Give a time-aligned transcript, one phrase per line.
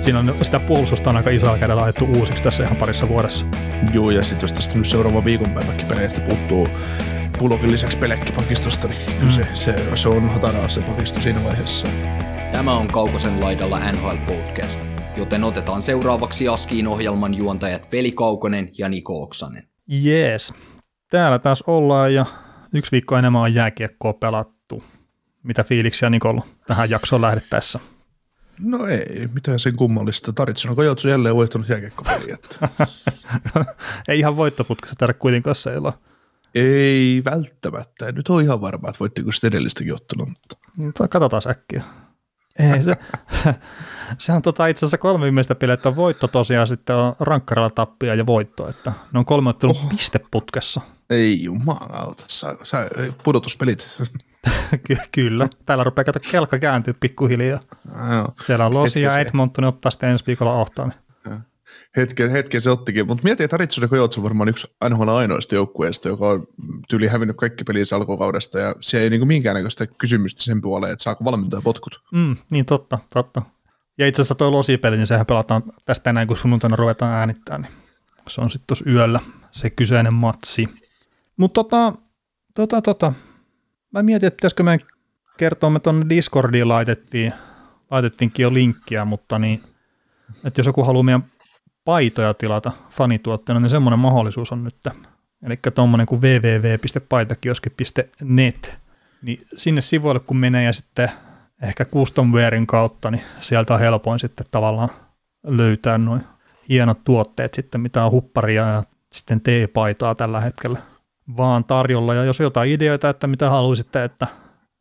[0.00, 3.46] Siinä on sitä puolustusta on aika isolla kädellä laitettu uusiksi tässä ihan parissa vuodessa.
[3.94, 6.68] Joo, ja sitten jos tästä nyt seuraava viikonpäiväkin peleistä puuttuu
[7.38, 9.30] Pulokin lisäksi pelekkipakistosta, niin kyllä Mm.
[9.30, 11.86] se, se, se on hataraa se pakisto siinä vaiheessa.
[12.52, 14.82] Tämä on Kaukosen laidalla NHL Podcast,
[15.16, 19.68] joten otetaan seuraavaksi Askiin ohjelman juontajat Veli Kaukonen ja Niko Oksanen.
[19.86, 20.54] Jees.
[21.10, 22.26] Täällä taas ollaan ja
[22.74, 24.82] yksi viikko enemmän on jääkiekkoa pelattu.
[25.42, 27.80] Mitä fiiliksiä Nikolla tähän jaksoon lähdettäessä?
[28.62, 30.32] No ei, mitään sen kummallista.
[30.32, 32.38] Taritsun onko Joutsu jälleen voittanut jääkiekkopeliä?
[34.08, 35.98] Ei ihan voittoputkessa täällä kuitenkaan seilaa.
[36.54, 38.06] ei välttämättä.
[38.06, 41.82] En nyt ole ihan varma, että voittiko sitten edellistäkin ottelua, mutta Mutta Katsotaan äkkiä.
[42.58, 42.96] Ei se,
[44.18, 47.70] se on tota itse asiassa kolme viimeistä peliä, että on voitto tosiaan sitten on rankkarilla
[47.70, 49.88] tappia ja voitto, että ne on kolme ottelun Oho.
[49.88, 50.80] pisteputkessa.
[51.10, 52.24] ei jumalauta.
[52.28, 52.88] Sä, sä,
[53.24, 53.98] pudotuspelit.
[54.86, 55.48] Ky- kyllä.
[55.66, 57.60] Täällä rupeaa kato kelkka kääntyä pikkuhiljaa.
[58.12, 58.34] Joo.
[58.46, 60.92] Siellä on Losi ja Edmonton ottaa sitten ensi viikolla ohtaan.
[61.96, 65.54] Hetken, hetken se ottikin, mutta mietin, että Taritsun ja Joutsu on varmaan yksi NHL ainoista
[65.54, 66.46] joukkueista, joka on
[66.88, 71.24] tyyli hävinnyt kaikki pelinsä alkukaudesta, ja se ei niinku minkäännäköistä kysymystä sen puoleen, että saako
[71.24, 72.02] valmentaja potkut.
[72.12, 73.42] Mm, niin totta, totta.
[73.98, 77.72] Ja itse asiassa tuo Losi-peli, niin sehän pelataan tästä tänään, kun sunnuntaina ruvetaan äänittää, niin
[78.28, 80.68] se on sitten tuossa yöllä se kyseinen matsi.
[81.36, 81.92] Mutta tota,
[82.54, 83.12] tota, tota,
[83.90, 84.86] mä mietin, että pitäisikö meidän
[85.36, 87.32] kertoa, me tuonne Discordiin laitettiin,
[87.90, 89.62] laitettiinkin jo linkkiä, mutta niin,
[90.44, 91.24] että jos joku haluaa meidän
[91.84, 94.76] paitoja tilata fanituotteena, niin semmoinen mahdollisuus on nyt.
[95.42, 98.78] Eli tuommoinen kuin www.paitakioski.net,
[99.22, 101.10] niin sinne sivuille kun menee ja sitten
[101.62, 104.88] ehkä customwarein kautta, niin sieltä on helpoin sitten tavallaan
[105.46, 106.22] löytää noin
[106.68, 110.78] hienot tuotteet sitten, mitä on hupparia ja sitten teepaitaa tällä hetkellä
[111.36, 112.14] vaan tarjolla.
[112.14, 114.26] Ja jos on jotain ideoita, että mitä haluaisitte, että,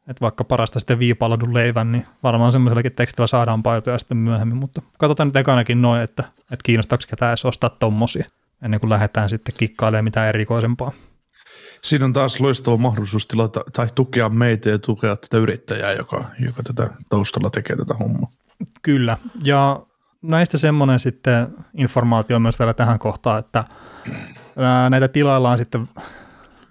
[0.08, 4.82] että vaikka parasta sitten viipaladun leivän, niin varmaan semmoisellakin tekstillä saadaan paitoja sitten myöhemmin, mutta
[4.98, 8.26] katsotaan nyt ekanakin noin, että, että kiinnostaako ketään edes ostaa tommosia
[8.64, 10.92] ennen kuin lähdetään sitten kikkailemaan mitään erikoisempaa.
[11.82, 16.64] Siinä on taas loistava mahdollisuus tilata tai tukea meitä ja tukea tätä yrittäjää, joka, joka
[16.64, 18.30] tätä taustalla tekee tätä hommaa.
[18.82, 19.80] Kyllä, ja
[20.22, 23.64] näistä semmoinen sitten informaatio myös vielä tähän kohtaan, että
[24.90, 25.90] näitä tilaillaan sitten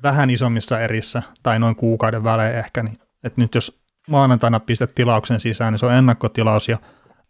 [0.02, 5.40] vähän isommissa erissä tai noin kuukauden välein ehkä, niin että nyt jos maanantaina pistät tilauksen
[5.40, 6.78] sisään, niin se on ennakkotilaus ja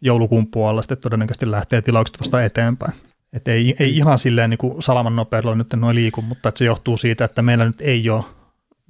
[0.01, 2.93] joulukuun puolella sitten todennäköisesti lähtee tilaukset vasta eteenpäin.
[3.33, 6.97] Et ei, ei ihan silleen niin kuin salaman nopeudella nyt noin liiku, mutta se johtuu
[6.97, 8.23] siitä, että meillä nyt ei ole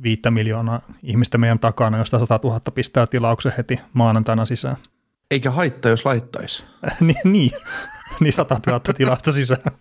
[0.04, 4.78] viittä miljoonaa ihmistä meidän takana, josta 100 000 pistää tilauksen heti maanantaina sisään.
[5.32, 6.64] Eikä haittaa, jos laittaisi.
[7.00, 7.52] niin, niin,
[8.20, 9.72] niin 100 000 tilausta sisään.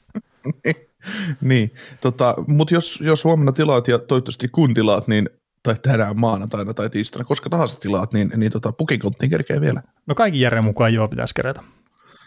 [1.40, 5.28] niin, tota, mutta jos, jos huomenna tilaat ja toivottavasti kun tilaat, niin
[5.62, 9.82] tai tänään maanantaina tai tiistaina, koska tahansa tilaat, niin, niin tota, pukikonttiin kerkee vielä.
[10.06, 11.62] No kaikki järjen mukaan joo pitäisi kerätä.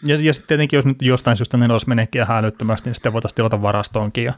[0.04, 3.36] Ja, ja sitten tietenkin, jos nyt jostain syystä nelos meneekin ihan älyttömästi, niin sitten voitaisiin
[3.36, 4.34] tilata varastoonkin ja,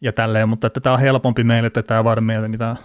[0.00, 2.76] ja tälleen, mutta että tämä on helpompi meille, että tämä vaadi meille mitään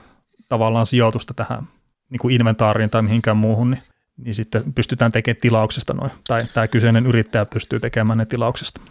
[0.50, 1.68] tavallaan sijoitusta tähän
[2.10, 3.82] niin kuin inventaariin tai mihinkään muuhun, niin,
[4.18, 8.82] niin sitten pystytään tekemään tilauksesta noin, tai tämä kyseinen yrittäjä pystyy tekemään ne tilauksesta.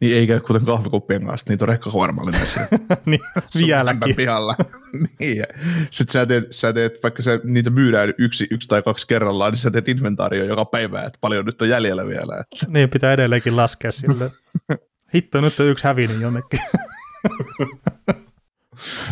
[0.00, 2.68] Niin ei käy kuten kahvikuppien kanssa, niitä on rekkahuormallinen siellä.
[3.06, 3.20] niin,
[3.58, 4.16] vieläkin.
[4.16, 4.54] pihalla.
[5.20, 5.44] niin.
[5.90, 9.58] Sitten sä teet, sä teet, vaikka sä, niitä myydään yksi, yksi tai kaksi kerrallaan, niin
[9.58, 12.36] sä teet inventaario joka päivä, että paljon nyt on jäljellä vielä.
[12.40, 12.66] Että.
[12.68, 14.30] Niin pitää edelleenkin laskea sille.
[15.14, 16.60] Hitto, nyt on yksi hävinnyt jonnekin.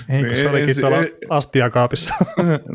[0.08, 2.14] Ei, kun se Ei, olikin tuolla ei- astiakaapissa.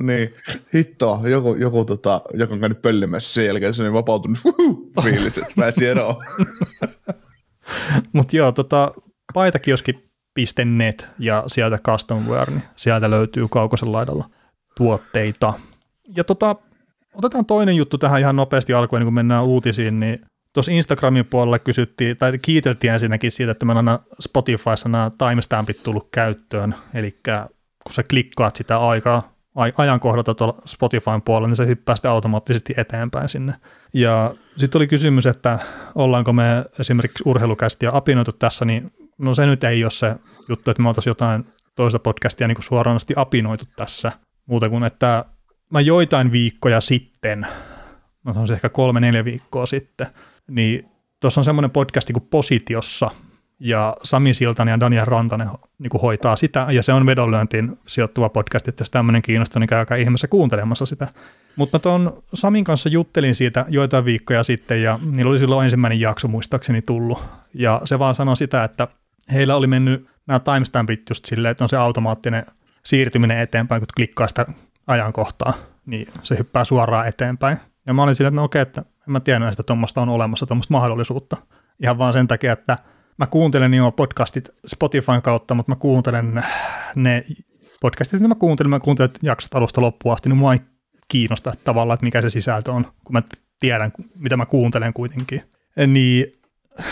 [0.04, 0.34] niin,
[0.74, 5.38] hittoa, joku, joku tota, joka on käynyt pöllimässä sen jälkeen, se on vapautunut huhu, fiilis,
[5.38, 6.16] että pääsi eroon.
[8.14, 8.92] Mutta joo, tota,
[9.34, 14.30] paitakioski.net ja sieltä Customware, niin sieltä löytyy kaukosen laidalla
[14.78, 15.54] tuotteita.
[16.16, 16.56] Ja tota,
[17.13, 21.60] otetaan toinen juttu tähän ihan nopeasti alkuun, niin kun mennään uutisiin, niin tuossa Instagramin puolella
[21.60, 27.12] kysyttiin, tai kiiteltiin ensinnäkin siitä, että on nämä Spotifyssa nämä timestampit tullut käyttöön, eli
[27.84, 32.74] kun sä klikkaat sitä aikaa, ai- ajankohdalta tuolla Spotifyn puolella, niin se hyppää sitten automaattisesti
[32.77, 33.53] eteenpäin sinne.
[33.94, 35.59] Ja sitten oli kysymys, että
[35.95, 40.15] ollaanko me esimerkiksi urheilukästiä apinoitu tässä, niin no se nyt ei ole se
[40.50, 41.45] juttu, että me oltaisiin jotain
[41.75, 44.12] toista podcastia niin kuin suoranaisesti apinoitu tässä,
[44.45, 45.25] muuta kuin että
[45.69, 47.47] mä joitain viikkoja sitten,
[48.24, 50.07] no se on se ehkä kolme-neljä viikkoa sitten,
[50.47, 50.86] niin
[51.19, 53.12] tuossa on semmoinen podcasti kuin Positiossa,
[53.62, 55.50] ja Sami Siltanen ja Daniel Rantanen
[55.81, 59.68] niin kuin hoitaa sitä, ja se on vedonlyöntiin sijoittuva podcast, että jos tämmöinen kiinnostaa, niin
[59.68, 61.07] käykää ihmeessä kuuntelemassa sitä.
[61.56, 66.28] Mutta tuon Samin kanssa juttelin siitä joitain viikkoja sitten, ja niillä oli silloin ensimmäinen jakso
[66.28, 67.24] muistaakseni tullut,
[67.54, 68.88] ja se vaan sanoi sitä, että
[69.33, 72.45] heillä oli mennyt nämä timestampit just silleen, että on se automaattinen
[72.83, 74.45] siirtyminen eteenpäin, kun klikkaa sitä
[74.88, 75.54] ajankohtaa,
[75.86, 77.57] niin se hyppää suoraan eteenpäin.
[77.86, 80.45] Ja mä olin silleen, että no okei, että en mä tiennyt, että tuommoista on olemassa,
[80.45, 81.38] tuommoista mahdollisuutta.
[81.83, 82.78] Ihan vaan sen takia, että
[83.21, 86.44] mä kuuntelen jo podcastit Spotifyn kautta, mutta mä kuuntelen
[86.95, 87.25] ne
[87.81, 90.59] podcastit, mitä mä kuuntelen, mä kuuntelen jaksot alusta loppuun asti, niin mua ei
[91.07, 93.21] kiinnosta tavallaan, että mikä se sisältö on, kun mä
[93.59, 95.44] tiedän, mitä mä kuuntelen kuitenkin.
[95.88, 96.25] Niin,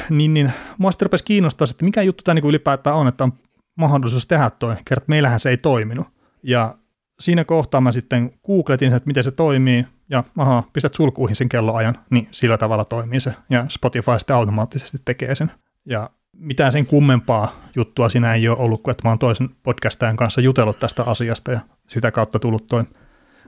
[0.09, 3.33] niin, niin mua sitten rupesi kiinnostaa, että mikä juttu tämä niin ylipäätään on, että on
[3.75, 6.07] mahdollisuus tehdä toi, kerran meillähän se ei toiminut.
[6.43, 6.75] Ja
[7.19, 11.95] siinä kohtaa mä sitten googletin, että miten se toimii, ja aha, pistät sulkuihin sen kelloajan,
[12.09, 15.51] niin sillä tavalla toimii se, ja Spotify sitten automaattisesti tekee sen.
[15.85, 16.09] Ja
[16.39, 20.41] mitään sen kummempaa juttua siinä ei ole ollut, kun että mä oon toisen podcastajan kanssa
[20.41, 22.83] jutellut tästä asiasta, ja sitä kautta tullut toi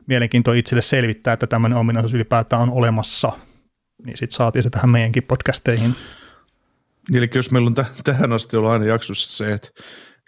[0.08, 3.32] mielenkiinto itselle selvittää, että tämmöinen ominaisuus ylipäätään on olemassa.
[4.06, 5.96] Niin sitten saatiin se tähän meidänkin podcasteihin.
[7.14, 9.70] Eli jos meillä on t- tähän asti ollut aina jaksossa se, että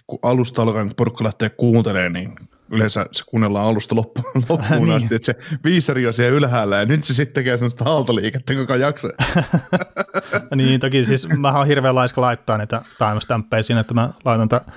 [0.08, 2.36] kun alusta alkaen, porukka lähtee kuuntelemaan, niin
[2.72, 4.98] yleensä se kuunnellaan alusta loppuun, loppuun Niin.
[4.98, 8.76] asti, että se viisari on siellä ylhäällä ja nyt se sitten tekee sellaista aaltoliikettä koko
[8.76, 9.10] jakso.
[10.56, 14.72] niin toki siis mä oon hirveän laiska laittaa niitä timestamppeja siinä, että mä laitan tätä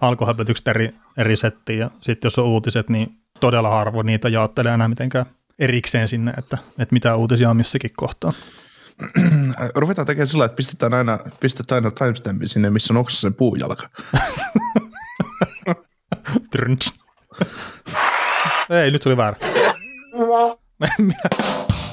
[0.00, 4.88] alkuhäpytykset eri, eri settiin ja sitten jos on uutiset, niin todella harvoin niitä jaottelee enää
[4.88, 5.26] mitenkään
[5.58, 8.32] erikseen sinne, että, että mitä uutisia on missäkin kohtaa.
[9.74, 13.88] Ruvetaan tekemään sillä, että pistetään aina, pistetään aina timestampi sinne, missä on oksasen puujalka.
[16.50, 16.92] Trnts.
[18.82, 19.36] Ei, nyt se oli väärä.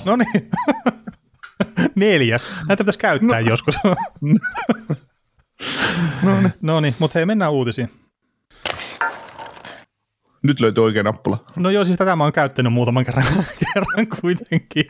[0.06, 0.50] No niin.
[1.96, 2.44] Neljäs.
[2.68, 3.50] Näitä pitäisi käyttää no.
[3.50, 3.76] joskus.
[6.24, 6.54] no niin.
[6.62, 7.92] No niin, mutta hei, mennään uutisiin.
[10.44, 11.38] Nyt löytyy oikea nappula.
[11.56, 13.26] No joo, siis tätä mä oon käyttänyt muutaman kerran,
[13.60, 14.86] kerran kuitenkin.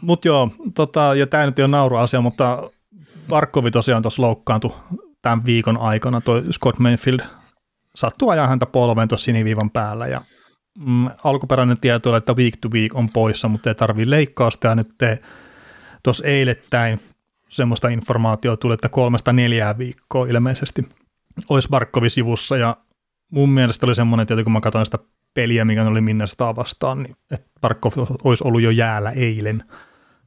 [0.00, 2.70] Mutta joo, tota, ja tämä nyt ei ole nauruasia, mutta
[3.28, 4.74] Barkovi tosiaan tuossa loukkaantui
[5.22, 7.20] tämän viikon aikana, toi Scott Mayfield
[7.96, 10.22] sattuu ajaa häntä polveen tuossa siniviivan päällä, ja
[10.78, 14.74] mm, alkuperäinen tieto oli, että week to week on poissa, mutta ei tarvii leikkausta, ja
[14.74, 15.18] nyt te
[16.02, 17.00] tuossa eilettäin
[17.48, 20.88] semmoista informaatiota tuli, että kolmesta neljää viikkoa ilmeisesti
[21.48, 22.76] olisi Barkovi sivussa, ja
[23.30, 24.98] mun mielestä oli semmoinen, että kun mä katsoin sitä
[25.34, 27.92] peliä, mikä oli Minnesota vastaan, niin että Barkov
[28.24, 29.64] olisi ollut jo jäällä eilen.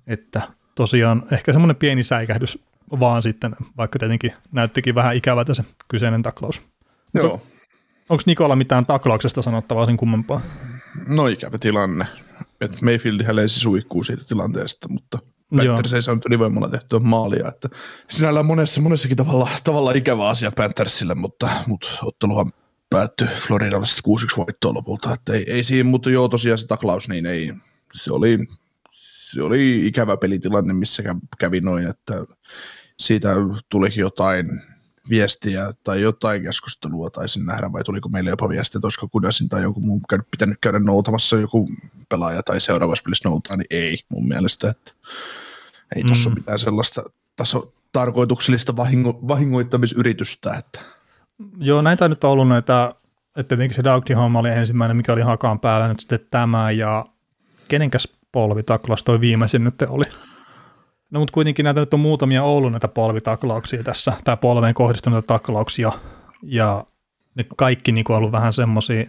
[0.08, 0.42] Että
[0.76, 2.66] tosiaan ehkä semmoinen pieni säikähdys
[3.00, 6.62] vaan sitten, vaikka tietenkin näyttikin vähän ikävältä se kyseinen taklaus.
[7.14, 7.42] Joo.
[8.10, 10.42] Onko Nikola mitään taklauksesta sanottavaa sen kummempaa?
[11.08, 12.06] No ikävä tilanne.
[12.62, 15.20] Et Mayfield lensi suihkuu siitä tilanteesta, mutta.
[15.56, 17.48] Panthers ei saanut ylivoimalla tehtyä maalia.
[17.48, 17.70] Että
[18.10, 22.54] sinällään monessa, monessakin tavalla, tavalla ikävä asia Panthersille, mutta, mutta otteluhan
[22.90, 25.14] päättyi Floridalle sitten 6-1 voittoon lopulta.
[25.14, 27.54] Että ei, ei siinä, mutta joo tosiaan se taklaus, niin ei,
[27.94, 28.38] se oli,
[28.92, 32.14] se oli ikävä pelitilanne, missä kä- kävi noin, että
[33.00, 33.36] siitä
[33.70, 34.62] tulikin jotain
[35.10, 39.62] viestiä tai jotain keskustelua taisin nähdä, vai tuliko meille jopa viestiä, että olisiko Kudasin tai
[39.64, 41.70] joku muu käynyt, pitänyt käydä noutamassa joku
[42.10, 44.92] pelaaja tai seuraavassa pelissä noutaa, niin ei mun mielestä, että
[45.96, 46.34] ei tuossa Mm.
[46.34, 47.04] ole mitään sellaista
[47.36, 50.80] taso, tarkoituksellista vahingo, vahingoittamisyritystä, että
[51.58, 52.96] Joo, näitä nyt on ollut näitä,
[53.36, 57.06] että tietenkin se Dougty-homma oli ensimmäinen, mikä oli hakaan päällä, nyt sitten tämä ja
[57.68, 60.06] kenenkäs polvitaklaus toi viimeisin nyt oli.
[61.12, 65.92] No mutta kuitenkin näitä nyt on muutamia ollut näitä polvitaklauksia tässä, tai polveen kohdistuneita taklauksia,
[66.44, 66.86] ja
[67.36, 69.06] ne kaikki niin on ollut vähän semmoisia,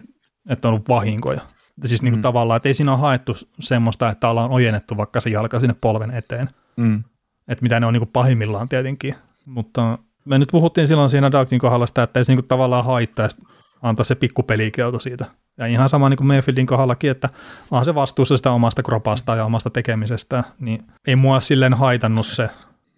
[0.49, 1.41] että on ollut vahinkoja.
[1.85, 2.21] Siis niin kuin Mm.
[2.21, 6.11] tavallaan, että ei siinä ole haettu semmoista, että ollaan ojennettu vaikka se jalka sinne polven
[6.11, 7.03] eteen, mm.
[7.47, 9.15] että mitä ne on niin kuin pahimmillaan tietenkin.
[9.45, 12.85] Mutta me nyt puhuttiin silloin siinä Dougtin kohdalla sitä, että ei se niin kuin tavallaan
[12.85, 13.37] haittaisi
[13.81, 15.25] antaa se pikku pelikielto siitä.
[15.57, 17.29] Ja ihan sama niin kuin Mayfieldin kohdallakin, että
[17.71, 22.49] onhan se vastuussa sitä omasta kropasta ja omasta tekemisestä, niin ei mua silleen haitannut se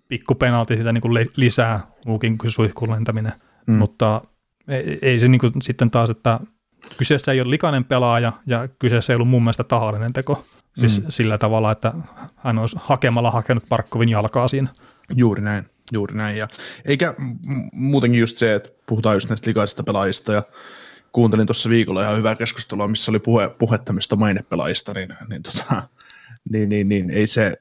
[0.08, 3.34] pikku penalti sitä niin kuin li- lisää muukin kuin suihkuun lentäminen.
[3.68, 3.75] Mm.
[3.75, 4.22] Mutta
[4.68, 6.40] ei, ei se niin kuin sitten taas, että
[6.98, 10.46] kyseessä ei ole likainen pelaaja ja kyseessä ei ollut mun mielestä tahallinen teko.
[10.78, 11.06] Siis mm.
[11.10, 11.94] sillä tavalla, että
[12.36, 14.68] hän olisi hakemalla hakenut Parkkovin jalkaa siinä.
[15.16, 16.38] Juuri näin, juuri näin.
[16.38, 16.47] Ja
[16.85, 17.13] eikä
[17.73, 20.43] muutenkin just se, että puhutaan just näistä likaisista pelaajista ja
[21.12, 25.83] kuuntelin tuossa viikolla ihan hyvää keskustelua, missä oli puhe, puhe tämmöistä mainepelaajista, niin, niin, tota,
[26.50, 27.53] niin, niin, niin ei se,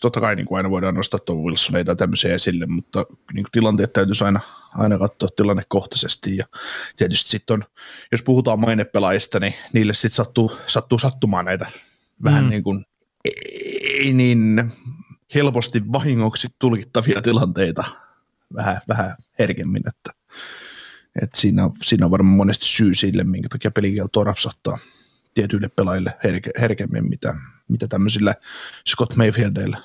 [0.00, 3.92] totta kai niin kuin aina voidaan nostaa tuon Wilsoneita tämmöisiä esille, mutta niin kuin tilanteet
[3.92, 4.40] täytyisi aina,
[4.74, 6.46] aina katsoa tilannekohtaisesti ja
[6.96, 7.64] tietysti sitten on,
[8.12, 11.66] jos puhutaan mainepelaajista, niin niille sitten sattuu, sattuu sattumaan näitä
[12.24, 12.50] vähän Mm.
[12.50, 12.84] niin kuin
[13.82, 14.72] ei niin
[15.34, 17.84] helposti vahingoksi tulkittavia tilanteita
[18.54, 20.10] vähän, vähän herkemmin, että,
[21.22, 24.78] että siinä, siinä on varmaan monesti syy sille, minkä takia pelikieltoa rapsahtaa
[25.34, 27.34] tietyille pelaajille herke, herkemmin, mitä,
[27.68, 28.34] mitä tämmöisillä
[28.88, 29.78] Scott Mayfieldeillä.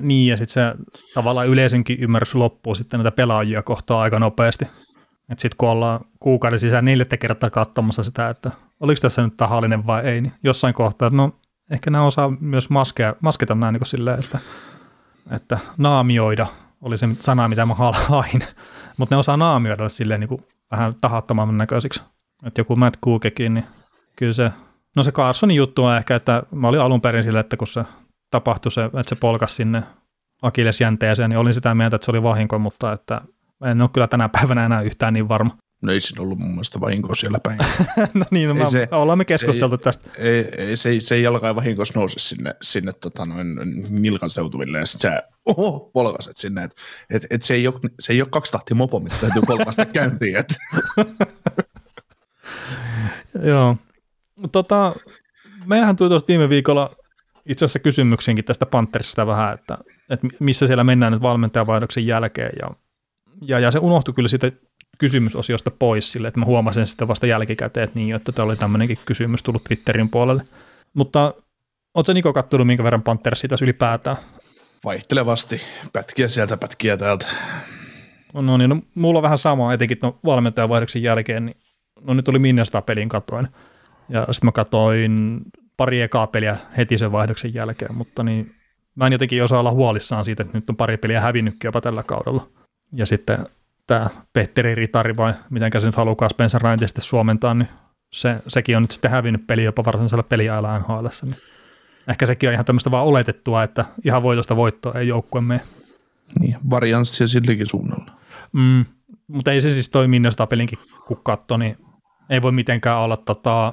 [0.00, 0.84] Niin, ja sitten se
[1.14, 4.64] tavallaan yleisenkin ymmärrys loppuu sitten näitä pelaajia kohtaa aika nopeasti.
[5.30, 9.86] Että sitten kun ollaan kuukauden sisään neljättä kertaa katsomassa sitä, että oliko tässä nyt tahallinen
[9.86, 11.36] vai ei, niin jossain kohtaa, että no
[11.70, 14.38] ehkä nämä osaa myös maskea, masketa näin niin silleen, että,
[15.30, 16.46] että naamioida
[16.80, 18.40] oli se sana, mitä mä hain,
[18.98, 22.02] mutta ne osaa naamioida silleen niin kuin vähän tahattoman näköisiksi.
[22.46, 23.64] Että joku Matt Cookekin, niin
[24.16, 24.52] kyllä se,
[24.96, 27.84] no se Carsonin juttu on ehkä, että mä olin alun perin sille, että kun se
[28.30, 29.82] tapahtui se, että se polkas sinne
[30.42, 33.20] akillesjänteeseen, niin olin sitä mieltä, että se oli vahinko, mutta että
[33.64, 35.56] en ole kyllä tänä päivänä enää yhtään niin varma.
[35.82, 37.58] No ei siinä ollut mun mielestä vahinkoa siellä päin.
[38.14, 40.10] no niin, no mä, se, ollaan me keskusteltu se, tästä.
[40.18, 43.46] Ei, ei, se, se ei jalkaan vahinkossa nouse sinne, sinne tota noin,
[43.90, 46.64] nilkan seutuville ja sitten sä oho, polkaset sinne.
[46.64, 46.76] Että
[47.10, 50.36] et, et se, ei ole, se ei ole kaksi tahtia mopo, mitä täytyy polkasta käyntiin.
[50.36, 50.56] Et.
[53.48, 53.76] Joo.
[54.52, 54.94] Tota,
[55.66, 56.96] meillähän tuli tuosta viime viikolla
[57.46, 59.78] itse asiassa kysymyksiinkin tästä Panthersista vähän, että,
[60.10, 62.52] että missä siellä mennään nyt valmentajavaihdoksen jälkeen.
[62.60, 62.70] Ja,
[63.42, 64.60] ja, ja se unohtui kyllä sitten
[65.02, 68.98] kysymysosiosta pois sille, että mä huomasin sitten vasta jälkikäteen, että niin, että tämä oli tämmöinenkin
[69.04, 70.44] kysymys tullut Twitterin puolelle.
[70.94, 71.34] Mutta
[71.94, 74.16] ootko Niko kattonut minkä verran Panthersia tässä ylipäätään?
[74.84, 75.60] Vaihtelevasti,
[75.92, 77.26] pätkiä sieltä, pätkiä täältä.
[78.34, 81.56] No niin, no, mulla on vähän sama, etenkin no, valmentajavaihdoksen jälkeen, niin
[82.00, 83.48] no nyt oli Minnesota pelin katoin.
[84.08, 85.40] Ja sitten mä katoin
[85.76, 88.54] pari ekaa peliä heti sen vaihdoksen jälkeen, mutta niin
[88.94, 92.02] mä en jotenkin osaa olla huolissaan siitä, että nyt on pari peliä hävinnytkin jopa tällä
[92.02, 92.48] kaudella.
[92.92, 93.38] Ja sitten
[93.92, 97.68] tämä Petteri Ritari vai miten se nyt haluaa Spencer Ryan sitten suomentaa, niin
[98.12, 101.06] se, sekin on nyt sitten hävinnyt peli jopa varsinaisella peliajalla NHL.
[101.22, 101.36] Niin
[102.08, 105.60] ehkä sekin on ihan tämmöistä vaan oletettua, että ihan voitosta voittoa ei joukkue mene.
[106.40, 108.10] Niin, varianssia silläkin suunnalla.
[108.52, 108.84] Mm,
[109.26, 111.76] mutta ei se siis toi Minnesota pelinkin, kun katso, niin
[112.30, 113.72] ei voi mitenkään olla tota,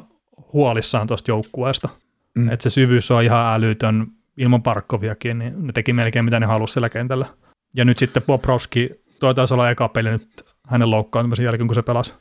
[0.53, 1.89] huolissaan tuosta joukkueesta.
[2.35, 2.49] Mm.
[2.49, 4.07] Että se syvyys on ihan älytön
[4.37, 7.25] ilman Parkkoviakin, niin ne teki melkein mitä ne halusi sillä kentällä.
[7.75, 11.81] Ja nyt sitten Bobrovski, toi taisi olla eka peli nyt hänen loukkaantumisen jälkeen, kun se
[11.81, 12.13] pelasi.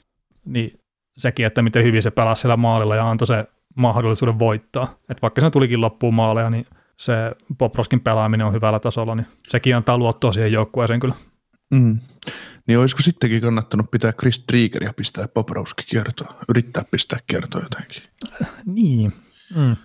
[0.44, 0.80] Niin
[1.18, 3.44] sekin, että miten hyvin se pelasi siellä maalilla ja antoi se
[3.76, 4.94] mahdollisuuden voittaa.
[5.10, 7.12] Että vaikka se tulikin loppuun maaleja, niin se
[7.58, 11.14] Bobrovskin pelaaminen on hyvällä tasolla, niin sekin antaa luottoa siihen joukkueeseen kyllä.
[11.70, 11.98] Mm.
[12.66, 18.02] Niin olisiko sittenkin kannattanut pitää Chris Trigger ja pistää Bobrovski kiertoa, yrittää pistää kiertoa jotenkin?
[18.66, 19.12] Niin.
[19.54, 19.76] Mm.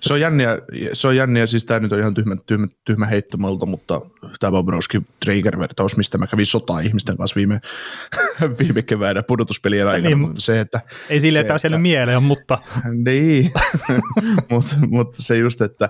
[0.00, 0.58] Se on jänniä,
[0.92, 4.00] se on jänniä, siis tämä nyt on ihan tyhmä, tyhmä, tyhmä heittomalta, mutta
[4.40, 7.60] tämä Bobrovski Trigger-vertaus, mistä mä kävin sotaa ihmisten kanssa viime,
[8.60, 10.80] viime keväänä pudotuspelien aikana, niin, mutta se, että...
[11.08, 12.58] Ei sille, että olisi mieleen, mutta...
[13.06, 13.52] niin,
[14.50, 15.88] mutta, mutta se just, että,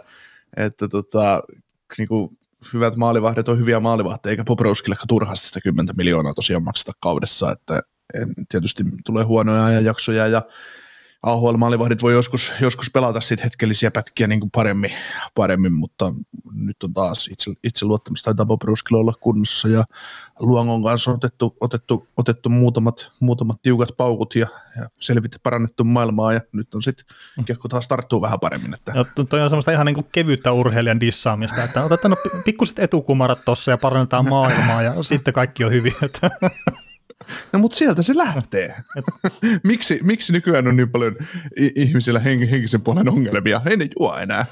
[0.56, 1.42] että tota,
[1.98, 2.38] niin kuin
[2.72, 7.82] hyvät maalivahdit on hyviä maalivahteja, eikä Bobrovskille turhasti sitä 10 miljoonaa tosiaan makseta kaudessa, että
[8.48, 10.42] tietysti tulee huonoja ajanjaksoja ja
[11.26, 14.92] AHL-maalivahdit voi joskus, joskus pelata sit hetkellisiä pätkiä niin kuin paremmin,
[15.34, 16.12] paremmin, mutta
[16.52, 19.84] nyt on taas itse, itse luottamus taitaa Bob Ruskilla olla kunnossa ja
[20.38, 26.32] Luongon kanssa on otettu, otettu, otettu muutamat, muutamat tiukat paukut ja, ja selvit parannettu maailmaa
[26.32, 27.06] ja nyt on sitten
[27.38, 27.44] mm.
[27.44, 28.74] kiekko taas tarttuu vähän paremmin.
[28.74, 28.92] Että.
[28.94, 33.44] Ja toi on semmoista ihan niin kuin kevyttä urheilijan dissaamista, että otetaan no pikkuset etukumarat
[33.44, 35.94] tuossa ja parannetaan maailmaa ja sitten kaikki on hyvin.
[36.02, 36.30] Että.
[37.52, 38.74] No mutta sieltä se lähtee.
[39.62, 41.16] miksi, miksi nykyään on niin paljon
[41.76, 43.60] ihmisillä hen, henkisen puolen ongelmia?
[43.66, 44.46] Ei ne juo enää.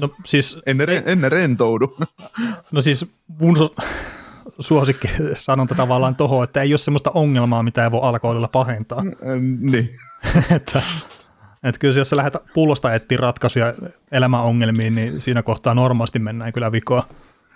[0.00, 0.58] No siis...
[0.66, 1.96] ennen, re, ennen rentoudu.
[2.72, 3.84] No siis mun su-
[4.58, 9.02] suosikki sanonta tavallaan toho, että ei ole semmoista ongelmaa, mitä ei voi alkoholilla pahentaa.
[9.60, 9.90] Niin.
[10.56, 10.82] että,
[11.62, 13.74] että kyllä jos sä lähdet pullosta etsiä ratkaisuja
[14.12, 17.06] elämän ongelmiin, niin siinä kohtaa normaalisti mennään kyllä vikoa.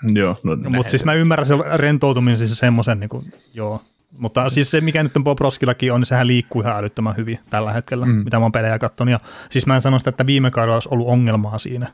[0.03, 3.25] Joo, no Mutta siis mä ymmärrän sen rentoutumisen siis semmoisen, niin kuin,
[3.55, 3.83] joo,
[4.19, 7.39] mutta siis se, mikä nyt on Bob Roskillakin on, niin sehän liikkuu ihan älyttömän hyvin
[7.51, 8.13] tällä hetkellä, mm.
[8.13, 9.13] mitä mä oon pelejä katsonut.
[9.13, 9.21] Ja
[9.51, 11.93] siis mä en sano sitä, että viime kaudella olisi ollut ongelmaa siinä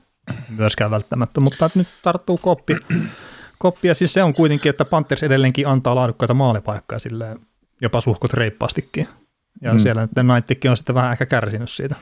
[0.57, 2.77] myöskään välttämättä, mutta nyt tarttuu koppi.
[3.59, 3.89] koppi.
[3.89, 7.39] Ja siis se on kuitenkin, että Panthers edelleenkin antaa laadukkaita maalipaikkoja silleen
[7.81, 9.09] jopa suhkot reippaastikin.
[9.61, 9.79] Ja mm.
[9.79, 11.95] siellä nyt Knighttikin on sitten vähän ehkä kärsinyt siitä.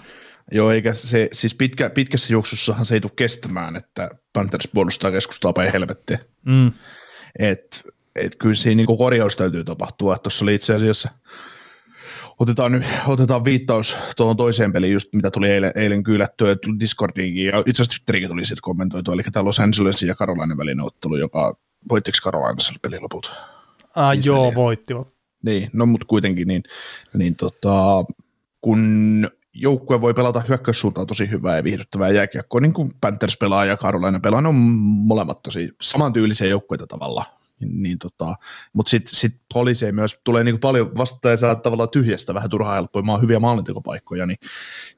[0.52, 5.52] Joo, eikä se, siis pitkä, pitkässä juoksussahan se ei tule kestämään, että Panthers puolustaa keskustaa
[5.52, 6.18] päin helvettiä.
[6.46, 6.72] Mm.
[7.38, 7.84] Et
[8.20, 10.18] et kyllä siinä niin korjaus täytyy tapahtua.
[10.18, 11.08] Tuossa oli itse asiassa,
[12.38, 17.58] otetaan, nyt, otetaan viittaus tuohon toiseen peliin, just mitä tuli eilen, eilen kyylättyä Discordiinkin, ja
[17.58, 21.56] itse asiassa Twitterikin tuli sitten kommentoitu, eli tämä Los Angelesin ja Karolainen välinen ottelu, joka
[21.90, 23.32] voittiko Karolainen peli loput?
[23.94, 25.08] Ah, joo, voittivat.
[25.42, 26.62] Niin, no mutta kuitenkin niin,
[27.14, 28.04] niin tota,
[28.60, 33.76] kun joukkue voi pelata hyökkäyssuuntaan tosi hyvää ja viihdyttävää jääkiekkoa, niin kuin Panthers pelaa ja
[33.76, 37.39] Carolina pelaa, ne on molemmat tosi samantyylisiä joukkueita tavallaan.
[37.68, 38.36] Niin tota,
[38.72, 42.74] mutta sitten sit poliiseen myös tulee niinku paljon vastaan ja saa tavallaan tyhjästä vähän turhaa
[42.74, 44.38] helppoa, maa hyviä maalintekopaikkoja, niin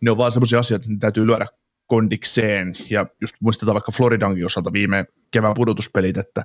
[0.01, 1.47] ne on vaan semmoisia asioita, että ne täytyy lyödä
[1.87, 6.45] kondikseen, ja just muistetaan vaikka Floridankin osalta viime kevään pudotuspelit, että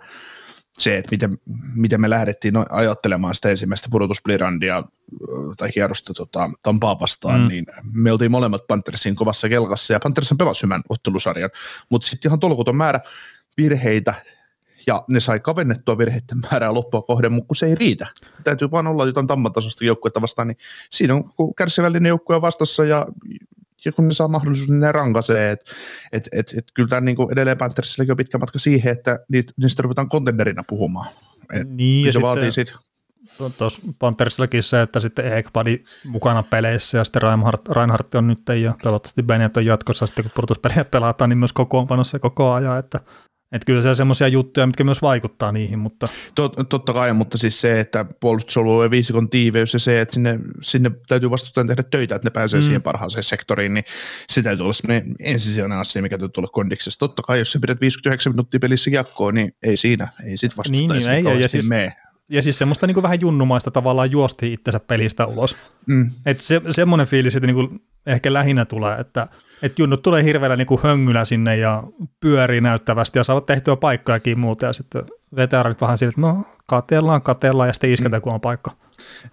[0.77, 1.38] se, että miten,
[1.75, 4.83] miten me lähdettiin no, ajattelemaan sitä ensimmäistä pudotusplirandia
[5.57, 7.47] tai kierrosta tota, Tampaa vastaan, mm.
[7.47, 11.50] niin me oltiin molemmat Panthersin kovassa kelkassa, ja Panthers pelasi hyvän ottelusarjan,
[11.89, 13.00] mutta sitten ihan tolkuton määrä
[13.57, 14.13] virheitä,
[14.88, 18.08] ja ne sai kavennettua virheiden määrää loppua kohden, mutta kun se ei riitä.
[18.44, 20.58] Täytyy vaan olla jotain tammatasosta joukkuetta vastaan, niin
[20.89, 21.24] siinä on
[21.58, 23.08] kärsivällinen joukkue vastassa ja
[23.86, 25.51] ja kun ne saa mahdollisuus, niin ne rankaisee.
[25.51, 25.62] Et,
[26.12, 29.84] et, et, et, kyllä tämä niin edelleen Panthersilläkin on pitkä matka siihen, että niitä, niistä
[29.84, 31.08] ruvetaan kontenderina puhumaan.
[31.53, 32.74] Et niin, ja se vaatii sit.
[33.58, 38.74] Tuossa Panthersillakin se, että sitten Ekpadi mukana peleissä ja sitten Reinhardt, Reinhardt on nyt ja
[38.84, 43.00] toivottavasti Bennett on jatkossa sitten kun pudotuspeliä pelataan, niin myös kokoonpanossa koko ajan, että
[43.51, 46.07] että kyllä se on semmoisia juttuja, mitkä myös vaikuttaa niihin, mutta...
[46.35, 50.91] Tot, totta kai, mutta siis se, että puolustusalueen viisikon tiiveys ja se, että sinne, sinne
[51.07, 52.63] täytyy vastustajan tehdä töitä, että ne pääsee mm.
[52.63, 53.83] siihen parhaaseen sektoriin, niin
[54.29, 56.99] se täytyy olla semmoinen ensisijainen asia, mikä täytyy tulla kondiksessa.
[56.99, 60.87] Totta kai, jos sä pidät 59 minuuttia pelissä jakkoon, niin ei siinä, ei sit vastustaja
[60.87, 61.93] niin, niin, ei, ja siis, mene.
[62.29, 65.55] Ja siis semmoista niin kuin vähän junnumaista tavallaan juosti itsensä pelistä ulos.
[65.85, 66.11] Mm.
[66.25, 69.27] Että se, semmoinen fiilis, että niin kuin ehkä lähinnä tulee, että–
[69.61, 71.83] että junnut tulee hirveällä niin kuin höngylä sinne ja
[72.19, 75.03] pyörii näyttävästi ja saavat tehtyä paikkojakin muuta ja sitten
[75.35, 78.23] veteraarit vähän sille, että no katellaan, katellaan ja sitten isketään, mm.
[78.23, 78.71] kun on paikka.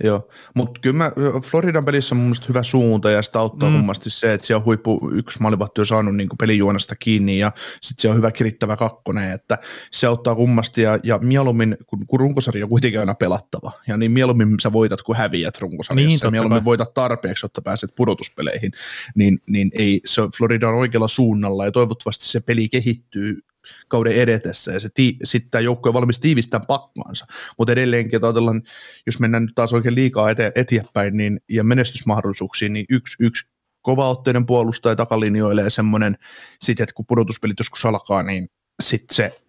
[0.04, 1.12] Joo, mutta kyllä mä,
[1.44, 3.76] Floridan pelissä on mun hyvä suunta ja sitä auttaa mm.
[3.76, 7.52] mummasti se, että siellä on huippu yksi maalivahti on saanut niin pelijuonasta kiinni ja
[7.82, 9.58] sitten se on hyvä kirittävä kakkonen, että
[9.90, 14.12] se auttaa kummasti ja, ja mieluummin, kun, kun runkosarja on kuitenkin aina pelattava ja niin
[14.12, 16.64] mieluummin sä voitat kuin häviät runkosarjassa niin, mieluummin kai.
[16.64, 18.72] voitat tarpeeksi, jotta pääset pudotuspeleihin,
[19.14, 23.42] niin, niin ei, se Florida on oikealla suunnalla ja toivottavasti se peli kehittyy
[23.88, 27.26] kauden edetessä ja se ti- sitten tämä joukkue on valmis tiivistämään pakkaansa.
[27.58, 28.62] Mutta edelleenkin, että ajatellaan,
[29.06, 34.46] jos mennään nyt taas oikein liikaa ete- eteenpäin niin, ja menestysmahdollisuuksiin, niin yksi, yksi kovaotteinen
[34.46, 36.18] puolustaja takalinjoille ja semmoinen,
[36.62, 38.48] sit, että kun pudotuspelit joskus alkaa, niin
[38.82, 39.40] sitten se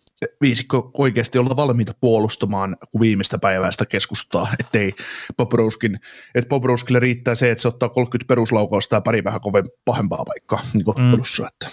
[0.41, 4.93] viisikko oikeasti olla valmiita puolustamaan, kun viimeistä päivää sitä keskustaa, ettei
[5.38, 5.99] Poproskin,
[6.36, 10.62] että Poproskille riittää se, että se ottaa 30 peruslaukausta ja pari vähän kovin pahempaa paikkaa
[10.73, 11.21] niin mm.
[11.47, 11.69] että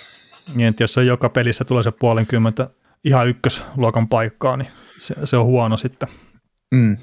[0.55, 2.71] niin, että jos se joka pelissä tulee se puolenkymmentä
[3.05, 6.09] ihan ykkösluokan paikkaa, niin se, se on huono sitten.
[6.75, 6.97] Mm.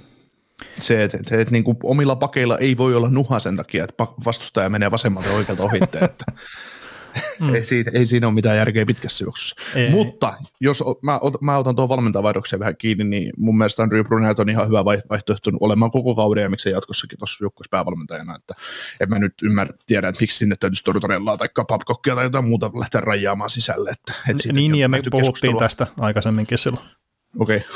[0.80, 4.70] Se, että et, et, niin omilla pakeilla ei voi olla nuha sen takia, että vastustaja
[4.70, 6.26] menee vasemmalta oikealta ohitteen, että
[7.40, 7.56] Mm.
[7.56, 9.56] ei, siinä, ei siinä ole mitään järkeä pitkässä juoksussa.
[9.76, 9.90] Ei.
[9.90, 14.50] Mutta jos mä, mä otan tuon valmentajavaihdoksen vähän kiinni, niin mun mielestä Andrew Brunel on
[14.50, 18.36] ihan hyvä vaihtoehto olemaan koko kauden ja miksei jatkossakin tuossa joukkueessa päävalmentajana.
[18.36, 18.54] Että
[19.00, 22.72] en mä nyt ymmärrä, tiedä, että miksi sinne täytyisi Tortorellaa tai Papkokkia tai jotain muuta
[22.74, 23.90] lähteä rajaamaan sisälle.
[23.90, 26.86] Että, että niin, ja me puhuttiin tästä aikaisemminkin silloin.
[27.40, 27.58] Okei.
[27.58, 27.70] Okay.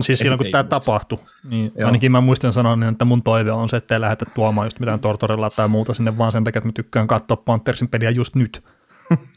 [0.00, 1.86] Siis silloin kun tämä tapahtui, niin Joo.
[1.86, 4.80] ainakin mä muistan sanoa, niin että mun toive on se, että ei lähdetä tuomaan just
[4.80, 8.34] mitään Tortorella tai muuta sinne, vaan sen takia, että mä tykkään katsoa Panthersin peliä just
[8.34, 8.64] nyt.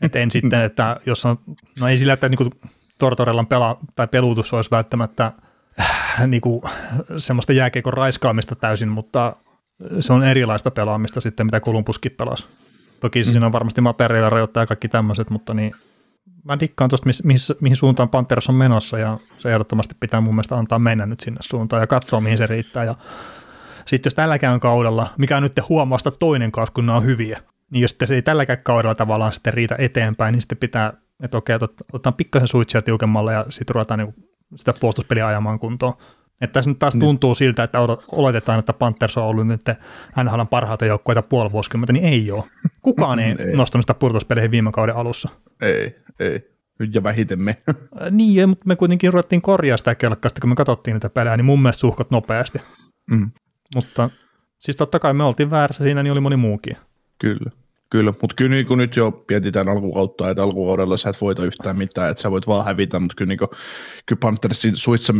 [0.01, 1.39] Et en sitten, että jos on,
[1.79, 2.49] no ei sillä, että niinku
[2.99, 5.31] Tortorellan pela, tai pelutus olisi välttämättä
[5.79, 6.63] äh, niinku,
[7.17, 9.35] semmoista jääkeikon raiskaamista täysin, mutta
[9.99, 12.45] se on erilaista pelaamista sitten, mitä Kolumbuskin pelasi.
[12.99, 13.23] Toki mm.
[13.23, 15.75] siinä on varmasti materiaalia rajoittaa ja kaikki tämmöiset, mutta niin,
[16.43, 20.57] mä dikkaan tuosta, mihin, mihin suuntaan Panthers on menossa ja se ehdottomasti pitää mun mielestä
[20.57, 22.83] antaa mennä nyt sinne suuntaan ja katsoa, mihin se riittää.
[22.83, 22.95] Ja
[23.85, 27.81] sitten jos tälläkään kaudella, mikä on nyt huomausta toinen kausi, kun ne on hyviä, niin
[27.81, 31.55] jos se ei tälläkään kaudella tavallaan sitten riitä eteenpäin, niin sitten pitää, että okei,
[31.93, 34.13] otetaan pikkasen suitsia tiukemmalle ja sitten ruvetaan niin
[34.55, 35.93] sitä puolustuspeliä ajamaan kuntoon.
[36.41, 36.99] Että tässä nyt taas niin.
[36.99, 37.79] tuntuu siltä, että
[38.11, 39.61] oletetaan, että Panthers on ollut nyt
[40.23, 42.43] NHL parhaita joukkoita puoli vuosikymmentä, niin ei ole.
[42.81, 43.55] Kukaan ei, ei.
[43.55, 45.29] nostanut sitä pudotuspeleihin viime kauden alussa.
[45.61, 46.49] Ei, ei.
[46.79, 47.57] Nyt ja vähiten me.
[48.11, 51.61] niin, mutta me kuitenkin ruvettiin korjaa sitä kelkasta, kun me katsottiin niitä pelejä, niin mun
[51.61, 52.61] mielestä suhkot nopeasti.
[53.11, 53.31] Mm.
[53.75, 54.09] Mutta
[54.59, 56.77] siis totta kai me oltiin väärässä siinä, niin oli moni muukin.
[57.19, 57.51] Kyllä.
[57.91, 62.11] Kyllä, mutta kyllä niin nyt jo mietitään alkukautta, että alkukaudella sä et voita yhtään mitään,
[62.11, 63.49] että sä voit vaan hävitä, mutta kyllä, niin kuin,
[64.05, 65.13] kyllä Panthersin suitsa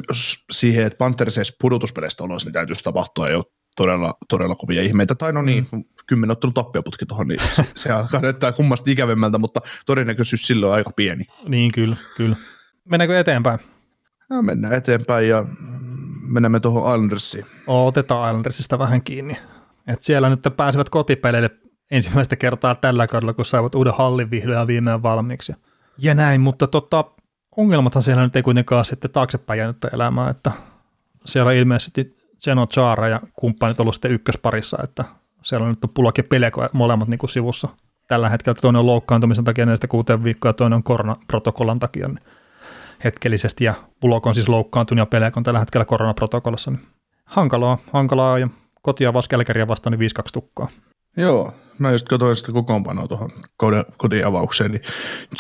[0.52, 3.44] siihen, että Panthersin pudotuspeleistä oloissa, niin täytyisi tapahtua jo
[3.76, 5.16] todella, todella kovia ihmeitä.
[5.16, 5.84] Tai no niin, mm.
[6.08, 10.76] kymmenen ottanut tappioputki tuohon, niin se, se alkaa näyttää kummasti ikävemmältä, mutta todennäköisyys silloin on
[10.76, 11.26] aika pieni.
[11.48, 12.36] Niin, kyllä, kyllä.
[12.92, 13.60] Mennäänkö eteenpäin?
[14.30, 15.46] No, mennään eteenpäin ja
[16.28, 17.46] menemme tuohon Islandersiin.
[17.68, 19.38] Otetaan Islandersista vähän kiinni.
[19.88, 21.50] Et siellä nyt pääsevät kotipeleille
[21.92, 25.54] ensimmäistä kertaa tällä kaudella, kun saivat uuden hallin vihdoin ja viimein valmiiksi.
[25.98, 27.06] Ja näin, mutta tota,
[27.58, 30.52] ongelmathan siellä nyt ei kuitenkaan sitten taaksepäin jäänyt elämään, että
[31.26, 35.06] siellä on ilmeisesti Zeno Chara ja kumppanit ollut sitten ykkösparissa, että
[35.44, 37.68] Siellä on nyt Pulok ja Peleko molemmat niin kuin sivussa
[38.08, 38.60] tällä hetkellä.
[38.62, 42.20] Toinen on loukkaantumisen takia neljästä kuuteen viikkoa ja toinen on koronaprotokollan takia niin
[43.04, 43.64] hetkellisesti.
[43.64, 46.72] Ja Pulok on siis loukkaantunut ja Peleko on tällä hetkellä koronaprotokollassa.
[46.72, 46.82] Niin
[47.26, 48.48] hankalaa, hankalaa ja
[48.82, 50.68] kotia vaskelkäriä vastaan niin 5-2 tukkaa.
[51.18, 53.32] Joo, mä just katsoin sitä kokoonpanoa tuohon
[53.98, 54.82] kodin avaukseen, niin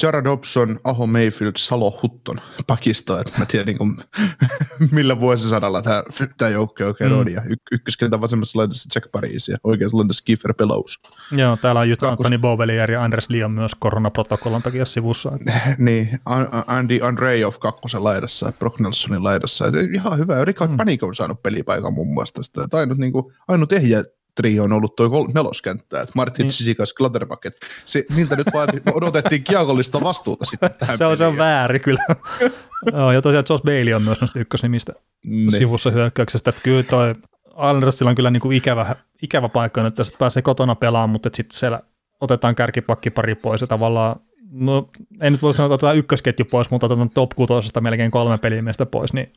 [0.02, 3.98] Jared Dobson, Aho Mayfield, Salo Hutton pakisto, että mä tiedän niin kuin,
[4.92, 6.04] millä vuosisadalla tämä,
[6.38, 7.20] tämä joukko oikein mm.
[7.20, 11.00] on, ja y- ykköskentä vasemmassa laidassa Jack Paris ja oikeassa laidassa Kiefer Pelouse.
[11.32, 12.26] Joo, täällä on just Kakkos...
[12.26, 15.32] Anthony Bovelier ja Anders Liam myös koronaprotokollan takia sivussa.
[15.78, 16.20] niin,
[16.68, 20.78] Andy Andreev kakkosen laidassa, Brock Nelsonin laidassa, että ihan hyvä, Rikard mm.
[20.78, 24.04] Panik on saanut pelipaikan muun muassa tästä, että ainut, niin kuin, ainut ehjä
[24.36, 26.52] trio on ollut tuo neloskenttä, että Martin niin.
[26.52, 27.46] Sisikas, Klatterback,
[27.86, 32.06] se, niiltä nyt vaan odotettiin kiekollista vastuuta sitten tähän se, on, se on väärin kyllä.
[32.94, 34.94] no, ja tosiaan Josh Bailey on myös noista ykkösnimistä
[35.26, 35.58] ne.
[35.58, 37.15] sivussa hyökkäyksestä, että kyllä toi
[37.56, 41.60] Andersilla on kyllä niin kuin ikävä, ikävä paikka nyt, että pääsee kotona pelaamaan, mutta sitten
[41.60, 41.80] siellä
[42.22, 44.15] otetaan kärkipakki pari pois ja tavallaan
[44.52, 44.89] no
[45.22, 48.86] ei nyt voi sanoa, että otetaan ykkösketju pois, mutta otetaan top 6 melkein kolme pelimiestä
[48.86, 49.34] pois, niin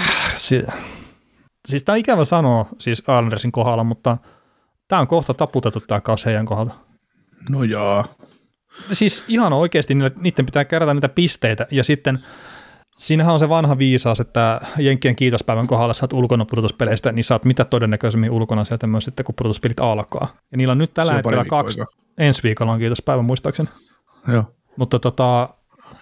[0.00, 0.66] äh, si-
[1.68, 4.16] siis tämä on ikävä sanoa siis Andersin kohdalla, mutta–
[4.88, 6.74] Tämä on kohta taputettu tämä kausi heidän kohdalta.
[7.50, 8.04] No jaa.
[8.92, 12.18] Siis ihan oikeasti niiden pitää kerätä niitä pisteitä ja sitten
[12.98, 17.64] siinähän on se vanha viisaus, että Jenkkien kiitospäivän kohdalla saat ulkona pudotuspeleistä, niin saat mitä
[17.64, 20.28] todennäköisemmin ulkona sieltä myös sitten, kun pudotuspelit alkaa.
[20.52, 21.80] Ja niillä on nyt tällä hetkellä kaksi,
[22.18, 23.68] ensi viikolla on kiitospäivä muistaakseni.
[24.32, 24.44] Joo.
[24.76, 25.48] Mutta tota,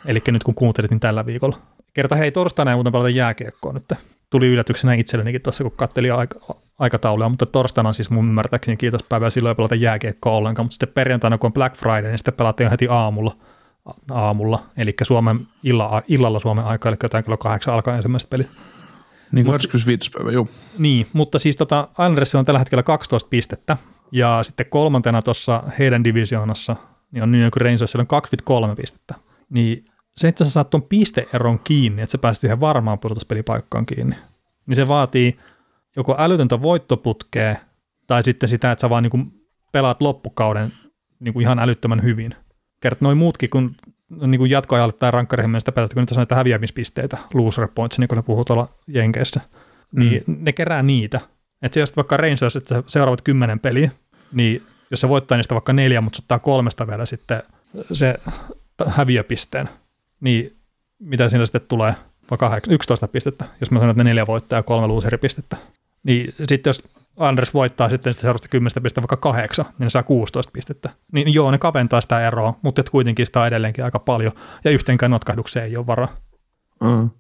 [0.06, 1.56] eli nyt kun kuuntelit, niin tällä viikolla.
[1.94, 3.92] Kerta hei, torstaina ei muuten pelata jääkiekkoa nyt
[4.30, 9.50] tuli yllätyksenä itsellenikin tuossa, kun katselin aika, aikataulua, mutta torstaina siis mun ymmärtääkseni kiitospäivä, silloin
[9.50, 12.86] ei pelata jääkiekkoa ollenkaan, mutta sitten perjantaina, kun on Black Friday, niin sitten pelattiin heti
[12.90, 13.36] aamulla,
[14.10, 18.48] aamulla eli Suomen illa, illalla Suomen aikaa, eli jotain kello kahdeksan alkaa ensimmäiset pelit.
[19.32, 20.10] Niin 25.
[20.10, 20.46] päivä, joo.
[20.78, 23.76] Niin, mutta siis tota, Islandersilla on tällä hetkellä 12 pistettä,
[24.12, 26.76] ja sitten kolmantena tuossa heidän divisioonassa,
[27.10, 29.14] niin on New York Rangersilla on 23 pistettä.
[29.50, 29.84] Niin
[30.16, 34.16] se, että sä saat tuon pisteeron kiinni, että sä pääset siihen varmaan pudotuspelipaikkaan kiinni,
[34.66, 35.38] niin se vaatii
[35.96, 37.56] joko älytöntä voittoputkea
[38.06, 39.32] tai sitten sitä, että sä vaan niin
[39.72, 40.72] pelaat loppukauden
[41.20, 42.34] niin kuin ihan älyttömän hyvin.
[42.80, 43.76] Kert noin muutkin, kun
[44.26, 48.16] niin kuin jatkoajalle tai rankkareihin mennessä pelata, kun niitä näitä häviämispisteitä, loser points, niin kuin
[48.16, 49.40] ne puhuu tuolla Jenkeissä,
[49.92, 50.36] niin mm.
[50.40, 51.20] ne kerää niitä.
[51.62, 53.90] Että se vaikka Rangers, että seuraavat kymmenen peliä,
[54.32, 57.42] niin jos se voittaa niistä vaikka neljä, mutta se ottaa kolmesta vielä sitten
[57.92, 58.14] se
[58.86, 59.68] häviöpisteen,
[60.24, 60.56] niin
[60.98, 61.94] mitä siinä sitten tulee,
[62.30, 65.56] vaikka 11 pistettä, jos mä sanon, että ne neljä voittaa ja kolme loseripistettä.
[66.02, 66.82] Niin sitten jos
[67.16, 70.90] Anders voittaa sitten sitä seuraavasta 10 pistettä vaikka kahdeksan, niin ne saa 16 pistettä.
[71.12, 74.32] Niin joo, ne kaventaa sitä eroa, mutta et kuitenkin sitä on edelleenkin aika paljon,
[74.64, 76.08] ja yhteenkään notkahdukseen ei ole varaa.
[76.82, 77.10] Mm.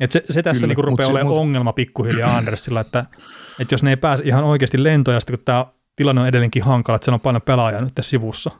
[0.00, 1.38] Et se, se tässä niinku rupeaa olemaan mut...
[1.38, 3.04] ongelma pikkuhiljaa Andersilla, että,
[3.58, 7.04] että jos ne ei pääse ihan oikeasti lentoja, kun tämä tilanne on edelleenkin hankala, että
[7.04, 8.50] siellä on paljon pelaajia nyt sivussa,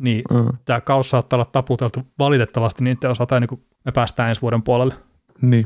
[0.00, 0.48] niin mm.
[0.64, 4.94] tämä kaus saattaa olla taputeltu valitettavasti niiden osalta, niin kuin me päästään ensi vuoden puolelle.
[5.42, 5.64] Niin.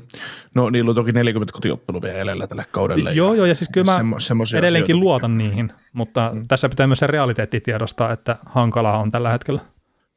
[0.55, 3.13] No niillä on toki 40 kotiottelua vielä edellä tälle kaudelle.
[3.13, 6.49] Joo, joo, ja siis kyllä mä semmo, edelleenkin luotan niihin, mutta mm.
[6.49, 9.61] tässä pitää myös se realiteetti tiedostaa, että hankalaa on tällä hetkellä.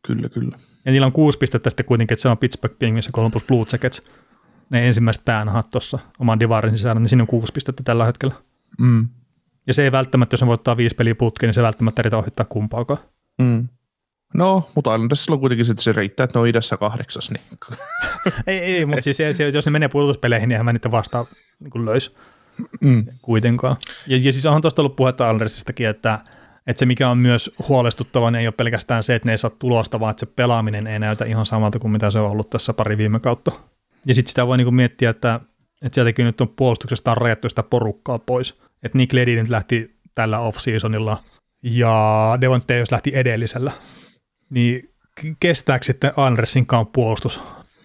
[0.07, 0.57] Kyllä, kyllä.
[0.85, 3.65] Ja niillä on kuusi pistettä sitten kuitenkin, että se on Pittsburgh Penguins ja Columbus Blue
[3.71, 4.01] Jackets,
[4.69, 8.33] ne ensimmäiset päänhat tuossa oman divarin sisällä, niin siinä on kuusi pistettä tällä hetkellä.
[8.79, 9.07] Mm.
[9.67, 12.45] Ja se ei välttämättä, jos ne voittaa viisi peliä putkeen, niin se välttämättä riitä ohittaa
[12.49, 12.99] kumpaakaan.
[13.41, 13.67] Mm.
[14.33, 17.31] No, mutta Islandersilla on kuitenkin sitten se riittää, että ne on idässä kahdeksas.
[17.31, 17.43] Niin.
[18.47, 19.17] ei, ei, mutta siis
[19.53, 21.25] jos ne menee pudotuspeleihin, niin hän niitä vastaan
[21.59, 22.15] niin löys
[22.81, 23.05] mm.
[23.21, 23.75] kuitenkaan.
[24.07, 26.19] Ja, ja siis onhan tuosta ollut puhetta Islandersistakin, että,
[26.67, 29.51] että se mikä on myös huolestuttava, niin ei ole pelkästään se, että ne ei saa
[29.59, 32.73] tulosta, vaan että se pelaaminen ei näytä ihan samalta kuin mitä se on ollut tässä
[32.73, 33.51] pari viime kautta.
[34.05, 35.39] Ja sitten sitä voi niinku miettiä, että,
[35.81, 38.61] että sieltäkin nyt on puolustuksesta on rajattu sitä porukkaa pois.
[38.83, 41.17] Että Nick Leddy nyt lähti tällä off-seasonilla
[41.63, 43.71] ja Devon Teos lähti edellisellä
[44.49, 44.89] niin
[45.39, 47.39] kestääkö sitten Andersinkaan puolustus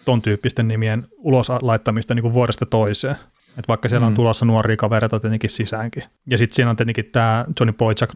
[0.05, 3.17] ton tyyppisten nimien ulos laittamista niin kuin vuodesta toiseen?
[3.59, 4.17] Et vaikka siellä on mm.
[4.17, 6.03] tulossa nuoria kavereita tietenkin sisäänkin.
[6.27, 8.11] Ja sitten siinä on tietenkin tämä Johnny Boychuk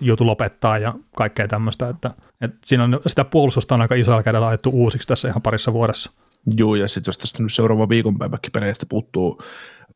[0.00, 2.10] joutu lopettaa ja kaikkea tämmöistä, että,
[2.40, 6.10] että siinä on sitä puolustusta on aika isolla kädellä ajettu uusiksi tässä ihan parissa vuodessa.
[6.56, 9.42] Joo, ja sitten jos tästä nyt seuraava viikonpäiväkin peleistä puuttuu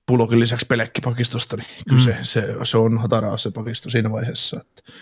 [0.06, 2.04] Pulokin lisäksi pelekkipakistosta, niin kyllä mm.
[2.04, 4.60] se, se, se, on hataraa se pakisto siinä vaiheessa.
[4.60, 4.92] Että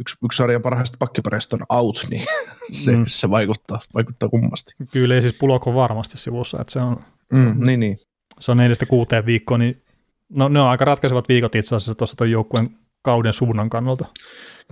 [0.00, 2.24] yksi, yksi sarjan parhaista pakkipareista on out, niin
[2.84, 3.04] se, mm.
[3.08, 4.74] se vaikuttaa, vaikuttaa kummasti.
[4.92, 6.96] Kyllä, siis Pulok varmasti sivussa, että se on,
[7.32, 7.98] mm, niin, niin.
[8.40, 9.82] se on neljästä kuuteen viikkoa, niin
[10.28, 12.70] no, ne on aika ratkaisevat viikot itse asiassa tuossa tuon joukkueen
[13.02, 14.04] kauden suunnan kannalta.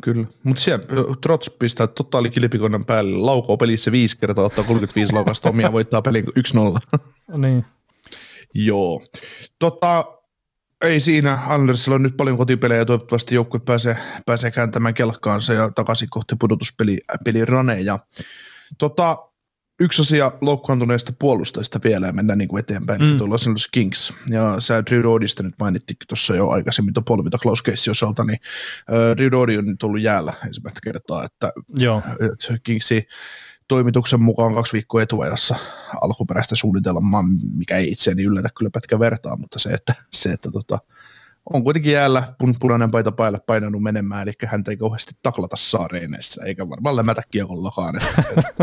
[0.03, 0.85] Kyllä, mutta siellä
[1.21, 6.25] Trots pistää totaali kilpikonnan päälle, laukoo pelissä viisi kertaa, ottaa 35 laukasta omia, voittaa pelin
[6.25, 7.39] 1-0.
[7.39, 7.65] niin.
[8.55, 9.03] Joo.
[9.59, 10.05] Tota,
[10.83, 11.38] ei siinä.
[11.47, 16.37] Andersilla on nyt paljon kotipelejä ja toivottavasti joukkue pääsee, pääsee kääntämään kelkkaansa ja takaisin kohti
[16.40, 17.99] pudotuspeliraneja.
[18.79, 19.18] Tota,
[19.81, 23.18] yksi asia loukkaantuneista puolustajista vielä ja mennään niin kuin eteenpäin, mm.
[23.18, 24.12] tuolla Los Kings.
[24.29, 28.38] Ja sä Drew nyt mainittikin tuossa jo aikaisemmin tuon polvita Casey osalta, niin
[28.92, 32.03] äh, Drew Dodi on nyt ollut jäällä ensimmäistä kertaa, että, Joo.
[32.33, 33.07] että Kingsi
[33.68, 35.57] toimituksen mukaan kaksi viikkoa etuajassa
[36.01, 40.79] alkuperäistä suunnitelmaa, mikä ei itseäni yllätä kyllä pätkä vertaa, mutta se, että, se, että tota,
[41.51, 46.44] on kuitenkin jäällä pun, punainen paita päällä painanut menemään, eli häntä ei kauheasti taklata saareeneissa,
[46.44, 48.01] eikä varmaan lämätä kiekollakaan.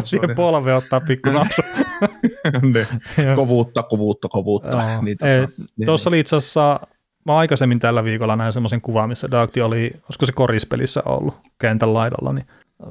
[0.04, 2.88] Siihen polve ottaa pikku ne,
[3.36, 5.02] kovuutta, kovuutta, kovuutta.
[5.02, 5.32] Niin, tota,
[5.78, 6.80] niin, Tuossa oli itse asiassa,
[7.26, 11.94] mä aikaisemmin tällä viikolla näin semmoisen kuvan, missä Dagti oli, olisiko se korispelissä ollut kentän
[11.94, 12.46] laidalla, niin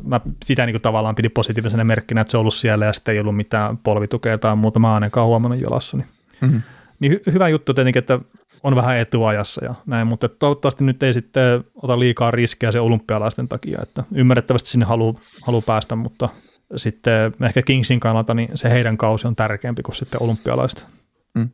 [0.05, 3.14] mä sitä niin kuin tavallaan pidin positiivisena merkkinä, että se on ollut siellä ja sitten
[3.14, 5.96] ei ollut mitään polvitukea tai muuta, mä ainakaan huomannut jalassa.
[5.96, 6.07] Niin,
[6.40, 6.62] mm-hmm.
[7.01, 8.20] niin hy- hyvä juttu tietenkin, että
[8.62, 13.48] on vähän etuajassa ja näin, mutta toivottavasti nyt ei sitten ota liikaa riskiä se olympialaisten
[13.48, 15.14] takia, että ymmärrettävästi sinne haluaa
[15.46, 16.29] halu päästä, mutta
[16.77, 20.87] sitten ehkä Kingsin kannalta niin se heidän kausi on tärkeämpi kuin sitten olympialaiset.
[21.35, 21.48] Mm.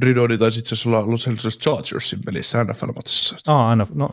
[0.00, 3.36] Dridodi taisi itse asiassa olla Los Angeles Chargersin pelissä NFL-matsissa.
[3.46, 4.10] Aa, no.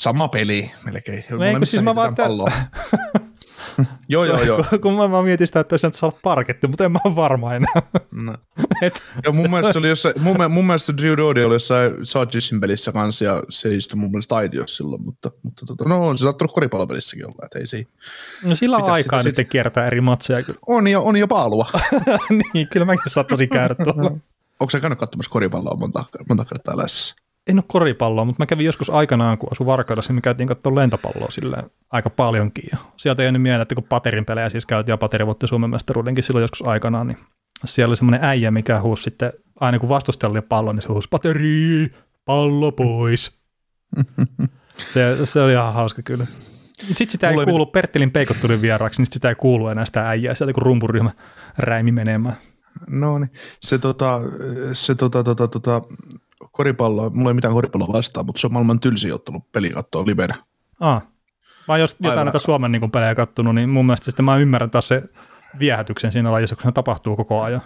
[0.00, 1.24] Sama peli melkein.
[1.30, 2.14] No ei, kun siis mä vaan,
[4.08, 4.64] joo, joo, joo.
[4.82, 7.82] kun mä vaan mietin sitä, että se saa parketti, mutta en mä ole varma enää.
[8.10, 8.34] No.
[8.82, 9.02] Et.
[9.24, 13.24] Ja mun mielestä, oli jossain, mun, mun mielestä Drew Doody oli jossain Chargersin pelissä kanssa
[13.24, 17.26] ja se istui mun mielestä aitiossa silloin, mutta, mutta tota, no on se saattanut koripallopelissäkin
[17.26, 17.84] olla, että ei se
[18.44, 20.58] No sillä on aikaa nyt kiertää eri matseja kyllä.
[20.66, 21.70] On jo, on jo paalua.
[22.54, 24.10] niin, kyllä mäkin saattaisin käydä tuolla.
[24.60, 27.16] Onko se käynyt katsomassa koripalloa monta, monta kertaa lässä?
[27.50, 30.82] En ole koripalloa, mutta mä kävin joskus aikanaan, kun asun Varkaudessa, niin me käytiin katsomaan
[30.82, 32.68] lentopalloa silleen aika paljonkin.
[32.72, 35.70] Ja sieltä ei jäänyt mieleen, että kun Paterin pelejä siis käytiin ja Pateri voitti Suomen
[35.70, 37.18] mestaruudenkin silloin joskus aikanaan, niin
[37.64, 41.90] siellä oli semmoinen äijä, mikä huusi sitten, aina kun vastusteli pallo, niin se huusi, Pateri,
[42.24, 43.38] pallo pois.
[44.92, 46.26] se, se oli ihan hauska kyllä.
[46.86, 47.72] Sitten sitä ei Mulle kuulu, mit...
[47.72, 51.10] Perttilin peikot tuli vieraaksi, niin sitä ei kuulu enää sitä äijää, sieltä kun rumpuryhmä
[51.58, 52.36] räimi menemään.
[52.90, 54.20] No niin, se, tota,
[54.72, 55.82] se tota, tota, tota,
[56.52, 60.34] koripalloa, mulla ei mitään koripalloa vastaan, mutta se on maailman tylsi ottelu peli katsoa livenä.
[60.80, 61.02] Ah.
[61.68, 62.26] Mä oon jos jotain Aivan.
[62.26, 65.02] näitä Suomen niin pelejä kattonut, niin mun mielestä sitten mä ymmärrän taas se
[65.58, 67.60] viehätyksen siinä lajissa, kun se tapahtuu koko ajan.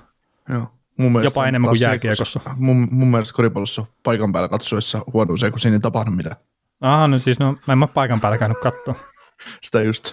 [0.48, 0.66] Joo.
[0.98, 2.40] Mun Jopa enemmän kuin jääkiekossa.
[2.44, 6.36] Se, mun, mun mielestä koripallossa paikan päällä katsoessa huono se, kun siinä ei tapahdu mitään.
[6.80, 8.94] Aha, no siis no, mä en mä paikan päällä käynyt katsoa.
[9.62, 10.12] Sitä just.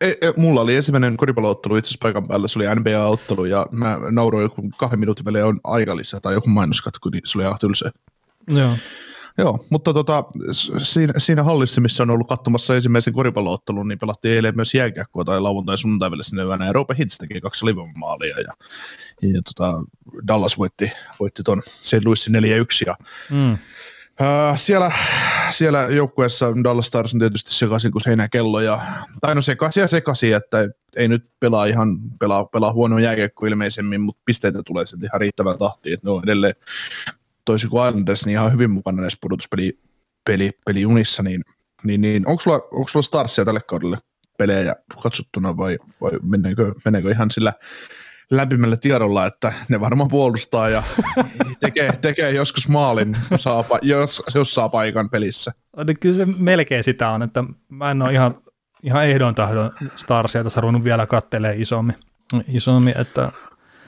[0.00, 3.98] Ei, ei, mulla oli ensimmäinen koripalloottelu itse asiassa paikan päällä, se oli NBA-ottelu ja mä
[4.10, 7.90] nauroin kun kahden minuutin välein on aikalisä tai joku mainoskatku, niin se oli ihan tylsä.
[8.48, 8.70] Joo.
[9.38, 10.24] Joo, mutta tota,
[10.78, 15.40] siinä, siinä hallissa, missä on ollut katsomassa ensimmäisen koripalloottelun, niin pelattiin eilen myös jääkiekkoa tai
[15.40, 18.52] lauantai sunnuntai vielä sinne yönä, ja Roope Hintz teki kaksi maalia ja,
[19.22, 19.72] ja tota,
[20.28, 22.04] Dallas voitti, voitti ton St.
[22.04, 22.38] Louisin 4-1,
[22.86, 22.96] ja
[23.30, 23.58] mm.
[24.20, 24.92] Uh, siellä,
[25.50, 28.80] siellä joukkueessa Dallas Stars on tietysti sekaisin kuin seinäkello, ja,
[29.20, 34.00] tai no sekaisin ja sekaisin, että ei nyt pelaa ihan, pelaa, pelaa huono jääkiekko ilmeisemmin,
[34.00, 36.54] mutta pisteitä tulee sitten ihan riittävän tahtiin, että ne on edelleen
[37.44, 39.78] toisin kuin Islanders, niin ihan hyvin mukana näissä pudotuspeli
[40.24, 40.50] peli,
[41.22, 41.42] niin,
[41.84, 43.98] niin, niin onko sulla, onko sulla Starsia tälle kaudelle
[44.38, 47.52] pelejä katsottuna vai, vai meneekö, meneekö ihan sillä
[48.30, 50.82] lämpimällä tiedolla, että ne varmaan puolustaa ja
[51.60, 55.52] tekee, tekee joskus maalin, saa, jos, jos saa paikan pelissä.
[55.76, 58.34] No, kyllä se melkein sitä on, että mä en ole ihan,
[58.82, 61.96] ihan ehdon tahdon Starsia tässä ruvennut vielä kattelee isommin,
[62.48, 63.32] isommin että,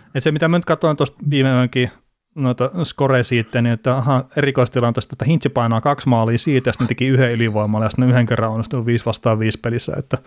[0.07, 1.90] että se mitä mä nyt katsoin tuosta viime yönkin
[2.35, 6.87] noita skore siitä, niin että aha, erikoistilanteesta, että Hintsi painaa kaksi maalia siitä, ja sitten
[6.87, 10.18] teki yhden ylivoimalla, ja sitten yhden kerran onnistunut 5 vastaan 5 pelissä, että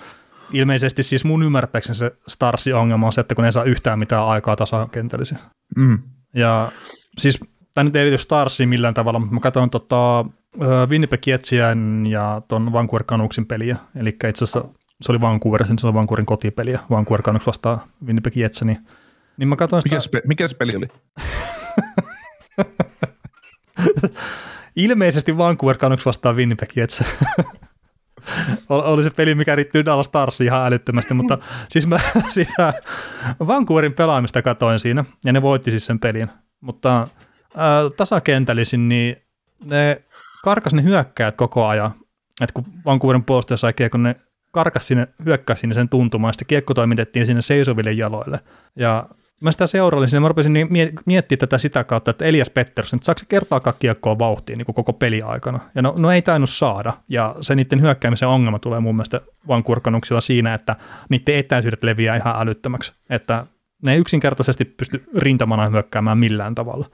[0.53, 4.27] ilmeisesti siis mun ymmärtääkseni se Starsin ongelma on se, että kun ne saa yhtään mitään
[4.27, 5.37] aikaa tasakentällisiä.
[5.77, 5.99] Mm.
[6.35, 6.71] Ja
[7.17, 7.39] siis
[7.73, 10.25] tämä nyt ei liity Starsiin millään tavalla, mutta mä katsoin tota,
[10.89, 14.65] Winnipeg Jetsien ja ton Vancouver Canucksin peliä, eli itse asiassa
[15.01, 18.77] se oli Vancouver, se oli Vancouverin kotipeliä, Vancouver Canucks vastaa Winnipeg Jets, niin,
[19.37, 19.95] niin mä katsoin sitä...
[19.95, 20.85] Mikä se, mikä se peli oli?
[24.75, 27.03] Ilmeisesti Vancouver Canucks vastaa Winnipeg Jets.
[28.69, 31.37] oli se peli, mikä riittyy Dallas Starsiin ihan älyttömästi, mutta
[31.69, 32.73] siis mä sitä
[33.47, 36.29] Vancouverin pelaamista katoin siinä, ja ne voitti siis sen pelin.
[36.61, 39.15] Mutta äh, tasakentällisin, niin
[39.65, 40.01] ne
[40.43, 41.91] karkas ne hyökkäät koko ajan.
[42.41, 44.15] että kun Vancouverin puolustaja sai kiekon, ne
[44.51, 48.39] karkas sinne, hyökkäsi sinne sen tuntumaan, sitten kiekko toimitettiin sinne seisoville jaloille.
[48.75, 49.09] Ja
[49.43, 50.67] mä sitä seurailin, niin mä rupesin niin
[51.05, 54.93] miettimään tätä sitä kautta, että Elias Pettersson, että saako se kertaakaan kiekkoa vauhtiin niin koko
[54.93, 55.59] peli aikana.
[55.75, 59.63] Ja no, no ei tainnut saada, ja se niiden hyökkäämisen ongelma tulee mun mielestä vain
[59.63, 60.75] kurkanuksilla siinä, että
[61.09, 62.93] niiden etäisyydet leviää ihan älyttömäksi.
[63.09, 63.45] Että
[63.83, 66.89] ne ei yksinkertaisesti pysty rintamana hyökkäämään millään tavalla.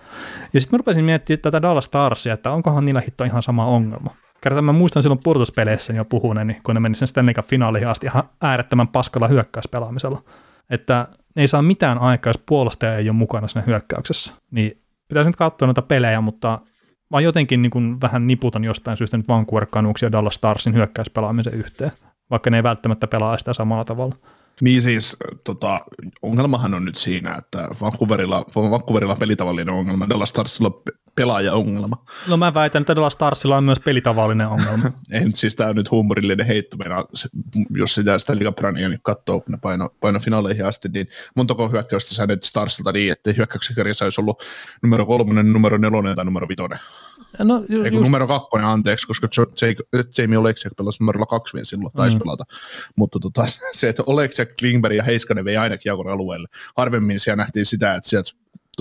[0.54, 4.12] Ja sitten mä rupesin miettimään tätä Dallas Starsia, että onkohan niillä hitto ihan sama ongelma.
[4.42, 8.06] Kertaan mä muistan silloin purtuspeleissä jo puhuneeni, kun ne meni sen Stanley Cup finaaliin asti
[8.06, 10.22] ihan äärettömän paskalla hyökkäyspelaamisella.
[10.70, 14.34] Että ne ei saa mitään aikaa, jos puolustaja ei ole mukana siinä hyökkäyksessä.
[14.52, 16.60] Niin pitäisi nyt katsoa noita pelejä, mutta
[17.10, 21.54] mä jotenkin niin kuin vähän niputan jostain syystä nyt Vancouver Canucks ja Dallas Starsin hyökkäyspelaamisen
[21.54, 21.92] yhteen,
[22.30, 24.16] vaikka ne ei välttämättä pelaa sitä samalla tavalla.
[24.62, 25.82] Niin siis tota,
[26.22, 30.82] ongelmahan on nyt siinä, että Vancouverilla, Vancouverilla on pelitavallinen ongelma, Dallas Starsilla
[31.20, 32.06] pelaaja-ongelma.
[32.28, 34.92] No mä väitän, että Dallas Starsilla on myös pelitavallinen ongelma.
[35.12, 37.06] en, siis tämä on nyt huumorillinen heitto, meina,
[37.70, 42.16] jos sitä, sitä liikaprania niin katsoo, kun ne paino, paino finaaleihin asti, niin montako hyökkäystä
[42.16, 44.44] sä nyt Starsilta niin, että hyökkäyksen kirjassa olisi ollut
[44.84, 46.80] numero kolmonen, numero nelonen tai numero vitonen.
[47.40, 48.08] No, ju, Eiku, just...
[48.08, 49.28] numero kakkonen, anteeksi, koska
[50.18, 52.20] Jamie Oleksiak pelasi numerolla kaksi vielä silloin, taisi mm.
[52.20, 52.44] pelata.
[52.96, 56.48] Mutta tota, se, että Oleksiak, Klingberg ja Heiskanen vei aina kiekon alueelle.
[56.78, 58.32] Harvemmin siellä nähtiin sitä, että sieltä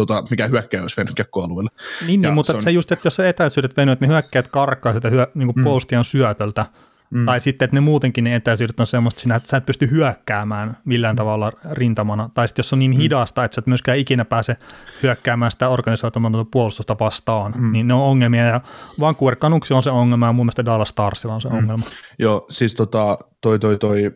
[0.06, 1.70] tota, mikä hyökkäjä olisi vennyt kiekkoalueelle.
[2.06, 2.62] Niin, niin mutta se, on...
[2.62, 5.64] se just, että jos se etäisyydet että ne hyökkäät karkkaa sitä hyö, niin mm.
[5.64, 6.66] puolustajan syötöltä,
[7.10, 7.26] Mm.
[7.26, 11.14] Tai sitten, että ne muutenkin ne etäisyydet on semmoista, että sä et pysty hyökkäämään millään
[11.14, 11.16] mm.
[11.16, 12.30] tavalla rintamana.
[12.34, 12.96] Tai sitten jos on niin mm.
[12.96, 14.56] hidasta, että sä et myöskään ikinä pääse
[15.02, 17.72] hyökkäämään sitä organisoitumatonta puolustusta vastaan, mm.
[17.72, 18.44] niin ne on ongelmia.
[18.44, 18.60] Ja
[19.00, 21.58] Vancouver Canucks on se ongelma ja mun mielestä Dallas Starsilla on se mm.
[21.58, 21.84] ongelma.
[22.18, 24.12] Joo, siis tota, toi, toi, toi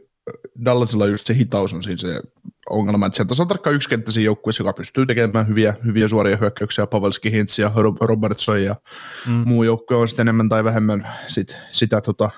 [0.65, 2.21] Dallasilla just se hitaus on siinä se
[2.71, 7.33] ongelma, että sieltä on tarkkaan yksikenttäisiä joukkueessa, joka pystyy tekemään hyviä, hyviä suoria hyökkäyksiä, Pavelski,
[7.33, 8.77] Hintz ja Robertson ja
[9.27, 9.43] mm.
[9.47, 12.31] muu joukkue on sitten enemmän tai vähemmän sit, sitä tota,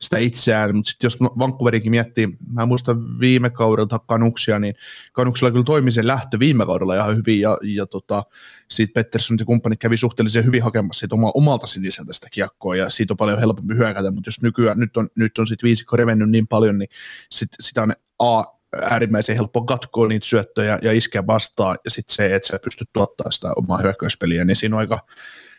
[0.00, 4.74] sitä itseään, mutta sitten jos Vancouverinkin miettii, mä muistan viime kaudelta Kanuksia, niin
[5.12, 8.22] Kanuksilla kyllä toimi se lähtö viime kaudella ihan hyvin, ja, ja tota,
[8.68, 12.90] siitä Pettersson ja kumppanit kävi suhteellisen hyvin hakemassa siitä oma, omalta siniseltä sitä kiekkoa, ja
[12.90, 16.30] siitä on paljon helpompi hyökätä, mutta jos nykyään, nyt on, nyt on sitten viisikko revennyt
[16.30, 16.88] niin paljon, niin
[17.30, 18.44] sit, sitä on A,
[18.82, 23.30] äärimmäisen helppo katkoa niitä syöttöjä ja iskeä vastaan, ja sitten se, että sä pystyt tuottaa
[23.30, 25.06] sitä omaa hyökkäyspeliä, niin siinä on aika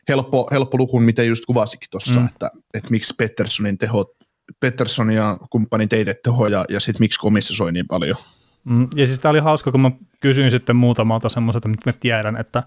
[0.09, 2.25] helppo, helppo luku, miten just kuvasikin tuossa, mm.
[2.25, 4.20] että, että miksi Petterssonin tehot
[4.59, 8.17] Pettersson ja kumppani teit tehoja ja sitten miksi komissa soi niin paljon.
[8.63, 12.37] Mm, ja siis tämä oli hauska, kun mä kysyin sitten muutamalta semmoiselta, mitä mä tiedän,
[12.37, 12.63] että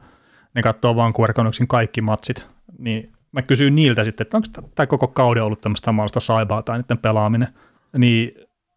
[0.54, 2.46] ne katsoo vaan Canucksin kaikki matsit,
[2.78, 6.78] niin mä kysyin niiltä sitten, että onko tämä koko kauden ollut tämmöistä samanlaista saibaa tai
[6.78, 7.48] niiden pelaaminen,
[7.98, 8.34] niin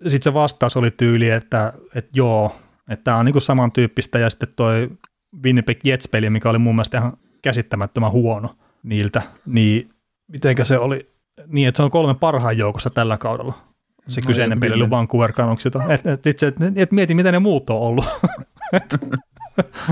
[0.08, 2.56] sitten se vastaus oli tyyli, että, että joo,
[2.90, 4.90] että tämä on niinku samantyyppistä ja sitten toi
[5.44, 9.90] Winnipeg Jets-peli, mikä oli mun mielestä ihan käsittämättömän huono niiltä, niin
[10.28, 11.10] mitenkä se oli,
[11.48, 13.54] niin, että se on kolme parhaan joukossa tällä kaudella.
[14.08, 15.84] Se no, kyseinen peli Vancouver Canucksilta.
[15.90, 18.06] Et, et, et, et, et, mieti, mitä ne muut on ollut.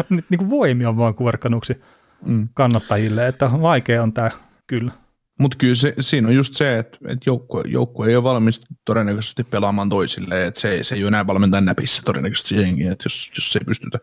[0.10, 1.82] Niin kuin voimi on Vancouver Canucksin
[2.26, 2.50] mm.
[2.54, 4.32] kannattajille, että vaikea on tämä
[4.68, 4.92] kyllä.
[5.40, 9.44] Mutta kyllä se, siinä on just se, että, että joukkue, joukkue ei ole valmis todennäköisesti
[9.44, 13.56] pelaamaan toisille, että se, se ei ole enää valmentajan näpissä todennäköisesti jengi, että jos, jos
[13.56, 14.00] ei pystytä,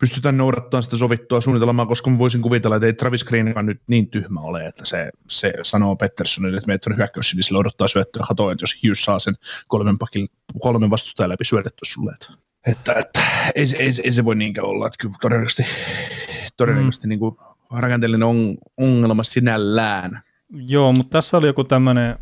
[0.00, 4.10] pystytä noudattamaan sitä sovittua suunnitelmaa, koska mä voisin kuvitella, että ei Travis Greenkaan nyt niin
[4.10, 8.24] tyhmä ole, että se, se sanoo Petterssonille, että meitä on hyökkäys, niin sillä odottaa syöttöä,
[8.28, 9.34] katsoa, että jos Hughes saa sen
[9.68, 10.28] kolmen, pakin,
[10.60, 12.32] kolmen vastustajan läpi syötetty sulle, että,
[12.66, 13.20] että, että
[13.54, 15.66] ei, ei, ei, ei, se voi niinkään olla, että kyllä todennäköisesti,
[16.56, 17.08] todennäköisesti mm.
[17.08, 17.36] niin kuin
[17.70, 20.20] rakenteellinen on, ongelma sinällään,
[20.52, 22.16] Joo, mutta tässä oli joku tämmöinen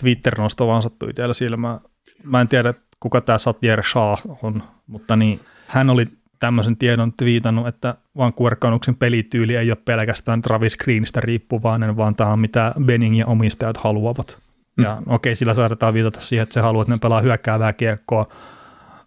[0.00, 1.80] Twitter-nosto vaan sattui itsellä silmään.
[2.24, 6.06] Mä en tiedä, kuka tämä Satyer Shah on, mutta niin, hän oli
[6.38, 12.32] tämmöisen tiedon twiitannut, että Vancouver Canucksin pelityyli ei ole pelkästään Travis Greenistä riippuvainen, vaan tämä
[12.32, 14.38] on mitä Benning ja omistajat haluavat.
[14.76, 14.84] Mm.
[14.84, 18.28] Ja okei, okay, sillä saadaan viitata siihen, että se haluaa, että ne pelaa hyökkäävää kiekkoa.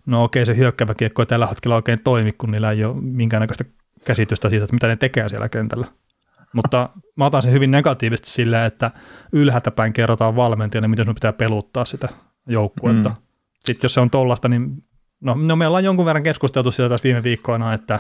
[0.06, 3.02] No okei, okay, se hyökkäävä kiekko ei tällä hetkellä oikein toimi, kun niillä ei ole
[3.02, 3.66] minkäännäköistä
[4.06, 5.88] käsitystä siitä, että mitä ne tekee siellä kentällä.
[6.56, 8.92] Mutta mä otan sen hyvin negatiivisesti silleen, että
[9.32, 12.10] ylhäältä päin kerrotaan valmentajalle, miten sun pitää peluttaa sitä
[12.48, 13.10] joukkuetta.
[13.10, 13.16] Mm.
[13.60, 14.84] Sitten jos se on tollasta, niin
[15.22, 18.00] no, no me ollaan jonkun verran keskusteltu sitä tässä viime viikkoina, että,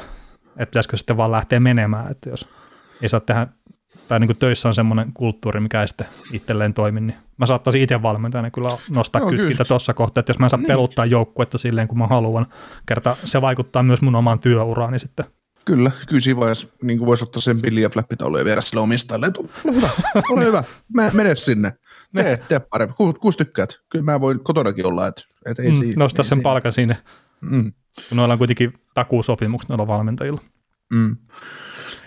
[0.49, 2.47] että pitäisikö sitten vaan lähteä menemään, että jos
[3.01, 3.47] ei saa tehdä,
[4.07, 7.81] tai niin kuin töissä on semmoinen kulttuuri, mikä ei sitten itselleen toimi, niin mä saattaisin
[7.81, 10.67] itse valmentajana kyllä nostaa no, kytkintä tuossa kohtaa, että jos mä en saa niin.
[10.67, 12.47] peluttaa joukkuetta silleen, kun mä haluan,
[12.85, 15.25] kerta se vaikuttaa myös mun omaan työuraani sitten.
[15.65, 19.31] Kyllä, kyllä siinä vaiheessa niin voisi ottaa sen pillin ja flappitaulun ja viedä sille omistajalle,
[19.37, 19.89] ole hyvä,
[20.29, 21.73] ole hyvä, mä, mene sinne,
[22.15, 25.75] tee, tee parempi, Ku, kuusi tykkäät, kyllä mä voin kotonakin olla, että, että ei mm,
[25.75, 25.95] siinä.
[25.99, 26.43] Nostaa ei sen siinä.
[26.43, 26.97] palkan sinne,
[27.41, 27.73] mm.
[28.09, 30.41] kun noilla on kuitenkin takuusopimukset noilla valmentajilla.
[30.93, 31.17] Mm.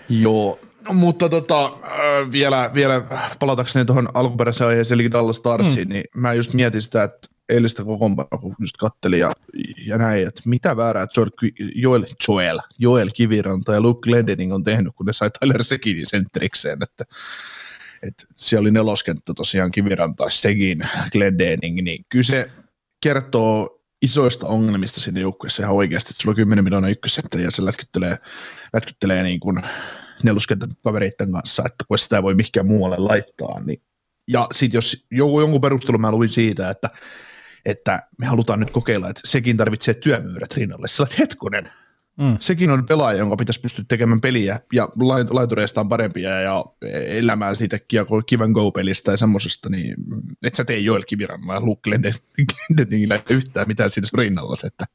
[0.09, 0.59] Joo,
[0.93, 3.01] mutta tota, äh, vielä, vielä
[3.39, 5.93] palatakseni tuohon alkuperäiseen aiheeseen, eli Dallas Starsiin, mm.
[5.93, 7.83] niin mä just mietin sitä, että eilistä
[8.59, 9.33] just kattelin ja,
[9.85, 11.29] ja näin, että mitä väärää Joel,
[11.75, 16.79] Joel, Joel, Joel Kiviranta ja Luke Glendening on tehnyt, kun ne sai Tyler Seginin sentterikseen,
[16.83, 17.05] että,
[18.03, 22.51] että siellä oli neloskenttä tosiaan Kiviranta, Segin, Glendening, niin kyllä se
[23.03, 27.65] kertoo isoista ongelmista siinä joukkueessa ihan oikeasti, että sulla on 10 miljoonaa ykkössentteri ja se
[27.65, 28.17] lätkyttelee,
[28.73, 29.61] lätkyttelee niin kuin
[30.23, 33.59] neloskentän kavereiden kanssa, että kun sitä ei voi mihinkään muualle laittaa.
[33.65, 33.81] Niin.
[34.27, 36.89] Ja sitten jos jonkun perustelun mä luin siitä, että,
[37.65, 40.87] että me halutaan nyt kokeilla, että sekin tarvitsee työmyyrät rinnalle.
[40.99, 41.69] Olet hetkonen,
[42.19, 42.37] Mm.
[42.39, 44.89] Sekin on pelaaja, jonka pitäisi pystyä tekemään peliä ja
[45.29, 46.65] laitureista on parempia ja
[47.07, 47.77] elämään siitä
[48.25, 49.95] kivan go-pelistä ja semmoisesta, niin
[50.43, 54.55] et sä tee Joel Kivirannan ja Luke Glendeningillä yhtään mitään siinä rinnalla.
[54.67, 54.85] Että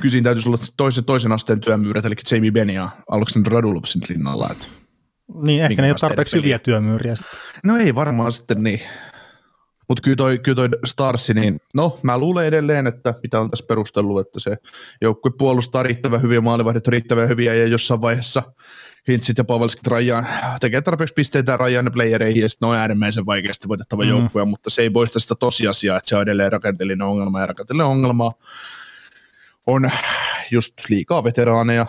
[0.00, 4.48] kyllä siinä täytyisi olla toisen, toisen asteen työmyyrät, eli Jamie Benn ja Alexander Radulov rinnalla.
[4.50, 4.66] Että
[5.42, 7.14] niin, ehkä ne ei ole tarpeeksi hyviä työmyyriä.
[7.64, 8.80] No ei varmaan sitten niin.
[9.88, 13.64] Mutta kyllä toi, kyllä toi Starsi, niin no mä luulen edelleen, että mitä on tässä
[13.68, 14.56] perustellut, että se
[15.00, 18.42] joukkue puolustaa riittävän hyviä, maalivahdit riittävän hyviä ja jossain vaiheessa
[19.08, 20.26] Hintsit ja Pavelskit rajaan,
[20.60, 24.08] tekee tarpeeksi pisteitä rajaan playereihin ja sitten on äärimmäisen vaikeasti voitettava mm.
[24.08, 27.86] joukkue, mutta se ei poista sitä tosiasiaa, että se on edelleen rakenteellinen ongelma ja rakenteellinen
[27.86, 28.32] ongelma
[29.66, 29.90] on
[30.50, 31.86] just liikaa veteraaneja,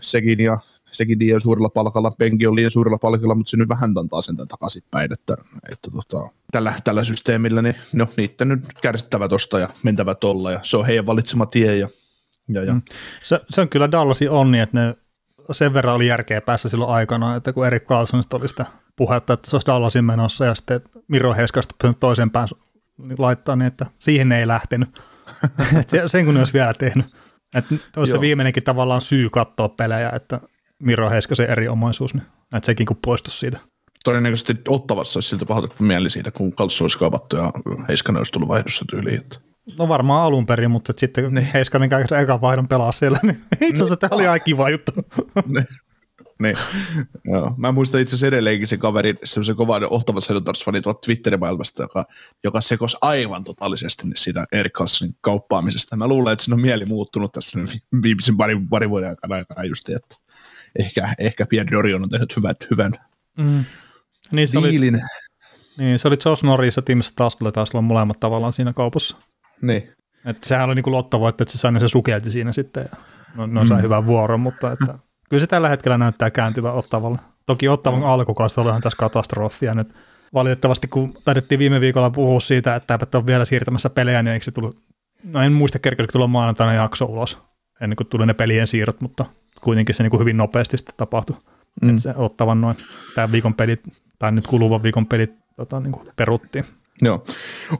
[0.00, 0.58] sekin ja
[0.90, 4.36] sekin liian suurella palkalla, penki on liian suurella palkalla, mutta se nyt vähän antaa sen
[4.36, 5.36] takaisinpäin, että,
[5.72, 10.60] että tota, tällä, tällä systeemillä niin no, niitä nyt kärsittävä tosta ja mentävä tolla ja
[10.62, 11.88] se on heidän valitsema tie ja,
[12.48, 12.72] ja, ja.
[12.72, 12.82] Mm.
[13.22, 14.94] Se, se, on kyllä Dallasin onni, että ne
[15.52, 19.50] sen verran oli järkeä päässä silloin aikana, että kun Erik Carlsonista oli sitä puhetta, että
[19.50, 22.48] se olisi Dallasin menossa ja sitten Miro Heiskasta toisen pään
[23.18, 25.02] laittaa, niin että siihen ei lähtenyt.
[26.06, 27.06] sen kun ne olisi vielä tehnyt.
[27.54, 30.40] Että olisi se viimeinenkin tavallaan syy katsoa pelejä, että
[30.78, 32.26] Miro Heiskasen eri omaisuus, niin
[32.56, 33.58] että sekin kun poistuisi siitä.
[34.04, 37.52] Todennäköisesti ottavassa olisi siltä pahoitettu mieli siitä, kun Kaltsu olisi kaupattu ja
[37.88, 39.20] Heiskanen olisi tullut vaihdossa tyyliin.
[39.20, 39.38] Että.
[39.78, 41.48] No varmaan alun perin, mutta sitten niin.
[41.54, 44.92] Heiskanen kaiken ekan vaihdon pelaa siellä, niin itse asiassa tämä oli aika kiva juttu.
[45.54, 45.66] niin.
[46.42, 46.56] niin.
[47.24, 47.54] Joo.
[47.56, 52.04] Mä muistan itse asiassa edelleenkin se kaveri, semmoisen kovan ohtavan Senators-fanin tuolta Twitterin maailmasta, joka,
[52.44, 55.96] joka sekosi aivan totaalisesti siitä Erik Carlsonin kauppaamisesta.
[55.96, 57.58] Mä luulen, että sen on mieli muuttunut tässä
[58.02, 60.16] viimeisen parin, parin vuoden aikana, aikana just, että
[60.78, 62.92] ehkä, ehkä Pierre Dorion on tehnyt hyvät, hyvän
[63.38, 63.64] mm.
[64.32, 64.94] Niin se diilin.
[64.94, 65.02] Oli,
[65.78, 69.16] niin, se oli Josh Norris ja Tim Stastle taas olla molemmat tavallaan siinä kaupassa.
[69.62, 69.92] Niin.
[70.26, 72.98] Että sehän oli niin kuin lottovoitto, että se sai, se sukelti siinä sitten ja
[73.34, 73.82] no, no sai mm.
[73.82, 74.98] hyvän vuoron, mutta että,
[75.30, 77.18] kyllä se tällä hetkellä näyttää kääntyvän Ottavalle.
[77.46, 78.06] Toki Ottavan mm.
[78.06, 79.94] alkukausi olihan tässä katastrofia nyt.
[80.34, 84.44] Valitettavasti kun taidettiin viime viikolla puhua siitä, että eivät ole vielä siirtämässä pelejä, niin eikö
[84.44, 84.78] se tullut,
[85.24, 87.38] no en muista kerkeä, tulla maanantaina jakso ulos,
[87.80, 89.24] ennen kuin tuli ne pelien siirrot, mutta
[89.60, 91.36] kuitenkin se niin kuin hyvin nopeasti sitten tapahtui.
[91.82, 91.90] Mm.
[91.90, 92.76] Että se ottavan noin
[93.14, 93.80] tämän viikon pelit,
[94.18, 96.64] tai nyt kuluvan viikon pelit tota, niin kuin peruttiin.
[97.02, 97.24] Joo.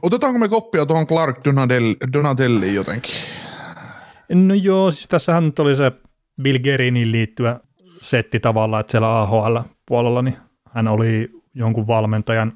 [0.01, 3.15] Otetaanko me koppia tuohon Clark Donatelli, Donatelliin jotenkin?
[4.33, 5.91] No joo, siis tässähän nyt oli se
[6.41, 7.59] Bill Gerinin liittyvä
[8.01, 10.37] setti tavallaan, että siellä AHL-puolella niin
[10.71, 12.53] hän oli jonkun valmentajan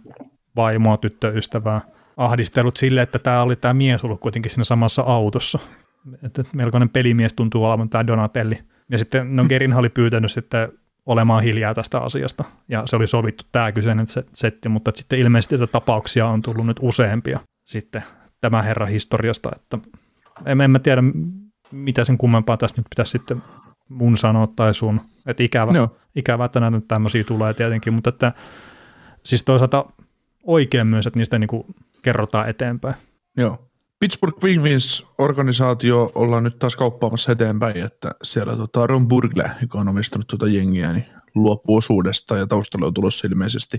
[0.55, 1.81] vaimoa, tyttöystävää
[2.17, 5.59] ahdistellut sille, että tämä oli tämä mies ollut kuitenkin siinä samassa autossa.
[6.23, 8.59] Että melkoinen pelimies tuntuu olevan tämä Donatelli.
[8.89, 10.69] Ja sitten no Gerin oli pyytänyt sitten
[11.05, 15.71] olemaan hiljaa tästä asiasta, ja se oli sovittu tämä kyseinen setti, mutta sitten ilmeisesti tätä
[15.71, 18.03] tapauksia on tullut nyt useampia sitten
[18.41, 19.77] tämä herra historiasta, että
[20.45, 21.03] en, en mä tiedä,
[21.71, 23.43] mitä sen kummempaa tästä nyt pitäisi sitten
[23.89, 25.95] mun sanoa tai sun, että ikävä, no.
[26.15, 28.31] ikävä että näitä tämmöisiä tulee tietenkin, mutta että
[29.25, 29.85] siis toisaalta
[30.43, 31.63] oikein myös, että niistä niin kuin
[32.01, 32.95] kerrotaan eteenpäin.
[33.37, 33.68] Joo.
[33.99, 39.87] Pittsburgh Penguins organisaatio ollaan nyt taas kauppaamassa eteenpäin, että siellä tota Ron Burgle, joka on
[39.87, 43.77] omistanut tuota jengiä, niin luopuu osuudesta ja taustalla on tulossa ilmeisesti,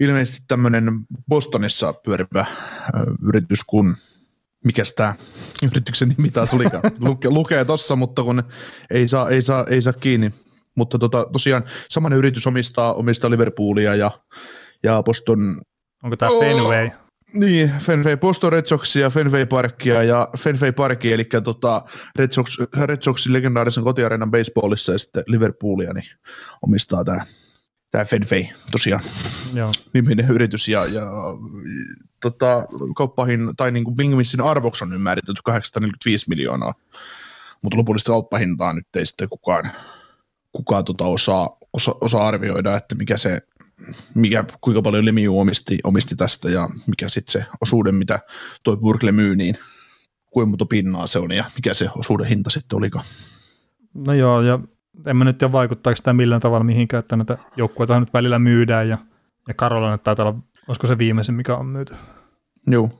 [0.00, 0.90] ilmeisesti tämmöinen
[1.28, 2.46] Bostonissa pyörivä
[2.96, 3.96] ö, yritys kun
[4.64, 5.14] mikä tämä
[5.62, 8.42] yrityksen nimi taas olikaan, Luke, lukee tossa, mutta kun
[8.90, 10.30] ei saa, ei saa, ei saa kiinni.
[10.76, 14.10] Mutta tota, tosiaan samanen yritys omistaa, omistaa Liverpoolia ja,
[14.82, 15.60] ja Boston.
[16.02, 16.86] Onko tämä Fenway?
[16.86, 17.03] Oh,
[17.34, 21.84] niin, Fenway, Boston Red Soxia, Fenway Parkia ja Fenway Parki, eli tota
[22.16, 26.06] Red, Sox, Red Soxin legendaarisen kotiareenan baseballissa ja sitten Liverpoolia, niin
[26.62, 27.24] omistaa tämä
[27.94, 29.02] tämä Fenway tosiaan
[29.54, 29.72] Joo.
[29.92, 31.02] niminen yritys ja, ja
[32.22, 32.66] tota,
[32.96, 36.74] kauppahin, tai niin kuin Bingmissin arvoksi on ymmärretty 845 miljoonaa,
[37.62, 39.70] mutta lopullista kauppahintaa nyt ei sitten kukaan,
[40.52, 43.40] kukaan tota osaa, osa, osaa arvioida, että mikä se
[44.14, 48.18] mikä, kuinka paljon Lemieux omisti, omisti tästä ja mikä sitten se osuuden, mitä
[48.62, 49.54] toi Burgle myy, niin
[50.30, 53.04] kuinka monta pinnaa se on ja mikä se osuuden hinta sitten olikaan.
[53.94, 54.58] No joo, ja
[55.06, 58.88] en mä nyt tiedä vaikuttaako sitä millään tavalla mihinkään, että näitä joukkueita nyt välillä myydään
[58.88, 58.98] ja,
[59.48, 61.94] ja Karolana taitaa olla, olisiko se viimeisin, mikä on myyty.
[62.66, 62.90] Joo.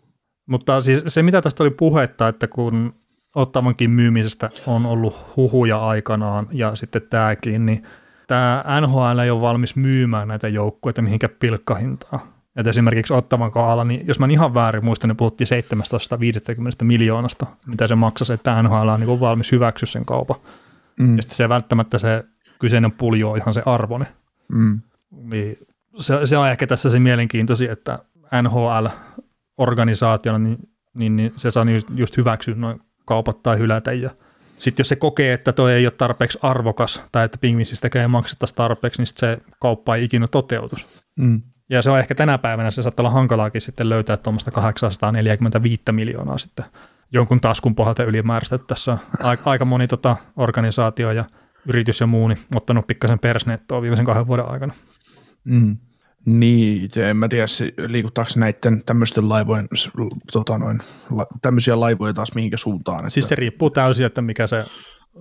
[0.46, 2.94] Mutta siis se, mitä tästä oli puhetta, että kun
[3.34, 7.86] Ottavankin myymisestä on ollut huhuja aikanaan ja sitten tämäkin, niin
[8.26, 12.20] tämä NHL ei ole valmis myymään näitä joukkueita mihinkä pilkkahintaan.
[12.56, 17.86] Että esimerkiksi Ottavan kohdalla, niin jos mä ihan väärin muistan, niin puhuttiin 750 miljoonasta, mitä
[17.86, 20.36] se maksaisi, että NHL on niin valmis hyväksyä sen kaupan.
[21.00, 21.16] Mm.
[21.16, 22.24] Ja sitten se välttämättä se
[22.58, 24.06] kyseinen puljo on ihan se arvone.
[24.52, 24.80] Mm.
[25.10, 25.58] Niin
[25.98, 27.98] se, se, on ehkä tässä se mielenkiintoisin, että
[28.42, 30.58] NHL-organisaationa, niin,
[30.94, 33.92] niin, niin se saa just hyväksyä noin kaupat tai hylätä.
[33.92, 34.10] Ja
[34.58, 38.54] sitten jos se kokee, että toi ei ole tarpeeksi arvokas tai että pingvinsistä ei maksettaisi
[38.54, 40.86] tarpeeksi, niin se kauppa ei ikinä toteutus.
[41.16, 41.42] Mm.
[41.70, 46.38] Ja se on ehkä tänä päivänä, se saattaa olla hankalaakin sitten löytää tuommoista 845 miljoonaa
[46.38, 46.64] sitten
[47.12, 48.58] jonkun taskun pohjalta ylimääräistä.
[48.58, 48.98] Tässä on
[49.44, 51.24] aika moni tota, organisaatio ja
[51.68, 54.74] yritys ja muu niin ottanut pikkasen persnettoa viimeisen kahden vuoden aikana.
[55.44, 55.76] Mm.
[56.24, 57.46] Niin, en mä tiedä,
[57.86, 59.68] liikuttaako näiden tämmöisten laivojen,
[60.32, 60.80] tota noin,
[61.42, 62.98] tämmöisiä laivoja taas mihinkä suuntaan.
[62.98, 63.10] Että...
[63.10, 64.64] Siis se riippuu täysin, että mikä se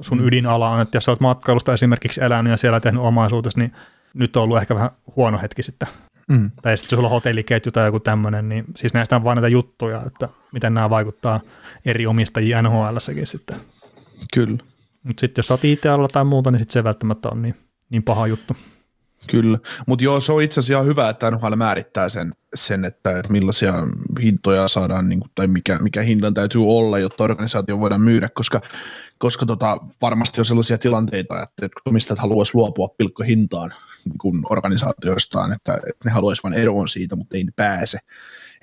[0.02, 0.28] sun mm.
[0.28, 3.72] ydinala on, että jos sä oot matkailusta esimerkiksi elänyt ja siellä tehnyt omaisuutesi, niin
[4.14, 5.88] nyt on ollut ehkä vähän huono hetki sitten.
[6.30, 6.52] Mm.
[6.62, 9.48] Tai sitten jos sulla on hotelliketju tai joku tämmöinen, niin siis näistä on vain näitä
[9.48, 11.40] juttuja, että miten nämä vaikuttaa
[11.86, 13.56] eri omistajia nhl sitten.
[14.34, 14.58] Kyllä.
[15.04, 15.82] Mutta sitten jos sä oot it
[16.12, 17.56] tai muuta, niin sitten se välttämättä on niin,
[17.90, 18.54] niin paha juttu.
[19.28, 23.32] Kyllä, mutta joo, se on itse asiassa hyvä, että NHL määrittää sen, sen että, että
[23.32, 23.74] millaisia
[24.22, 28.62] hintoja saadaan, niin kuin, tai mikä, mikä hinnan täytyy olla, jotta organisaatio voidaan myydä, koska,
[29.18, 33.74] koska tota, varmasti on sellaisia tilanteita, että omistajat haluaisi luopua pilkkohintaan
[34.06, 38.00] niin kuin organisaatioistaan, että, että ne haluaisivat vain eroon siitä, mutta ei ne pääse,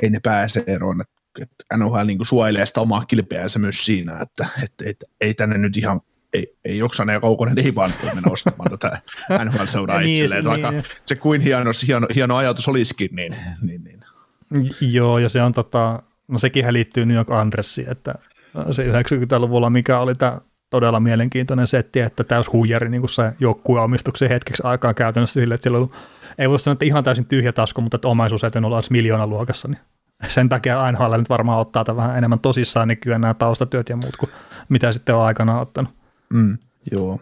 [0.02, 1.00] ei ne pääse eroon,
[1.40, 5.76] että NHL niin suojelee sitä omaa kilpeänsä myös siinä, että, että, että ei tänne nyt
[5.76, 6.00] ihan
[6.34, 9.00] ei, ei Oksanen ja Kaukonen ei vaan mennä ostamaan tätä
[9.44, 10.82] NHL-seuraa niin, itselleen, niin, vaikka niin.
[11.04, 14.00] se kuin hieno, hieno, hieno ajatus olisikin, niin, niin, niin.
[14.80, 18.14] Joo, ja se on tota, no sekin liittyy New York Andressiin, että
[18.70, 23.84] se 90-luvulla, mikä oli tämä todella mielenkiintoinen setti, että täys huijari niin kuin se joukkueen
[23.84, 25.90] omistuksen hetkeksi aikaa käytännössä sille, että sillä oli,
[26.38, 29.68] ei voi sanoa, että ihan täysin tyhjä tasku, mutta että omaisuus ei olla miljoona luokassa,
[29.68, 29.80] niin
[30.28, 34.16] sen takia aina nyt varmaan ottaa tämän vähän enemmän tosissaan nykyään nämä taustatyöt ja muut
[34.16, 34.30] kuin
[34.68, 35.99] mitä sitten on aikana ottanut.
[36.34, 36.58] Mm,
[36.92, 37.20] joo.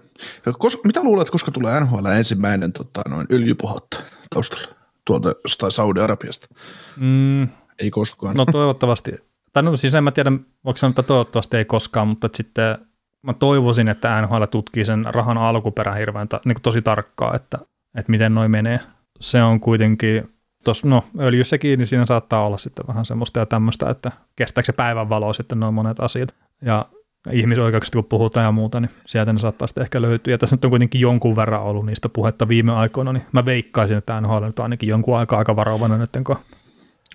[0.59, 4.01] Kos, mitä luulet, koska tulee NHL ensimmäinen tota, noin öljypohjatta
[4.35, 4.69] taustalla
[5.05, 5.35] tuolta
[5.69, 6.49] Saudi-Arabiasta?
[6.97, 7.49] Mm.
[7.79, 8.37] Ei koskaan.
[8.37, 9.13] No toivottavasti.
[9.53, 10.33] Tai no siis en mä tiedä,
[10.65, 12.79] voiko sanoa, että toivottavasti ei koskaan, mutta sitten
[13.23, 17.59] mä toivoisin, että NHL tutkii sen rahan alkuperän hirveän niin tosi tarkkaa, että,
[17.97, 18.81] että miten noin menee.
[19.21, 20.35] Se on kuitenkin,
[20.65, 24.73] tos, no öljyssä kiinni siinä saattaa olla sitten vähän semmoista ja tämmöistä, että kestääkö se
[24.73, 26.35] päivänvalo sitten noin monet asiat.
[26.63, 26.87] Ja
[27.33, 30.35] ihmisoikeuksista kun puhutaan ja muuta, niin sieltä ne saattaa sitten ehkä löytyä.
[30.35, 33.97] Ja tässä nyt on kuitenkin jonkun verran ollut niistä puhetta viime aikoina, niin mä veikkaisin,
[33.97, 36.11] että NHL nyt ainakin jonkun aikaa aika varovainen nyt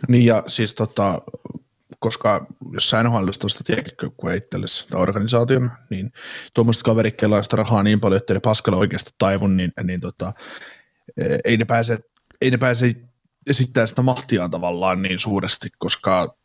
[0.08, 1.22] Niin ja siis tota,
[2.00, 6.12] koska jos NHL tuosta tiekikkökkua itsellesi tai organisaation, niin
[6.54, 10.34] tuommoista kaverit, on sitä rahaa niin paljon, että ne paskalla oikeasti taivun, niin, niin tota,
[11.46, 12.00] ei ne pääse,
[12.42, 12.96] ei ne pääse
[13.48, 16.36] esittämään sitä mahtiaan tavallaan niin suuresti, koska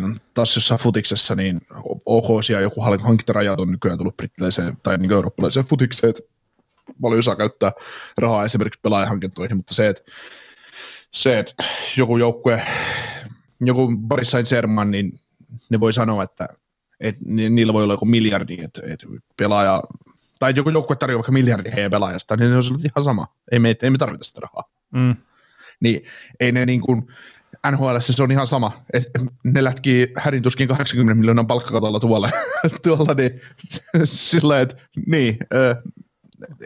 [0.00, 1.60] N, taas jossain futiksessa, niin
[2.06, 6.22] OK siellä joku hankintarajat on nykyään tullut brittiläiseen tai niin eurooppalaiseen futikseen, että
[7.00, 7.72] paljon saa käyttää
[8.18, 10.02] rahaa esimerkiksi pelaajahankintoihin, mutta se, että,
[11.10, 11.54] se, että
[11.96, 12.62] joku joukkue,
[13.60, 15.20] joku Boris Saint-Germain, niin
[15.70, 16.48] ne voi sanoa, että,
[17.00, 19.06] että niillä voi olla joku miljardi, että, että
[19.36, 19.82] pelaaja,
[20.38, 23.26] tai joku joukkue tarjoaa vaikka miljardi heidän pelaajasta, niin ne on ihan sama.
[23.52, 24.70] Ei me, ei me tarvita sitä rahaa.
[24.90, 25.16] Mm.
[25.80, 26.02] Niin
[26.40, 27.12] ei ne niin kuin,
[27.70, 28.82] NHL se on ihan sama.
[28.92, 29.10] Et
[29.44, 32.30] ne lätkii härintuskin 80 miljoonan palkkakatolla tuolla,
[32.84, 33.40] tuolla niin
[34.04, 35.36] sillä että niin,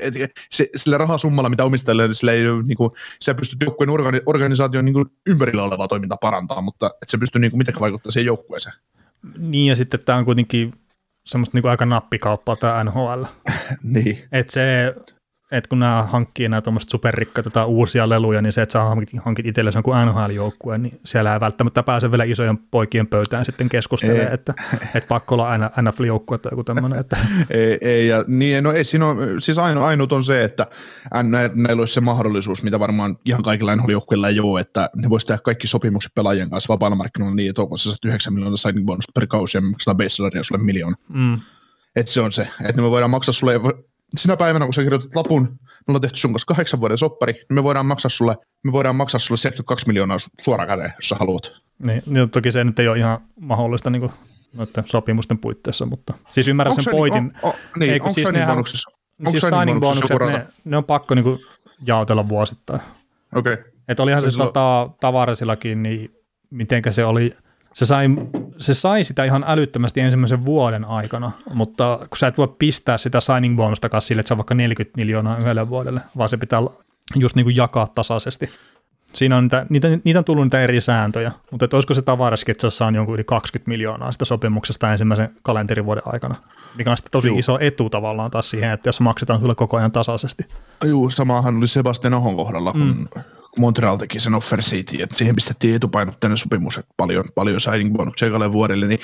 [0.00, 0.14] et,
[0.50, 2.90] se, sillä rahasummalla, mitä omistajille, niin sillä ei niin kuin,
[3.20, 7.40] se pystyy joukkueen organi- organisaation niin kuin ympärillä olevaa toimintaa parantaa, mutta et se pystyy
[7.40, 8.74] niin kuin, mitenkään vaikuttaa siihen joukkueeseen.
[9.38, 10.72] Niin, ja sitten tämä on kuitenkin
[11.26, 13.24] semmoista niin kuin aika nappikauppaa tämä NHL.
[13.82, 14.18] niin.
[14.32, 14.94] Et se
[15.54, 19.10] että kun nämä hankkii nämä tuommoiset superrikkaita tai uusia leluja, niin se, että sä hankit,
[19.24, 24.34] hankit itsellesi jonkun NHL-joukkueen, niin siellä ei välttämättä pääse vielä isojen poikien pöytään sitten keskustelemaan,
[24.34, 24.54] että,
[24.94, 27.00] että pakko olla aina NFL-joukkue tai joku tämmöinen.
[27.00, 27.16] Että.
[27.50, 30.66] ei, ei, ja, niin, no ei siinä on, siis aino, ainut on se, että
[31.54, 35.40] näillä olisi se mahdollisuus, mitä varmaan ihan kaikilla NHL-joukkueilla ei ole, että ne voisi tehdä
[35.44, 39.26] kaikki sopimukset pelaajien kanssa vapaalla markkinoilla niin, että onko se 9 miljoonaa signing bonus per
[39.26, 40.08] kausi ja maksetaan base
[40.42, 40.96] sulle miljoona.
[41.08, 41.40] Mm.
[41.96, 43.54] Että se on se, että me voidaan maksaa sulle
[44.16, 47.46] sinä päivänä, kun sä kirjoitat lapun, me ollaan tehty sun kanssa kahdeksan vuoden soppari, niin
[47.50, 51.52] me voidaan maksaa sulle, me voidaan maksaa sulle 72 miljoonaa suoraan käteen, jos sä haluat.
[51.78, 54.12] Niin, niin toki se nyt ei ole ihan mahdollista niin kuin
[54.56, 57.24] noiden sopimusten puitteissa, mutta siis ymmärrän onko sen pointin.
[57.24, 58.90] Niin, on, niin, onko siis signing bonuksissa?
[59.30, 61.38] Siis signing bonukset, ne, ne, on pakko niin kuin
[61.86, 62.80] jaotella vuosittain.
[63.34, 63.52] Okei.
[63.52, 63.64] Okay.
[63.88, 66.14] Että olihan se, se tota, tavarasillakin, niin
[66.50, 67.36] mitenkä se oli
[67.74, 68.06] se sai,
[68.58, 73.20] se sai sitä ihan älyttömästi ensimmäisen vuoden aikana, mutta kun sä et voi pistää sitä
[73.20, 76.60] signing bonusta sille, että se on vaikka 40 miljoonaa yhdelle vuodelle, vaan se pitää
[77.16, 78.50] just niin kuin jakaa tasaisesti.
[79.12, 82.86] Siinä on niitä, niitä, niitä on tullut niitä eri sääntöjä, mutta että olisiko se tavaraskitsassa
[82.86, 86.34] on jonkun yli 20 miljoonaa sitä sopimuksesta ensimmäisen kalenterivuoden aikana,
[86.76, 87.38] mikä on sitten tosi Juu.
[87.38, 90.46] iso etu tavallaan taas siihen, että jos maksetaan sulle koko ajan tasaisesti.
[90.84, 93.22] Joo, samahan oli Sebastian Ohon kohdalla, kun mm.
[93.58, 98.52] Montreal teki sen offer City, että siihen pistettiin etupainotteinen sopimus, että paljon, paljon signing bonuksia
[98.52, 99.00] vuodelle, niin,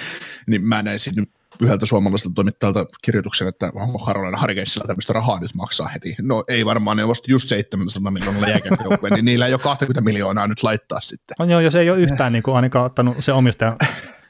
[0.46, 1.26] niin mä näin sitten
[1.60, 6.16] yhdeltä suomalaiselta toimittajalta kirjoituksen, että onko Carolina Hurricanesilla tämmöistä rahaa nyt maksaa heti.
[6.22, 10.46] No ei varmaan, ne vasta just 700 miljoonalla jääkäyttöjoukkueen, niin niillä ei ole 20 miljoonaa
[10.46, 11.34] nyt laittaa sitten.
[11.38, 13.76] No joo, ja se ei ole yhtään niin kuin ainakaan ottanut se omistaja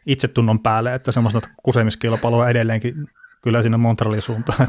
[0.07, 2.95] itsetunnon päälle, että semmoista kusemiskilpailua edelleenkin
[3.43, 4.69] kyllä siinä Montrealin suuntaan.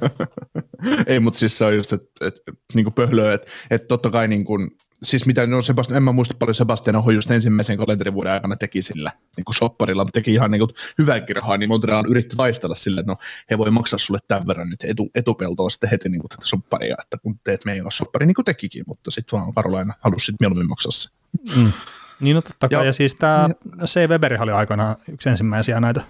[1.06, 2.41] ei, mutta siis se on just, että, että
[2.74, 4.70] niin kuin pöhlöä, että, että totta kai niin kuin,
[5.02, 8.82] siis mitä, no Sebastian, en mä muista paljon Sebastian Oho just ensimmäisen kalenterivuoden aikana teki
[8.82, 12.74] sillä niin kuin sopparilla, mutta teki ihan niin kuin hyvääkin rahaa, niin Montreal yritti taistella
[12.74, 13.16] sille, että no
[13.50, 16.96] he voi maksaa sulle tämän verran nyt etu, etupeltoa sitten heti niin kuin tätä sopparia,
[17.02, 20.36] että kun teet meidän kanssa soppari, niin kuin tekikin, mutta sitten vaan Karolaina halusi sitten
[20.40, 21.08] mieluummin maksaa se.
[21.56, 21.72] Mm.
[22.20, 23.48] Niin no totta kai, ja, ja siis tämä
[23.84, 24.08] C.
[24.08, 26.02] Weberi oli aikana yksi ensimmäisiä näitä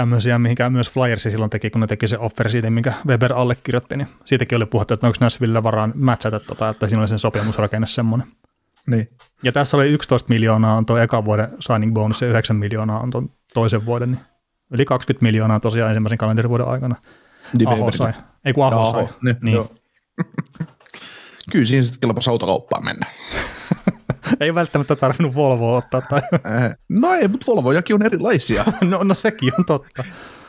[0.00, 3.96] tämmöisiä, mihinkä myös Flyersi silloin teki, kun ne teki se offer siitä, minkä Weber allekirjoitti,
[3.96, 7.86] niin siitäkin oli puhetta, että onko Nashville varaan matchata tota, että siinä oli sen sopimusrakenne
[7.86, 8.26] semmoinen.
[8.86, 9.08] Niin.
[9.42, 13.10] Ja tässä oli 11 miljoonaa on tuo eka vuoden signing bonus ja 9 miljoonaa on
[13.10, 14.20] tuon toisen vuoden, niin
[14.70, 16.96] yli 20 miljoonaa tosiaan ensimmäisen kalenterivuoden aikana.
[17.58, 18.12] Niin Aho sai.
[18.44, 19.08] Ei kun Aho, Aho sai.
[19.22, 19.64] Niin, niin.
[21.52, 23.06] Kyllä siinä sitten kelpasi autokauppaan mennä.
[24.40, 26.00] ei välttämättä tarvinnut Volvoa ottaa.
[26.00, 26.22] Tai...
[26.88, 28.64] No ei, mutta Volvojakin on erilaisia.
[28.80, 30.04] no, no sekin on totta.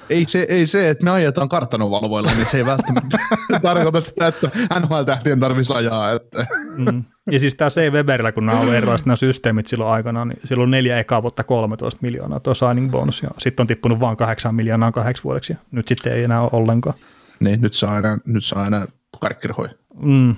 [0.10, 3.18] Ei se, ei se, että me ajetaan kartanovalvoilla, niin se ei välttämättä
[3.62, 4.50] tarkoita sitä, että
[4.80, 6.12] NHL-tähtien tarvitsisi ajaa.
[6.12, 6.46] Että.
[6.78, 7.04] Mm.
[7.32, 7.92] Ja siis tämä C.
[7.92, 12.00] Weberillä, kun nämä on erilaiset nämä systeemit silloin aikana, niin silloin neljä ekaa vuotta 13
[12.02, 15.88] miljoonaa tuo signing bonus, ja sitten on tippunut vain kahdeksan miljoonaa kahdeksi vuodeksi, ja nyt
[15.88, 16.96] sitten ei enää ole ollenkaan.
[17.44, 18.86] Niin, nyt saa aina, nyt saa aina
[19.20, 19.70] karkkirhoi.
[20.04, 20.36] Mm.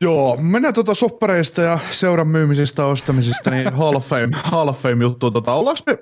[0.00, 5.04] Joo, mennään tuota soppareista ja seuran myymisistä ostamisista, niin Hall of Fame, Hall of Fame
[5.04, 5.30] juttu.
[5.30, 5.52] Tota,
[5.86, 5.98] me,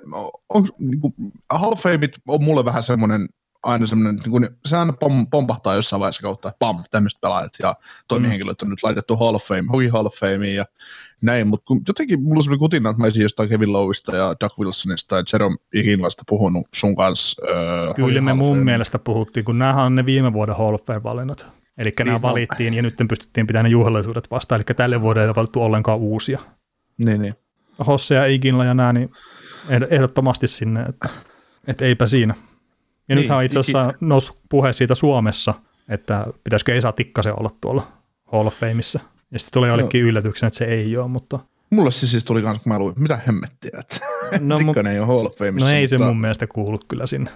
[0.49, 1.13] on, niin kuin,
[1.53, 3.27] Hall of Fame on mulle vähän semmoinen,
[3.63, 7.51] aina semmoinen, niin kuin, se aina pom, pompahtaa jossain vaiheessa kautta, että pam, tämmöiset pelaajat
[7.59, 7.75] ja
[8.07, 10.65] toimihenkilöt on nyt laitettu Hall of Fame, Hockey Hall of Fame ja
[11.21, 14.59] näin, mutta jotenkin mulla on semmoinen kutina, että mä olisin jostain Kevin Lowista ja Doug
[14.59, 17.41] Wilsonista ja Jerome Iginlasta puhunut sun kanssa.
[17.89, 21.64] Äh, Kyllä me mun mielestä puhuttiin, kun näähän on ne viime vuoden Hall of Fame-valinnat.
[21.77, 22.77] Eli niin, nämä valittiin no.
[22.77, 26.39] ja nyt pystyttiin pitämään ne juhlallisuudet vastaan, eli tälle vuodelle ei valittu ollenkaan uusia.
[26.97, 27.33] Niin, niin.
[27.87, 29.09] Hosse ja Iginla ja nämä, niin
[29.89, 31.09] ehdottomasti sinne, että,
[31.67, 32.35] että eipä siinä.
[32.37, 33.97] Ja niin, nythän on itse asiassa iki...
[34.01, 35.53] noussut puhe siitä Suomessa,
[35.89, 37.87] että pitäisikö Esa Tikkasen olla tuolla
[38.25, 38.99] Hall of Fameissa.
[39.31, 40.09] Ja sitten tulee jollekin no.
[40.09, 41.39] yllätyksen, että se ei ole, mutta...
[41.69, 43.99] Mulle se siis tuli kanssa, kun mä luin, mitä hemmettiä, että
[44.39, 45.69] no, Tikkanen ei ole Hall of Fameissa.
[45.69, 45.89] No ei mutta...
[45.89, 47.31] se mun mielestä kuulu kyllä sinne.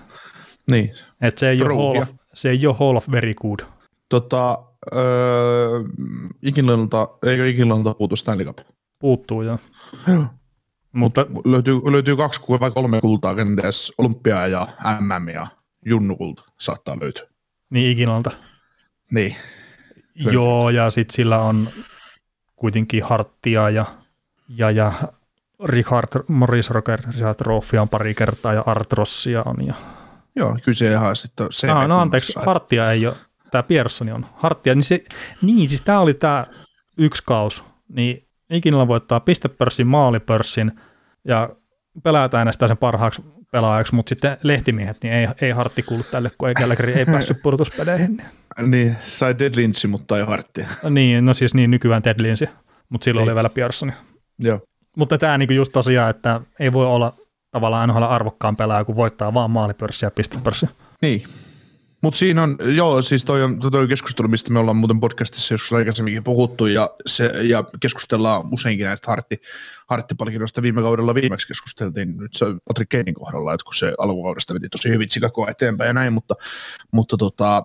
[0.72, 0.92] Niin.
[1.22, 3.60] Että se ei, ole Hall of, se ei ole Hall of Very Good.
[4.10, 4.60] Tota,
[4.96, 5.84] öö,
[6.42, 8.58] Ikinlannalta, eikö Ikinlannalta puutu Stanley Cup?
[9.00, 9.58] Puuttuu, joo.
[10.08, 10.26] Joo.
[10.92, 14.68] Mutta löytyy, löytyy kaksi vai kolme kultaa kenties, olympia ja
[15.00, 15.48] MM ja
[15.86, 17.28] junnukulta saattaa löytyä.
[17.70, 18.32] Niin Ikinlannalta.
[19.12, 19.36] Niin.
[20.16, 21.70] Joo, ja sitten sillä on
[22.56, 23.86] kuitenkin Harttia ja,
[24.50, 24.94] ja, ja
[25.66, 29.68] Richard Morris Rocker, Richard Troffia on pari kertaa ja Artrossia on.
[29.68, 29.74] Ja...
[30.36, 31.70] Joo, kyse ihan sitten se.
[31.70, 33.16] Ah, no anteeksi, Harttia ei ole
[33.52, 35.04] tämä Piersoni on harttia, niin, se,
[35.42, 36.46] niin siis tämä oli tämä
[36.98, 40.72] yksi kaus, niin ikinä voittaa pistepörssin, maalipörssin
[41.26, 41.50] ja
[42.04, 43.22] pelaajat äänestää sen parhaaksi
[43.52, 47.42] pelaajaksi, mutta sitten lehtimiehet, niin ei, ei hartti kuulu tälle, kun ei Gallagher ei päässyt
[47.44, 48.18] pudotuspeleihin.
[48.18, 48.72] Niin.
[48.72, 50.66] niin, sai Dead Lynch, mutta ei hartti.
[50.90, 52.48] Niin, no siis niin nykyään Dead Lynch,
[52.90, 53.30] mutta silloin niin.
[53.32, 53.94] oli vielä Piersoni.
[54.40, 54.60] Joo.
[54.98, 57.14] Mutta tämä niinku just tosiaan, että ei voi olla
[57.52, 60.70] tavallaan NHL arvokkaan pelaaja, kun voittaa vaan maalipörssi ja pistepörssi.
[61.02, 61.24] Niin,
[62.02, 65.54] mutta siinä on, joo, siis toi on, toi on keskustelu, mistä me ollaan muuten podcastissa
[65.54, 69.42] joskus aikaisemminkin puhuttu, ja, se, ja keskustellaan useinkin näistä hartti,
[69.88, 70.62] harttipalkinnoista.
[70.62, 74.90] Viime kaudella viimeksi keskusteltiin nyt se Patrick Kanein kohdalla, että kun se alkukaudesta veti tosi
[74.90, 76.36] hyvin Chicagoa eteenpäin ja näin, mutta,
[76.92, 77.64] mutta tota,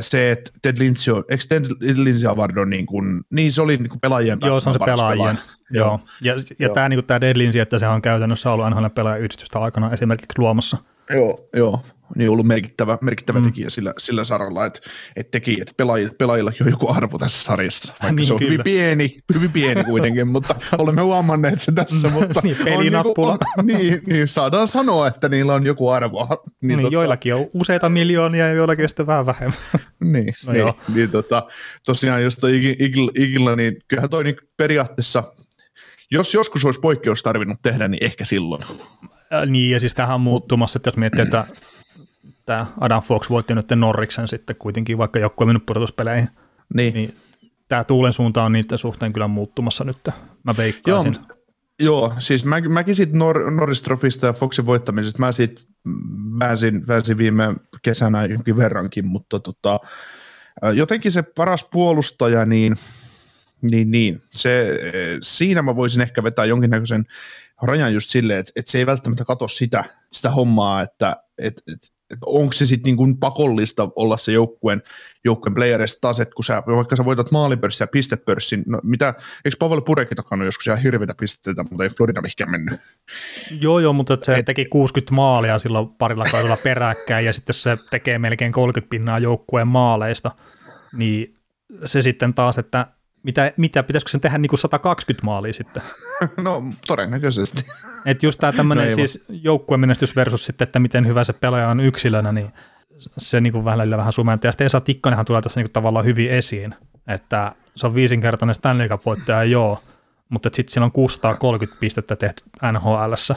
[0.00, 1.64] se, että Ted Lindsay, on, eikö Ted
[1.96, 4.78] Lindsay Award on niin kuin, niin se oli niin kuin pelaajien Joo, se on se
[4.84, 5.38] pelaajien.
[5.70, 5.86] Joo.
[5.86, 6.00] joo.
[6.22, 9.58] Ja, ja tämä, niin kuin tämä Ted Lindsay, että se on käytännössä ollut NHL pelaajayhdistystä
[9.58, 10.76] aikana esimerkiksi luomassa.
[11.10, 11.80] Joo, joo
[12.14, 13.44] niin ollut merkittävä, merkittävä mm.
[13.44, 14.80] tekijä sillä, sillä saralla, että,
[15.16, 17.94] että teki, että pelaajilla, pelaajillakin on joku arvo tässä sarjassa.
[18.02, 18.50] Vaikka niin, se on kyllä.
[18.52, 22.08] hyvin pieni, hyvin pieni kuitenkin, mutta olemme huomanneet se tässä.
[22.08, 23.38] Mutta niin, pelinappula.
[23.58, 26.28] On, niinku, niin, niin, saadaan sanoa, että niillä on joku arvo.
[26.28, 29.58] Niin, niin totta, joillakin on useita miljoonia ja joillakin sitten vähän vähemmän.
[30.12, 31.46] niin, no niin, niin tota,
[31.84, 32.76] tosiaan jos toi
[33.16, 35.32] Igilla, niin kyllähän toi niin periaatteessa
[36.10, 38.62] jos joskus olisi poikkeus tarvinnut tehdä, niin ehkä silloin.
[39.46, 41.46] Niin, ja siis tähän on muuttumassa, että jos miettii, että
[42.46, 46.28] tämä Adam Fox voitti nyt Norriksen sitten kuitenkin, vaikka joku on mennyt pudotuspeleihin.
[46.74, 46.94] Niin.
[46.94, 47.14] niin
[47.68, 49.96] tämä tuulen suunta on niiden suhteen kyllä muuttumassa nyt.
[50.06, 50.12] Mä
[50.46, 51.12] Joo, veikkaisin.
[51.12, 51.36] mut-
[51.80, 55.62] joo, siis mä, mäkin siitä Nor- Norris Trofista ja Foxin voittamisesta, mä siitä
[56.38, 59.80] väänsin, väänsin viime kesänä jonkin verrankin, mutta tota,
[60.74, 62.76] jotenkin se paras puolustaja, niin,
[63.62, 64.78] niin, niin se,
[65.22, 67.06] siinä mä voisin ehkä vetää jonkinnäköisen
[67.62, 71.88] rajan just silleen, että, että se ei välttämättä katso sitä, sitä hommaa, että, että, että
[72.10, 74.82] että onko se sitten niin pakollista olla se joukkueen,
[75.24, 79.56] joukkueen playerista taas, että kun sä, vaikka sä voitat maalipörssin ja pistepörssin, no mitä, eikö
[79.58, 82.80] Pavel Purekin takana joskus ihan hirveitä pisteitä, mutta ei Florida mihinkään mennyt.
[83.60, 87.62] Joo, joo, mutta se Et- teki 60 maalia silloin parilla kaudella peräkkäin, ja sitten jos
[87.62, 90.30] se tekee melkein 30 pinnaa joukkueen maaleista,
[90.92, 91.34] niin
[91.84, 92.86] se sitten taas, että
[93.26, 95.82] mitä, mitä pitäisikö sen tehdä niin kuin 120 maalia sitten?
[96.42, 97.64] No todennäköisesti.
[98.04, 101.68] Että just tämä tämmöinen No siis joukkueen menestys versus sitten, että miten hyvä se pelaaja
[101.68, 102.52] on yksilönä, niin
[103.18, 104.48] se niin kuin välillä vähän sumentaa.
[104.48, 106.74] Ja sitten Esa Tikkanenhan tulee tässä niin kuin tavallaan hyvin esiin,
[107.06, 109.82] että se on viisinkertainen Stanley Cup-voittaja, joo,
[110.28, 113.36] mutta sitten siellä on 630 pistettä tehty NHLssä.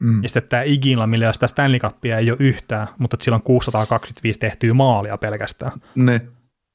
[0.00, 0.22] Mm.
[0.22, 3.42] Ja sitten tämä Iginla, millä sitä Stanley Cupia ei ole yhtään, mutta että siellä on
[3.42, 5.72] 625 tehtyä maalia pelkästään.
[5.94, 6.20] Ne.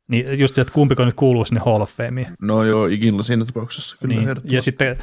[0.10, 2.36] Niin just se, että kumpiko nyt kuuluu sinne Hall of Fameen.
[2.42, 3.98] No joo, ikinä siinä tapauksessa.
[3.98, 4.36] Kyllä Niin.
[4.44, 4.98] Ja sitten,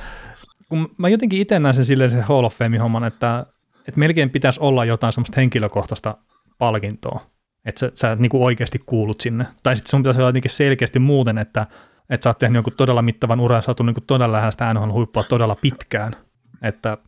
[0.68, 3.46] kun mä jotenkin itse näen sen silleen se Hall of Fame-homman, että,
[3.88, 6.16] että melkein pitäisi olla jotain semmoista henkilökohtaista
[6.58, 7.20] palkintoa,
[7.64, 9.46] että sä, sä niin kuin oikeasti kuulut sinne.
[9.62, 11.66] Tai sitten sun pitäisi olla jotenkin selkeästi muuten, että,
[12.10, 14.74] että sä oot tehnyt jonkun todella mittavan uran, sä oot niin kuin todella lähellä sitä
[14.74, 16.16] NHL-huippua todella pitkään.
[16.62, 16.98] Että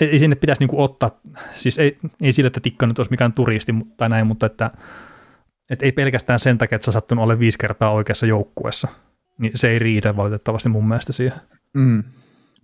[0.00, 1.10] ei sinne pitäisi niin kuin ottaa,
[1.54, 4.70] siis ei, ei sille, että Tikka nyt olisi mikään turisti tai näin, mutta että,
[5.70, 8.88] että ei pelkästään sen takia, että sä sattunut ole viisi kertaa oikeassa joukkueessa.
[9.38, 11.40] Niin se ei riitä valitettavasti mun mielestä siihen.
[11.74, 12.04] Mm.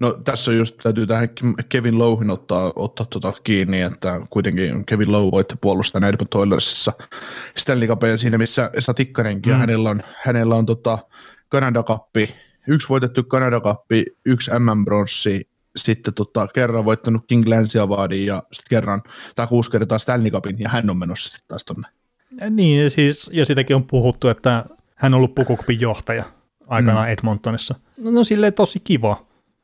[0.00, 1.28] No tässä on just, täytyy tähän
[1.68, 6.92] Kevin Lowhin ottaa, ottaa tota kiinni, että kuitenkin Kevin Lowe voitti puolustaa Edmonton Oilersissa
[7.56, 9.54] Stanley Cupia siinä, missä Esa Tikkanenkin, mm.
[9.54, 10.98] ja hänellä on, hänellä on tota
[11.52, 12.16] Canada Cup,
[12.68, 13.80] yksi voitettu Canada Cup,
[14.26, 19.02] yksi MM-bronssi, sitten tota, kerran voittanut King Lance Awardin ja sitten kerran,
[19.36, 21.88] tai kuusi kertaa Stanley Cupin, ja hän on menossa sitten taas tonne.
[22.50, 24.64] Niin, ja, siis, ja sitäkin on puhuttu, että
[24.96, 26.24] hän on ollut pukukopin johtaja
[26.66, 27.12] aikanaan mm.
[27.12, 27.74] Edmontonissa.
[27.98, 29.16] No, no silleen tosi kiva.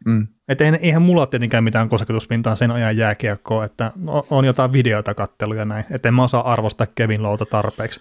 [0.06, 0.26] Mm.
[0.48, 5.54] Että eihän, mulla tietenkään mitään kosketuspintaa sen ajan jääkiekkoa, että no, on jotain videoita kattelu
[5.54, 8.00] ja näin, että en mä osaa arvostaa Kevin Louta tarpeeksi.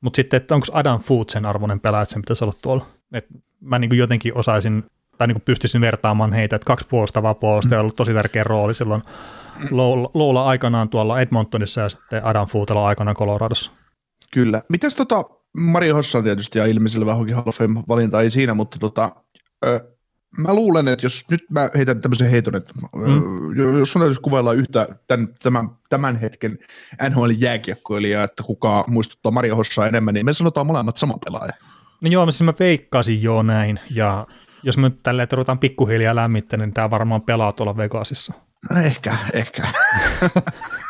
[0.00, 2.86] Mutta sitten, että onko Adam Food sen arvoinen pelaaja, että sen pitäisi olla tuolla.
[3.12, 3.26] Et
[3.60, 4.84] mä niin jotenkin osaisin,
[5.18, 9.02] tai niin pystyisin vertaamaan heitä, että kaksi puolustavaa puolusta on ollut tosi tärkeä rooli silloin
[9.70, 13.72] Loula, Loula aikanaan tuolla Edmontonissa ja sitten Adam Foodella aikanaan Coloradossa.
[14.32, 14.62] Kyllä.
[14.68, 15.24] Mitäs tota,
[15.56, 19.12] Mario Hossan tietysti ja ilmiselvä Hockey Hall of Fame-valinta ei siinä, mutta tota,
[19.66, 19.80] ö,
[20.38, 23.78] mä luulen, että jos nyt mä heitän tämmöisen heiton, että mm.
[23.78, 26.58] jos sun täytyisi kuvailla yhtä tämän, tämän, tämän hetken
[27.08, 31.52] NHL-jääkiekkoilijaa, että kuka muistuttaa Mario Hossaa enemmän, niin me sanotaan molemmat sama pelaaja.
[32.00, 34.26] No joo, siis mä veikkasin jo näin, ja
[34.62, 38.32] jos me nyt tälleen, että ruvetaan pikkuhiljaa lämmittämään, niin tämä varmaan pelaa tuolla Vegasissa.
[38.70, 39.62] No ehkä, ehkä.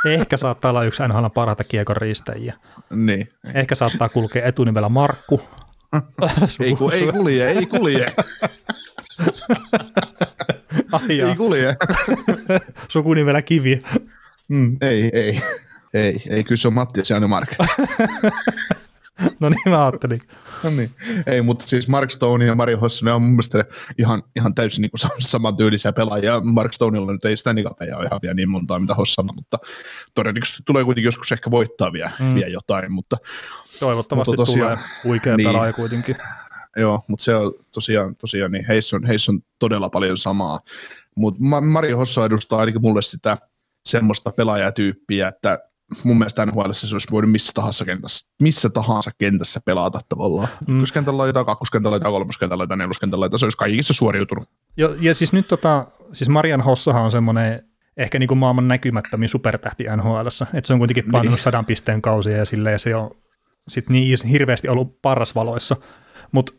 [0.06, 2.54] Ehkä saattaa olla yksi NHL parhaita kiekon riistäjiä.
[2.90, 3.32] niin.
[3.54, 5.40] Ehkä saattaa kulkea etunimellä Markku.
[6.60, 8.06] Ei, ku, ei kulje, ei kulje,
[10.92, 11.76] Ai ei kulje.
[12.88, 13.82] sukunimellä Kivi.
[14.48, 15.40] Mm, ei, ei.
[15.94, 17.54] Ei, ei, kyllä se on Matti ja se on Mark.
[19.40, 20.22] No niin mä ajattelin.
[20.62, 20.90] No niin.
[21.26, 23.64] Ei, mutta siis Mark Stone ja Mario Hossinen on mun mielestä
[23.98, 26.40] ihan, ihan täysin niin saman tyylisiä pelaajia.
[26.40, 29.58] Mark Stoneilla nyt ei Stanley Cupia ole ihan vielä niin montaa mitä Hossalla, mutta
[30.14, 32.34] todennäköisesti tulee kuitenkin joskus ehkä voittaa vielä, mm.
[32.34, 33.16] vielä jotain, mutta
[33.80, 35.48] Toivottavasti Mutta tosiaan- tulee huikea niin.
[35.48, 36.16] pelaaja kuitenkin.
[36.76, 40.60] joo, mutta se on tosiaan, tosiaan niin heissä on, heissä on todella paljon samaa.
[41.16, 43.38] Mutta Mario Hossa edustaa ainakin mulle sitä
[43.84, 45.58] semmoista pelaajatyyppiä, että
[46.04, 50.48] mun mielestä NHL se olisi voinut missä tahansa kentässä, missä tahansa kentässä pelata tavallaan.
[50.66, 50.76] Mm.
[50.76, 54.48] Ykköskentällä laitaa, kakkoskentällä laitaa, kolmoskentällä laitaa, neloskentällä laitaa, se olisi kaikissa suoriutunut.
[54.76, 57.62] Jo, ja siis nyt tota, siis Marian Hossahan on semmoinen
[57.96, 61.42] ehkä niin kuin maailman näkymättömin supertähti NHLssä, että se on kuitenkin painanut Niin.
[61.42, 63.10] sadan pisteen kausia ja silleen se on
[63.68, 65.76] sit niin hirveästi ollut parrasvaloissa,
[66.32, 66.52] mutta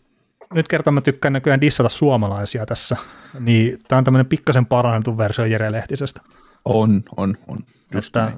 [0.53, 2.97] nyt kertaa mä tykkään näköjään dissata suomalaisia tässä,
[3.39, 6.21] niin tämä on tämmöinen pikkasen parannettu versio Jere Lehtisestä.
[6.65, 7.57] On, on, on.
[7.93, 8.33] Just Että näin.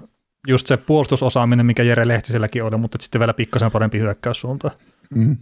[0.47, 4.71] Just se puolustusosaaminen, mikä Jere Lehtiselläkin oli, mutta sitten vielä pikkasen parempi hyökkäyssuunta.
[5.15, 5.37] Mm.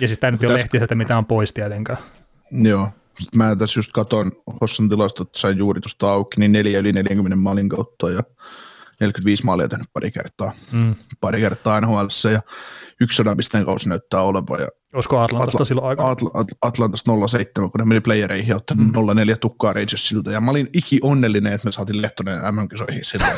[0.00, 1.98] Ja siis tämä nyt ei ole Lehtiseltä mitään pois tietenkään.
[2.50, 2.88] Joo.
[3.20, 7.36] Sitten mä tässä just katon Hossan tilastot, sain juuri tuosta auki, niin neljä yli 40
[7.36, 8.22] maalin kautta ja
[9.00, 10.94] 45 maalia tehnyt pari kertaa, Mm.
[11.20, 12.40] pari kertaa NHLssä ja
[13.00, 16.14] yksi sadan pisteen kausi näyttää olevan ja Olisiko Atlantasta Atla- silloin aikaa?
[16.14, 18.92] Atl- Atl- Atlantasta 07, kun ne meni playereihin ja ottanut mm.
[19.16, 20.30] 04 tukkaa Rangersilta.
[20.32, 23.32] Ja mä olin iki onnellinen, että me saatiin Lehtonen MM-kisoihin silloin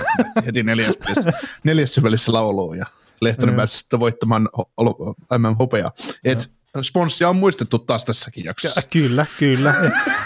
[0.47, 1.33] heti neljäs välissä,
[1.65, 2.79] neljässä välissä lauluun.
[2.79, 2.87] Ja
[3.21, 5.91] Lehtonen pääsi sitten voittamaan ho- olo- MM-hopea.
[6.25, 6.51] Et
[6.83, 8.81] sponssia on muistettu taas tässäkin jaksossa.
[8.81, 9.75] Ja, kyllä, kyllä.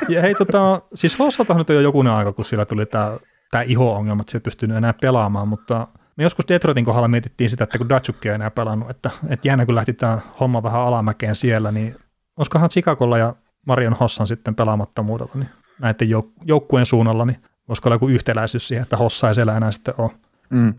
[0.08, 3.16] Ja, hei, tota, siis Hossalta nyt on jo jokunen aika, kun sillä tuli tämä
[3.50, 5.88] tämä iho-ongelma, että se ei pystynyt enää pelaamaan, mutta
[6.18, 9.66] me joskus Detroitin kohdalla mietittiin sitä, että kun Datsukki ei enää pelannut, että, että jäänä
[9.66, 11.96] kun lähti tämä homma vähän alamäkeen siellä, niin
[12.36, 13.34] olisikohan Chicagolla ja
[13.66, 15.48] Marion Hossan sitten pelaamattomuudella niin
[15.80, 19.72] näiden jouk- joukkueen suunnalla, niin voisiko olla joku yhtäläisyys siihen, että Hossa ei siellä enää
[19.72, 20.10] sitten ole.
[20.50, 20.74] Mm.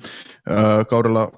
[0.90, 1.30] Kaudella 16-17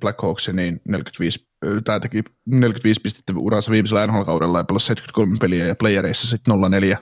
[0.00, 1.48] Black Hawks, niin 45,
[1.84, 6.98] tämä teki 45 pistettä uransa viimeisellä NHL-kaudella ja pelasi 73 peliä ja playereissa sitten 04.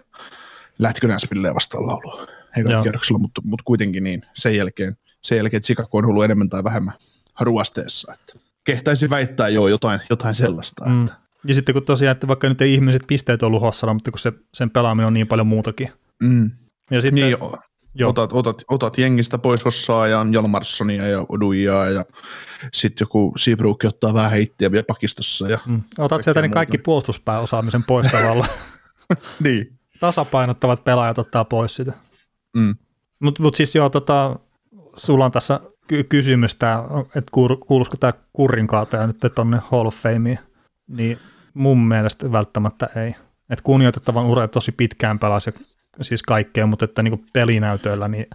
[0.79, 2.27] Lähtikö Nashvilleen vastaan laulua
[2.57, 6.64] heidän kierroksella, mutta, mutta kuitenkin niin sen jälkeen, sen jälkeen Chicago on ollut enemmän tai
[6.64, 6.95] vähemmän
[7.41, 8.12] ruosteessa.
[8.12, 8.33] Että
[8.64, 10.85] kehtäisi väittää jo jotain, jotain sellaista.
[10.85, 11.01] Mm.
[11.01, 11.16] Että.
[11.47, 14.33] Ja sitten kun tosiaan, että vaikka nyt ei ihmiset pisteet ollut hossalla, mutta kun se,
[14.55, 15.93] sen pelaaminen on niin paljon muutakin.
[16.22, 16.51] Mm.
[16.91, 17.59] Ja sitten, niin, jo.
[17.99, 18.11] Joo.
[18.11, 22.05] Otat, otat, otat jengistä pois Hossaa ja Jalmarssonia ja Oduijaa ja
[22.72, 25.49] sitten joku Seabrook ottaa vähän heittiä vielä pakistossa.
[25.49, 25.83] Ja mm.
[25.99, 28.47] Otat sieltä niin kaikki puolustuspääosaamisen pois tavalla.
[29.45, 29.79] niin.
[30.01, 31.93] Tasapainottavat pelaajat ottaa pois sitä.
[32.57, 32.77] Mm.
[33.18, 34.39] Mutta mut siis joo, tota,
[34.97, 37.31] sulla on tässä ky- kysymys, että
[37.67, 40.39] kuuluisiko tämä kurrinkaataja nyt tuonne Hall of Fameen,
[40.89, 41.19] niin
[41.55, 43.15] mun mielestä välttämättä ei.
[43.51, 45.51] Että kunnioitettavan ura tosi pitkään pelasi
[46.01, 48.27] siis kaikkea, mutta että niinku pelinäytöillä, niin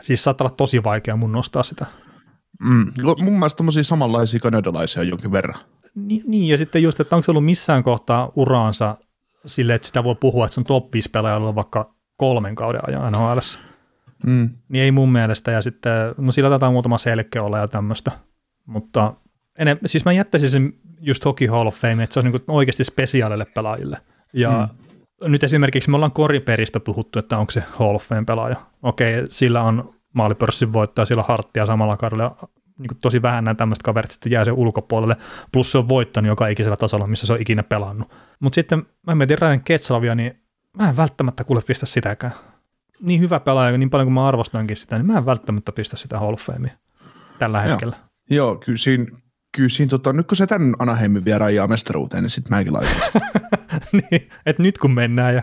[0.00, 1.86] siis saattaa olla tosi vaikea mun nostaa sitä.
[2.60, 2.92] Mm.
[3.18, 5.60] Mun mielestä tommosia samanlaisia kanadalaisia jonkin verran.
[5.94, 8.96] Ni, niin, ja sitten just, että onko se ollut missään kohtaa uraansa
[9.46, 13.12] silleen, että sitä voi puhua, että se on top 5 pelaajalla vaikka kolmen kauden ajan
[13.12, 13.38] NHL.
[14.26, 14.50] Mm.
[14.68, 18.10] Niin ei mun mielestä, ja sitten, no sillä taitaa muutama selkeä olla ja tämmöistä,
[18.66, 19.14] mutta
[19.58, 22.84] enem, siis mä jättäisin sen just Hockey Hall of Fame, että se on niin oikeasti
[22.84, 23.98] spesiaalille pelaajille.
[24.32, 24.68] Ja
[25.20, 25.32] mm.
[25.32, 28.56] nyt esimerkiksi me ollaan koriperistä puhuttu, että onko se Hall of Fame pelaaja.
[28.82, 32.36] Okei, sillä on maalipörssin voittaja, sillä on harttia samalla kaudella,
[32.78, 35.16] niin tosi vähän nämä tämmöistä kaverit sitten jää sen ulkopuolelle,
[35.52, 38.12] plus se on voittanut joka ikisellä tasolla, missä se on ikinä pelannut.
[38.40, 40.40] Mutta sitten mä mietin Ryan Ketslavia, niin
[40.78, 42.32] mä en välttämättä kuule pistä sitäkään.
[43.00, 46.18] Niin hyvä pelaaja, niin paljon kuin mä arvostankin sitä, niin mä en välttämättä pistä sitä
[46.18, 46.36] Hall
[47.38, 47.96] tällä hetkellä.
[48.30, 49.06] Joo, Joo kyllä siinä,
[49.56, 53.22] kyllä siinä tota, nyt kun se tämän Anaheimin vie rajaa mestaruuteen, niin sitten mäkin laitan
[53.92, 55.42] niin, että nyt kun mennään ja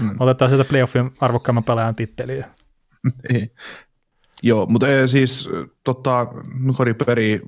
[0.00, 0.10] mm.
[0.20, 2.50] otetaan sieltä playoffien arvokkaamman pelaajan titteliä.
[3.32, 3.50] niin.
[4.42, 5.50] Joo, mutta ei, siis
[5.84, 6.26] tota,
[6.76, 7.40] Kori Peri,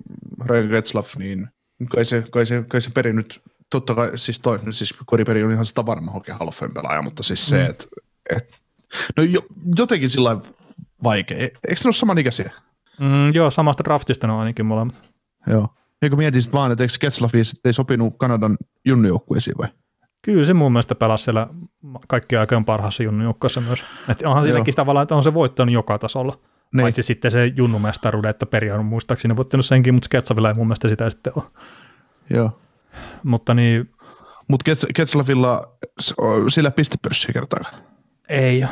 [0.47, 1.49] Ryan Getzlaff, niin
[1.89, 5.53] kai se, kai se, kai se peri nyt totta kai, siis, toi, siis Koriperi on
[5.53, 7.71] ihan sitä varma of pelaaja, mutta siis se, mm.
[7.71, 7.85] että
[8.31, 8.51] et,
[9.17, 9.41] no jo,
[9.77, 10.37] jotenkin sillä
[11.03, 11.37] vaikea.
[11.37, 12.51] E, eikö ne ole samanikäisiä?
[13.01, 15.13] Mm, joo, samasta draftista ne on ainakin molemmat.
[15.47, 15.69] Joo.
[16.03, 19.69] Eikö mietin sitten vaan, että eikö Ketslafi ei sopinut Kanadan junnujoukkueisiin vai?
[20.23, 21.47] Kyllä se mun mielestä pelasi siellä
[22.09, 23.85] kaikkien aikojen parhaassa junnujoukkueessa myös.
[24.09, 26.39] Että onhan siinäkin tavallaan, että on se voittanut joka tasolla.
[26.75, 26.83] Niin.
[26.83, 30.89] Paitsi sitten se junnumestaruuden, että Peri on muistaakseni voittanut senkin, mutta Sketsavilla ei mun mielestä
[30.89, 31.45] sitä sitten ole.
[32.31, 32.61] Joo.
[33.23, 33.91] Mutta niin...
[34.49, 35.77] Mutta Ketslavilla
[36.49, 37.65] sillä pistepörssiä kertaa.
[38.29, 38.65] Ei,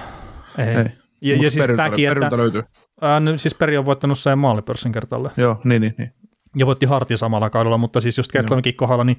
[0.58, 0.66] ei.
[0.66, 0.84] ei.
[1.20, 2.62] Ja, ja siis tämäkin, että, löytyy.
[3.00, 5.30] Ää, siis Peri on voittanut sen maalipörssin kertalle.
[5.36, 6.10] Joo, niin, niin, niin.
[6.56, 9.18] Ja voitti Hartin samalla kaudella, mutta siis just Ketlavinkin kohdalla, niin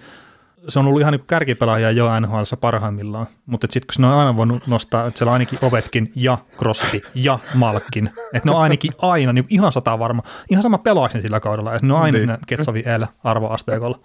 [0.68, 4.38] se on ollut ihan niin kärkipelaajia jo NHL parhaimmillaan, mutta sitten kun ne on aina
[4.38, 8.92] voinut nostaa, että siellä on ainakin Ovetskin ja Crosby ja Malkin, että ne on ainakin
[8.98, 12.38] aina niin ihan sata varma, ihan sama pelaajien sillä kaudella, että ne on aina niin.
[12.48, 14.00] Ketsavi L arvoasteikolla.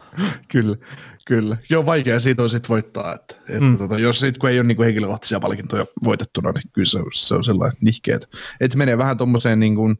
[0.52, 0.76] kyllä,
[1.26, 1.56] kyllä.
[1.70, 3.78] Joo, vaikea siitä on sitten voittaa, että, että mm.
[3.78, 7.44] tota, jos sit, kun ei ole niin henkilökohtaisia palkintoja voitettuna, niin kyllä se, se on
[7.44, 8.18] sellainen nihkeä,
[8.60, 9.96] että, menee vähän tuommoiseen niin kuin,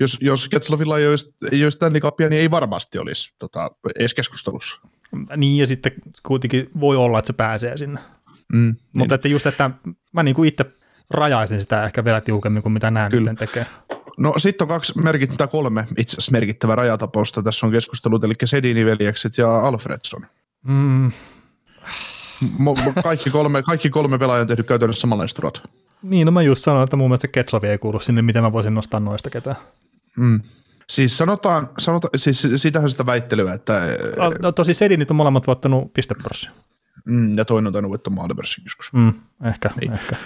[0.00, 4.14] jos, jos Ketslavilla ei olisi, ei olisi Stanley Cupia, niin ei varmasti olisi tota, edes
[4.14, 4.80] keskustelussa.
[5.36, 5.92] Niin, ja sitten
[6.22, 8.00] kuitenkin voi olla, että se pääsee sinne.
[8.52, 9.12] Mm, Mutta niin.
[9.12, 9.70] että just, että
[10.12, 10.64] mä niin kuin itse
[11.10, 13.66] rajaisin sitä ehkä vielä tiukemmin kuin mitä nämä nyt tekee.
[14.18, 17.42] No sitten on kaksi merkittävää, kolme itse asiassa merkittävää rajatapausta.
[17.42, 20.26] Tässä on keskustelut, eli Sedini-veljekset ja Alfredson.
[20.62, 21.12] Mm.
[23.02, 25.62] kaikki, kolme, kaikki kolme pelaajaa on tehnyt käytännössä samanlaiset urat.
[26.02, 28.74] Niin, no mä just sanoin, että mun mielestä Ketslavi ei kuulu sinne, miten mä voisin
[28.74, 29.56] nostaa noista ketään.
[30.16, 30.40] Mm.
[30.88, 33.80] Siis sanotaan, sanotaan siis sitähän sitä väittelyä, että...
[34.16, 36.50] No, no tosi Sedinit on molemmat voittanut pistepörssin.
[37.04, 38.92] Mm, ja toinen on tainnut voittaa maalipörssin joskus.
[38.92, 39.12] Mm,
[39.44, 39.92] ehkä, niin.
[39.92, 40.16] ehkä.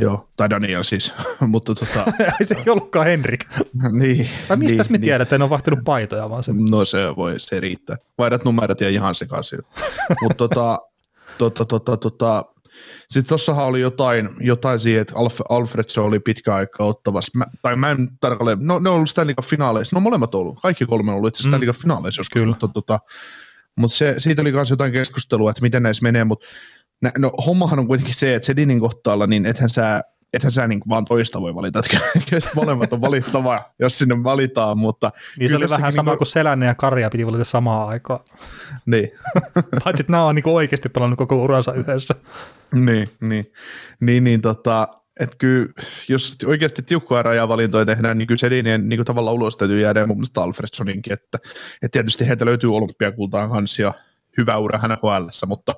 [0.00, 2.12] Joo, tai Daniel siis, mutta tota...
[2.48, 3.44] se ei ollutkaan Henrik.
[4.00, 4.28] niin.
[4.48, 5.00] Tai mistä niin, me niin.
[5.00, 6.52] tiedät, että en ole vahtinut paitoja vaan se.
[6.70, 7.96] No se voi, se riittää.
[8.18, 9.58] Vaihdat numerot ja ihan sekaisin.
[10.22, 10.78] mutta tota,
[11.38, 12.44] tota, tota, tota,
[13.10, 17.38] sitten tossahan oli jotain, jotain siihen, että Alf, Alfredson oli pitkä aika ottavassa.
[17.38, 19.96] Mä, tai mä en tarkalleen, no ne on ollut Stanley finaaleissa.
[19.96, 21.74] No molemmat on ollut, kaikki kolme on ollut itse Stanley mm.
[21.74, 22.40] finaaleissa joskus.
[22.40, 22.48] Kyllä.
[22.48, 23.00] Mutta, tota,
[23.76, 26.46] mutta se, siitä oli myös jotain keskustelua, että miten näissä menee, mutta
[27.18, 30.02] no, hommahan on kuitenkin se, että Sedinin kohtaalla, niin ethän sä,
[30.32, 32.00] ethän sä niin vaan toista voi valita, että
[32.30, 35.10] kestä molemmat on valittava, jos sinne valitaan, mutta...
[35.38, 38.20] Niin se oli vähän sama niin kuin Selänne ja Karja piti valita samaan aikaan.
[38.86, 39.10] Niin.
[39.84, 42.14] Paitsi, että nämä on niin oikeasti pelannut koko uransa yhdessä.
[42.74, 43.44] niin, niin,
[44.00, 44.88] niin, niin tota,
[45.20, 45.72] että kyllä,
[46.08, 50.42] jos oikeasti tiukkoja rajavalintoja tehdään, niin kyllä Sedinien niin tavallaan ulos täytyy jäädä mun mielestä
[50.42, 51.38] Alfredsoninkin, että,
[51.82, 53.94] että tietysti heitä löytyy olympiakultaan kanssa ja
[54.38, 54.98] hyvä ura hänen
[55.46, 55.74] mutta,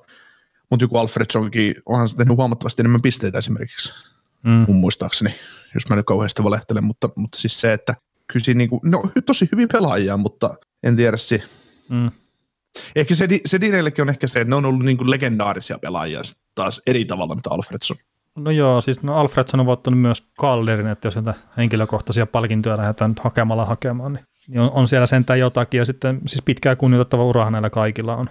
[0.69, 4.10] mutta joku Alfredsonkin onhan se tehnyt huomattavasti enemmän pisteitä esimerkiksi,
[4.43, 4.65] mm.
[4.67, 5.33] mun muistaakseni,
[5.73, 7.95] jos mä nyt kauheasti valehtelen, mutta, mutta siis se, että
[8.37, 11.43] siinä niin kuin, no tosi hyvin pelaajia, mutta en tiedä si.
[11.89, 12.11] Mm.
[12.95, 16.21] Ehkä se, Sedineillekin on ehkä se, että ne on ollut niin kuin legendaarisia pelaajia
[16.55, 17.97] taas eri tavalla, mitä Alfredson.
[18.35, 23.11] No joo, siis no Alfredson on voittanut myös Kallerin, että jos näitä henkilökohtaisia palkintoja lähdetään
[23.11, 27.25] nyt hakemalla hakemaan, niin, niin on, on siellä sentään jotakin, ja sitten siis pitkää kunnioitettava
[27.25, 28.29] uraha näillä kaikilla on.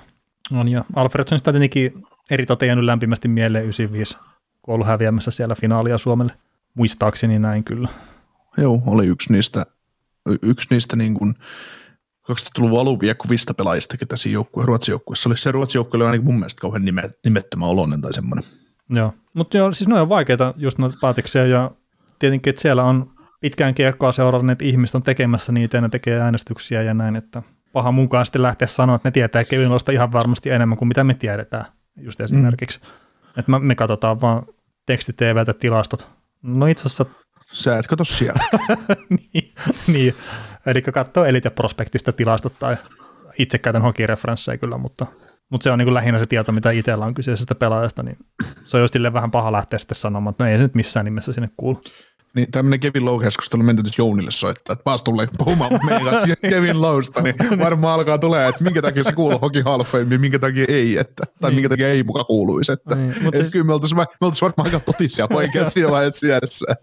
[0.52, 4.16] on ja Alfredsonista tietenkin eri jäänyt lämpimästi mieleen 95,
[4.62, 6.32] kun ollut häviämässä siellä finaalia Suomelle.
[6.74, 7.88] Muistaakseni näin kyllä.
[8.56, 9.66] Joo, oli yksi niistä,
[10.42, 11.34] yksi niistä niin kuin
[12.32, 15.36] 2000-luvun aluviekuvista pelaajista, ketä siinä joukkue, Ruotsin joukkueessa oli.
[15.36, 16.84] Se Ruotsin joukkue oli ainakin mun mielestä kauhean
[17.24, 18.44] nimettömän oloinen tai semmoinen.
[18.90, 21.70] Joo, mutta joo, siis ne on vaikeita just noita päätöksiä ja
[22.18, 26.82] tietenkin, että siellä on pitkään kiekkoa seuranneet ihmiset on tekemässä niitä ja ne tekee äänestyksiä
[26.82, 27.42] ja näin, että
[27.72, 31.04] paha mukaan sitten lähteä sanoa, että ne tietää Kevin Losta ihan varmasti enemmän kuin mitä
[31.04, 31.64] me tiedetään
[31.96, 32.80] just esimerkiksi.
[32.80, 32.86] Mm.
[33.36, 34.42] Että me katsotaan vaan
[34.86, 36.08] teksti TVtä tilastot.
[36.42, 37.06] No itse asiassa...
[37.52, 38.40] Sä et katso siellä.
[39.34, 39.54] niin,
[39.86, 40.14] niin,
[40.66, 42.76] eli katsoo Elite Prospektista tilastot tai
[43.38, 45.06] itse käytän hokireferenssejä kyllä, mutta
[45.50, 48.18] mutta se on niin lähinnä se tieto, mitä itsellä on kyseisestä pelaajasta, niin
[48.64, 51.32] se on just vähän paha lähteä sitten sanomaan, että no ei se nyt missään nimessä
[51.32, 51.80] sinne kuulu.
[52.36, 57.22] Niin tämmöinen Kevin Lowe-keskustelu menty Jounille soittaa, että paas tulee puhumaan meidän kanssa Kevin Lowsta,
[57.22, 59.84] niin varmaan alkaa tulee, että minkä takia se kuuluu Hockey Hall
[60.18, 61.56] minkä takia ei, että, tai niin.
[61.56, 62.72] minkä takia ei muka kuuluisi.
[62.72, 63.52] Että, niin, mutta siis...
[63.52, 66.74] Kyllä me oltaisiin, me oltaisiin varmaan aika totisia poikia siinä vaiheessa järjessä.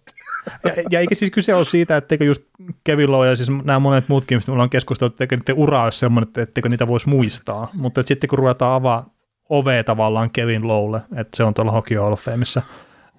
[0.63, 2.41] Ja, ja eikä siis kyse ole siitä, etteikö just
[2.83, 5.99] Kevin Lowe ja siis nämä monet muutkin, mistä me ollaan keskusteltu, että niiden ura olisi
[5.99, 7.69] sellainen, että etteikö niitä voisi muistaa.
[7.73, 9.09] Mutta että sitten kun ruvetaan avaa
[9.49, 12.27] ovea tavallaan Kevin Lowlle, että se on tuolla Hockey Hall of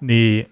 [0.01, 0.49] niin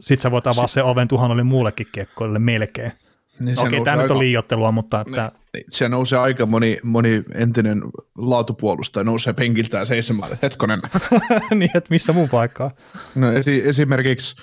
[0.00, 2.92] sitten sä voit avaa se oven tuhannelle muullekin kiekkoille melkein.
[3.40, 5.00] Niin Okei, tämä nyt on liiottelua, mutta...
[5.00, 5.32] Että...
[5.54, 7.82] Niin, se nousee aika moni, moni entinen
[8.18, 10.80] laatupuolustaja nousee penkiltään seisomaan, hetkonen.
[11.54, 12.70] niin, että missä muu paikkaa?
[13.14, 14.36] No esi- esimerkiksi,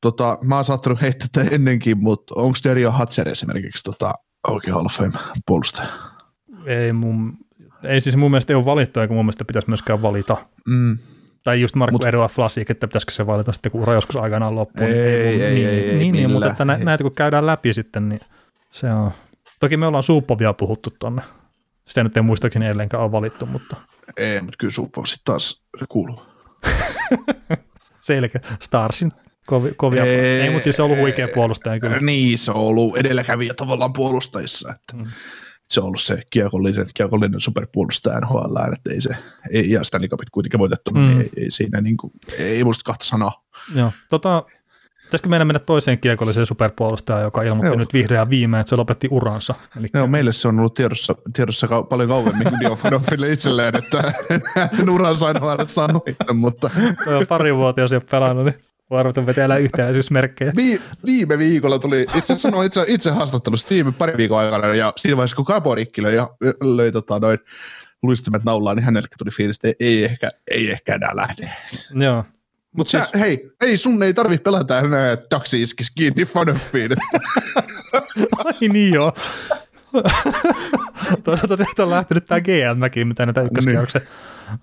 [0.00, 4.12] tota, mä oon saattanut heittää tätä ennenkin, mutta onko Dario Hatzer esimerkiksi tota,
[4.48, 5.12] oikein Hall of Fame
[5.46, 5.88] puolustaja?
[6.66, 7.36] Ei mun,
[7.84, 10.36] ei siis mun mielestä ei ole valittu, eikä mun mielestä pitäisi myöskään valita.
[10.68, 10.98] Mm.
[11.44, 14.54] Tai just Markku Mut, Eroa Flasik, että pitäisikö se valita sitten, kun ura joskus aikanaan
[14.54, 14.86] loppuu.
[14.86, 18.08] Ei, ei, ei, niin, ei, ei, niin, niin mutta että näitä kun käydään läpi sitten,
[18.08, 18.20] niin
[18.70, 19.10] se on.
[19.60, 21.22] Toki me ollaan Suuppovia puhuttu tonne.
[21.84, 23.76] Sitä nyt ei muistaakseni edelleenkään ole valittu, mutta...
[24.16, 26.22] Ei, mutta kyllä Suuppov sitten taas se kuuluu.
[28.00, 28.40] Selkeä.
[28.60, 29.12] Starsin
[29.46, 29.72] kovia.
[29.76, 30.04] kovia.
[30.04, 32.00] Ei, ei mutta siis se on ollut huikea puolustaja kyllä.
[32.00, 34.74] Niin, se on ollut edelläkävijä tavallaan puolustajissa.
[34.74, 34.96] Että.
[34.96, 35.06] Mm
[35.72, 39.10] se on ollut se kiekollinen, kiekollinen superpuolustaja NHL, että ei se,
[39.50, 41.08] ei, ja Stanley Cupit kuitenkin voitettu, niin mm.
[41.08, 43.44] niin ei, ei, siinä niin kuin, ei muista kahta sanaa.
[43.74, 44.44] Joo, tota,
[45.12, 47.76] pitäisikö meidän mennä toiseen kiekolliseen superpuolustajaan, joka ilmoitti Joo.
[47.76, 49.54] nyt vihreää viimein, että se lopetti uransa.
[49.78, 49.88] Eli...
[49.94, 54.12] Joo, meille se on ollut tiedossa, tiedossa ka- paljon kauemmin kuin Dio Fanoffille itselleen, että
[54.92, 56.02] uransa aina saanut,
[56.34, 56.70] mutta...
[57.04, 57.74] Se on pari ole
[58.10, 58.54] pelannut, niin
[58.92, 60.52] Varmaan vetää yhtäläisyysmerkkejä.
[60.56, 65.16] Vi, viime viikolla tuli, itse sanoin itse, itse haastattelussa viime pari viikon aikana, ja siinä
[65.16, 66.28] vaiheessa kun Kaporikki löi, ja
[66.60, 67.38] löi tota, noin
[68.02, 71.50] luistimet naulaan, niin hänellekin tuli fiilis, että ei ehkä, ei ehkä enää lähde.
[71.94, 72.24] Joo.
[72.72, 73.20] Mutta siis...
[73.20, 76.90] hei, ei sun ei tarvi pelata enää taksi iskis kiinni fanoppiin.
[78.44, 79.12] Ai niin joo.
[81.24, 84.02] Toisaalta sieltä on lähtenyt tämä GM-mäkin, mitä näitä ykköskierroksen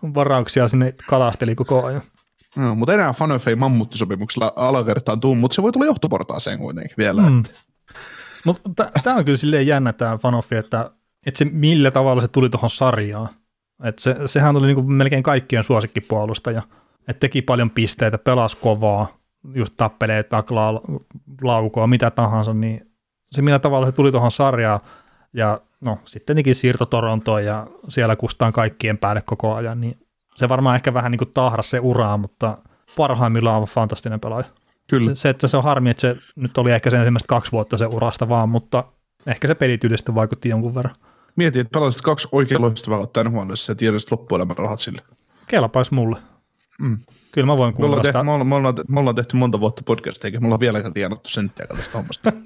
[0.02, 0.14] niin.
[0.14, 2.02] varauksia sinne kalasteli koko ajan.
[2.56, 7.22] No, mutta enää Fanofei mammuttisopimuksella alakertaan tuu, mutta se voi tulla johtoportaaseen kuitenkin vielä.
[7.22, 7.44] Mm.
[8.46, 10.92] Mutta tämä on kyllä silleen jännä tämä Fanofi, että,
[11.26, 13.30] että se millä tavalla se tuli tuohon sarjaan.
[13.84, 16.62] Että se, sehän tuli niinku melkein kaikkien suosikkipuolustaja.
[17.08, 19.08] Että teki paljon pisteitä, pelasi kovaa,
[19.54, 20.82] just tappelee, taklaa,
[21.42, 22.92] laukoa, mitä tahansa, niin
[23.32, 24.80] se millä tavalla se tuli tuohon sarjaan,
[25.34, 29.98] ja no sitten tietenkin siirto Torontoon ja siellä kustaan kaikkien päälle koko ajan, niin
[30.40, 32.58] se varmaan ehkä vähän niin kuin tahras se uraa, mutta
[32.98, 34.46] parhaimmillaan on fantastinen pelaaja.
[34.90, 35.16] Kyllä.
[35.16, 37.78] Se, se, että se on harmi, että se nyt oli ehkä sen ensimmäistä kaksi vuotta
[37.78, 38.84] se urasta vaan, mutta
[39.28, 40.96] ehkä se pelityylistä vaikutti jonkun verran.
[41.36, 45.02] Mietin, että pelasit kaksi oikein loistavaa tämän huoneessa ja tiedosit loppuelämän rahat sille.
[45.48, 46.18] Kelpaisi mulle.
[46.80, 46.98] Mm.
[47.32, 48.24] Kyllä mä voin kuulla sitä.
[48.24, 51.68] Me ollaan, me, ollaan, me ollaan tehty monta vuotta podcastia, eikä mulla vieläkään tienattu senttiä
[51.68, 52.32] tästä hommasta.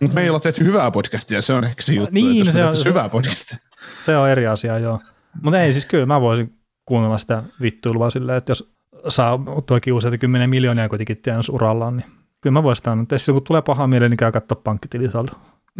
[0.00, 2.80] Mutta me ei olla tehty hyvää podcastia, se on ehkä se juttu, niin, että jos
[2.80, 3.58] se on, hyvää podcastia.
[4.04, 5.00] Se on eri asia, joo.
[5.42, 8.76] Mutta ei siis kyllä, mä voisin kuunnella sitä vittuilua silleen, että jos
[9.08, 12.06] saa toki useita kymmenen miljoonia kuitenkin tienasi urallaan, niin
[12.40, 15.32] kyllä mä voisin tämän, että kun tulee paha mieli, niin käy katsoa pankkitilisaldo.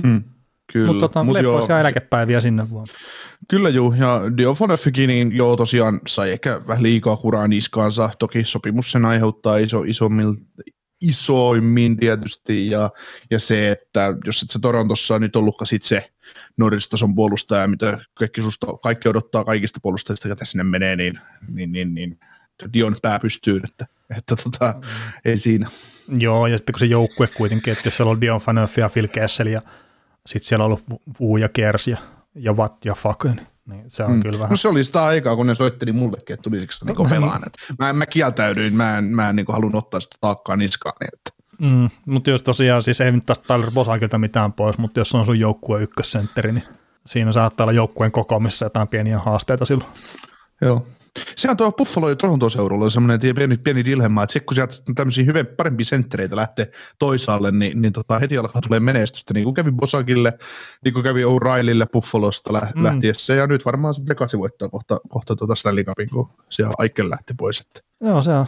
[0.02, 0.22] Mm,
[0.72, 0.86] kyllä.
[0.86, 1.80] Mutta tota, Mut leppoisia joo.
[1.80, 2.86] eläkepäiviä sinne vaan.
[3.50, 8.10] Kyllä juu, ja Diofoneffikin, niin joo tosiaan sai ehkä vähän liikaa kuraa niskaansa.
[8.18, 10.34] Toki sopimus sen aiheuttaa iso, isommil,
[11.00, 12.90] isoimmin tietysti, ja,
[13.30, 16.10] ja se, että jos et sä Torontossa nyt ollutkaan sit se
[16.56, 21.94] Norris-tason puolustaja, mitä kaikki, susta, kaikki odottaa kaikista puolustajista, jotka sinne menee, niin, niin, niin,
[21.94, 22.18] niin
[22.72, 23.86] Dion pää pystyy, että,
[24.18, 24.74] että tota,
[25.24, 25.70] ei siinä.
[26.18, 29.08] Joo, ja sitten kun se joukkue kuitenkin, että jos siellä on Dion Phaneuf ja Phil
[29.08, 29.62] Kessel ja
[30.26, 31.98] sitten siellä on ollut Wu ja Kers ja,
[32.34, 34.22] ja Watt ja Fuck, niin, niin se on mm.
[34.22, 34.50] kyllä vähän.
[34.50, 37.42] No se oli sitä aikaa, kun ne soitteli mullekin, että tulisiko se niinku pelaan.
[37.46, 40.94] Et Mä, mä kieltäydyin, mä en, mä en niinku halunnut ottaa sitä taakkaa niskaan.
[41.00, 41.36] Niin että.
[41.58, 45.26] Mm, mutta jos tosiaan, siis ei nyt tästä Tyler Bosakilta mitään pois, mutta jos on
[45.26, 46.64] sun joukkue ykkössentteri, niin
[47.06, 49.90] siinä saattaa olla joukkueen kokoamissa jotain pieniä haasteita silloin.
[50.62, 50.86] Joo.
[51.36, 55.24] Sehän tuo Buffalo ja Toronto seurulla semmoinen pieni, pieni dilemma, että se, kun sieltä tämmöisiä
[55.24, 59.70] hyvin parempia senttereitä lähtee toisaalle, niin, niin tota, heti alkaa tulee menestystä, niin kuin kävi
[59.70, 60.32] Bosakille,
[60.84, 62.84] niin kuin kävi O'Reillylle Buffalosta lä- Mm.
[62.84, 67.10] lähtiessä, ja nyt varmaan sitten Vegasi voittaa kohta, kohta tuota Stanley Cupin, kun siellä Aikel
[67.10, 67.60] lähti pois.
[67.60, 67.80] Että.
[68.00, 68.46] Joo, se on.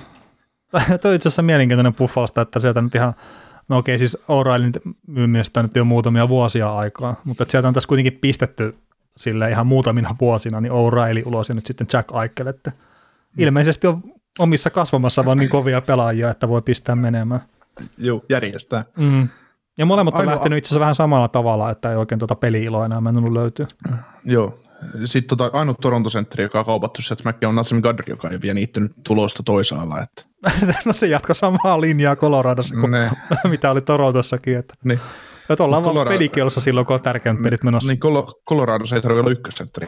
[1.00, 3.14] Tuo on itse asiassa mielenkiintoinen Buffalosta, että sieltä nyt ihan,
[3.68, 8.18] no okei, siis O'Reillyn myymistä nyt jo muutamia vuosia aikaa, mutta sieltä on tässä kuitenkin
[8.20, 8.74] pistetty
[9.18, 12.72] sille ihan muutamina vuosina, niin O'Reilly ulos ja nyt sitten Jack Eichel, että
[13.38, 14.02] ilmeisesti on
[14.38, 17.40] omissa kasvamassa vaan niin kovia pelaajia, että voi pistää menemään.
[17.98, 18.84] Joo, järjestää.
[18.98, 19.28] Mm.
[19.78, 22.86] Ja molemmat on Ainoa- lähtenyt itse asiassa vähän samalla tavalla, että ei oikein tuota peli-iloa
[22.86, 23.66] enää mennyt löytyä.
[24.24, 24.58] Joo.
[25.04, 28.54] Sitten tota, ainut Toronto-sentteri, joka on kaupattu sieltä Smack on Natsim Gadri, joka ei vielä
[28.54, 30.02] niittänyt tulosta toisaalla.
[30.02, 30.22] Että.
[30.86, 33.10] no se jatko samaa linjaa Coloradossa kuin Ne,
[33.50, 34.56] mitä oli Torontossakin.
[34.56, 35.00] Että, niin,
[35.50, 37.88] että ollaan vaan Colorado- silloin, kun on tärkeimmät pelit menossa.
[37.88, 39.86] niin Colo- Coloradossa ei tarvitse olla ykkössentteri.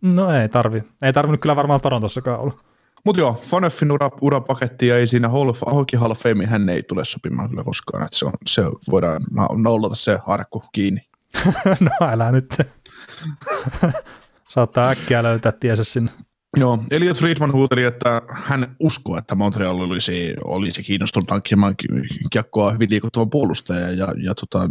[0.00, 0.82] No ei tarvi.
[1.02, 2.58] Ei tarvinnut kyllä varmaan Torontossakaan olla.
[3.04, 6.82] Mutta joo, Faneffin ura, urapaketti ja ei siinä Hall Hockey Hall of Fame, hän ei
[6.82, 9.22] tule sopimaan kyllä koskaan, että se, on, se voidaan
[9.62, 11.00] nollata se arkku kiinni.
[11.80, 12.56] no älä nyt.
[14.48, 16.10] Saattaa äkkiä löytää tiesä sinne.
[16.56, 21.88] Joo, Elliot Friedman huuteli, että hän uskoo, että Montreal olisi, olisi kiinnostunut hankkimaan ki-
[22.30, 24.70] kiekkoa hyvin liikuttavan puolustajan, ja, ja tota,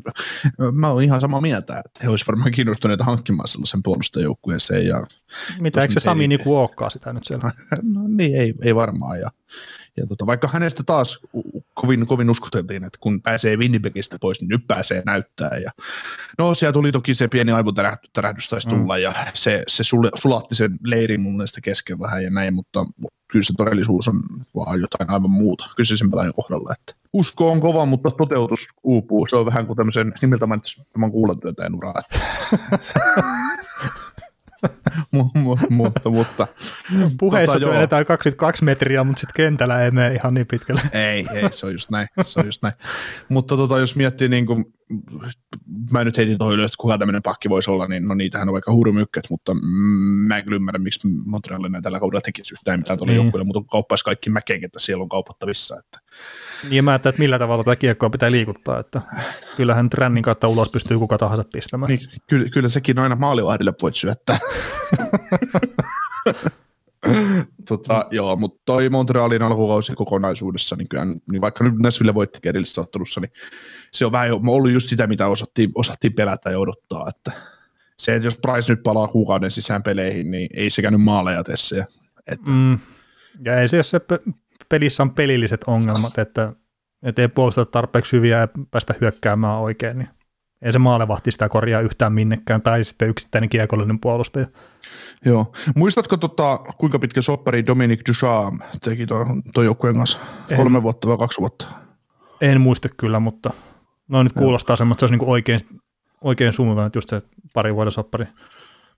[0.72, 5.08] mä olen ihan samaa mieltä, että he olisivat varmaan kiinnostuneita hankkimaan sellaisen puolustajajoukkueeseen, ja
[5.60, 7.52] Mitä, eikö se Sami ei- niinku olekaan sitä nyt siellä?
[7.94, 9.32] no niin, ei, ei varmaan, ja,
[9.98, 11.20] ja tota, vaikka hänestä taas
[11.74, 15.72] kovin, kovin uskoteltiin, että kun pääsee Winnipegistä pois, niin nyt pääsee näyttää, ja
[16.38, 19.02] no siellä tuli toki se pieni aivotärähdys taisi tulla, mm.
[19.02, 19.84] ja se, se
[20.16, 22.86] sulatti sen leirin mun mielestä kesken vähän ja näin, mutta
[23.28, 24.22] kyllä se todellisuus on
[24.56, 29.28] vaan jotain aivan muuta kyseisen pelaajan kohdalla, että usko on kova, mutta toteutus uupuu.
[29.30, 31.94] Se on vähän kuin tämmöisen nimeltä mainitseman kuulantyöntäjän ura.
[35.12, 36.48] Mutta, mutta
[37.20, 37.72] Puheissa Tota, joo.
[37.72, 40.82] työnnetään 22 metriä, mutta sitten kentällä ei mene ihan niin pitkälle.
[40.94, 42.08] Ei, ei, se on just näin.
[42.22, 42.74] Se on just näin.
[43.30, 44.66] Mutta tota, jos miettii, niin kuin,
[45.92, 48.54] mä nyt heitin tuohon ylös, että kuka tämmöinen pakki voisi olla, niin no niitähän on
[48.54, 49.54] vaikka hurumykkät, mutta
[50.28, 53.22] mä en kyllä ymmärrä, miksi Montreal enää tällä kaudella tekisi yhtään mitään tuolla Niin.
[53.24, 55.80] joukkueella, mutta kauppaisi kaikki mäkeen, että siellä on kaupattavissa.
[55.80, 56.00] Että.
[56.70, 59.02] Niin mä että millä tavalla tätä kiekkoa pitää liikuttaa, että
[59.58, 61.90] kyllähän nyt rännin kautta ulos pystyy kuka tahansa pistämään.
[61.90, 64.40] Niin, kyllä, kyllä sekin aina maalivahdille voit syöttää.
[67.70, 72.82] tota, joo, mutta toi Montrealin alkukausi kokonaisuudessa, niin, kyllä, niin vaikka nyt Nashville voitti edellisessä
[72.82, 73.32] ottelussa, niin
[73.92, 77.32] se on vähän ollut just sitä, mitä osattiin, osattiin pelätä ja odottaa, että
[77.98, 81.58] se, että jos Price nyt palaa kuukauden sisään peleihin, niin ei sekään nyt maaleja tee
[81.58, 81.86] se.
[82.28, 82.80] Että, Mm.
[83.46, 84.00] Ja ei se, jos se
[84.70, 86.54] pelissä on pelilliset ongelmat, että,
[87.04, 90.10] että ei puolusteta tarpeeksi hyviä ja päästä hyökkäämään oikein, niin
[90.62, 94.48] ei se maalevahti sitä korjaa yhtään minnekään, tai sitten yksittäinen kiekollinen puolustaja.
[95.26, 95.54] joo.
[95.76, 99.06] Muistatko, tota, kuinka pitkä soppari Dominic Duchamp teki
[99.54, 100.20] tuon joukkueen kanssa?
[100.50, 100.58] En.
[100.58, 101.68] Kolme vuotta vai kaksi vuotta?
[102.42, 103.50] En muista kyllä, mutta
[104.08, 105.60] no nyt kuulostaa semmoista, että se olisi niin oikein,
[106.22, 107.22] oikein suunnitelma, että just se
[107.54, 108.26] parin vuoden soppari,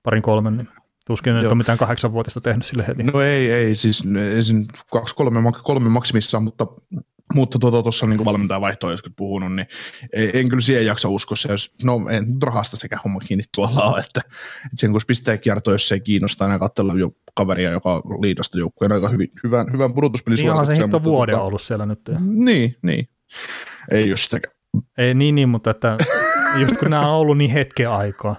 [0.03, 0.67] parin kolmen, niin
[1.07, 1.51] tuskin että Joo.
[1.51, 3.03] on mitään kahdeksanvuotista tehnyt sille heti.
[3.03, 4.03] No ei, ei, siis
[4.35, 6.67] ensin kaksi, kolme, kolme maksimissaan, mutta
[7.35, 9.67] mutta tuossa tota, niin valmentaja vaihtoa joskus puhunut, niin
[10.13, 11.35] en kyllä siihen jaksa uskoa.
[11.35, 14.21] Se, jos, no en nyt rahasta sekä homma kiinni tuolla ole, että,
[14.65, 18.21] että sen kun pistää kiertoa, jos se ei kiinnosta enää katsella jo kaveria, joka on
[18.21, 19.91] liidasta joukkueen aika hyvin, hyvän, hyvän
[20.27, 21.99] Niin onhan se hitto vuoden tota, ollut siellä nyt.
[22.19, 23.09] Niin, niin.
[23.91, 24.55] Ei jos sitäkään.
[24.97, 25.97] Ei niin, niin, mutta että
[26.59, 28.35] just kun nämä on ollut niin hetken aikaa.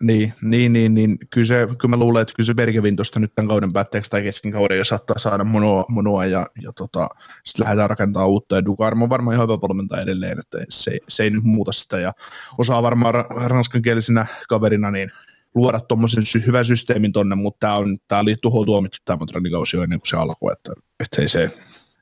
[0.00, 3.34] Niin, niin, niin, niin kyllä, se, kyllä mä luulen, että kyllä se Bergevin tuosta nyt
[3.34, 7.08] tämän kauden päätteeksi tai kesken kauden ja saattaa saada monoa, monoa ja, ja tota,
[7.44, 11.22] sitten lähdetään rakentamaan uutta ja Dukarmo on varmaan ihan hyvä valmentaja edelleen, että se, se
[11.22, 12.12] ei nyt muuta sitä ja
[12.58, 15.12] osaa varmaan ra- ranskankielisenä kaverina niin
[15.54, 19.52] luoda tuommoisen sy- hyvän systeemin tonne, mutta tämä, on, tämä oli tuho tuomittu tämä Montrealin
[19.52, 21.50] kausi jo ennen kuin se alkoi, että, että ei se,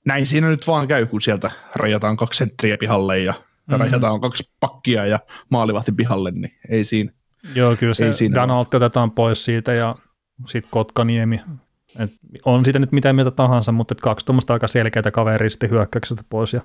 [0.04, 3.80] näin siinä nyt vaan käy, kun sieltä rajataan kaksi senttriä pihalle ja mm-hmm.
[3.80, 5.18] rajataan kaksi pakkia ja
[5.50, 7.12] maalivahti pihalle, niin ei siinä.
[7.54, 8.04] Joo, kyllä se
[8.34, 9.94] Danaltti otetaan pois siitä ja
[10.46, 11.40] sitten Kotkaniemi.
[11.98, 12.10] Et
[12.44, 16.60] on siitä nyt mitä mieltä tahansa, mutta kaksi tuommoista aika selkeitä kaveristi hyökkäyksestä pois ja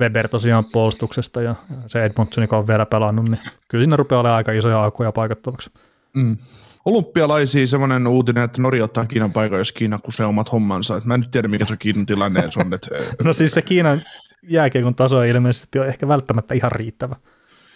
[0.00, 1.54] Weber tosiaan puolustuksesta ja
[1.86, 5.70] se Edmondson, joka on vielä pelannut, niin kyllä siinä rupeaa olemaan aika isoja aikoja paikattavaksi.
[6.14, 6.36] Mm.
[6.84, 10.96] Olympialaisia semmoinen uutinen, että Norja ottaa Kiinan paikan, jos Kiina kusee omat hommansa.
[10.96, 12.74] Et mä en nyt tiedä, mikä se Kiinan tilanne on.
[12.74, 12.88] Että...
[13.24, 14.02] no siis se Kiinan
[14.42, 17.16] jääkiekon taso ilmeisesti on ehkä välttämättä ihan riittävä.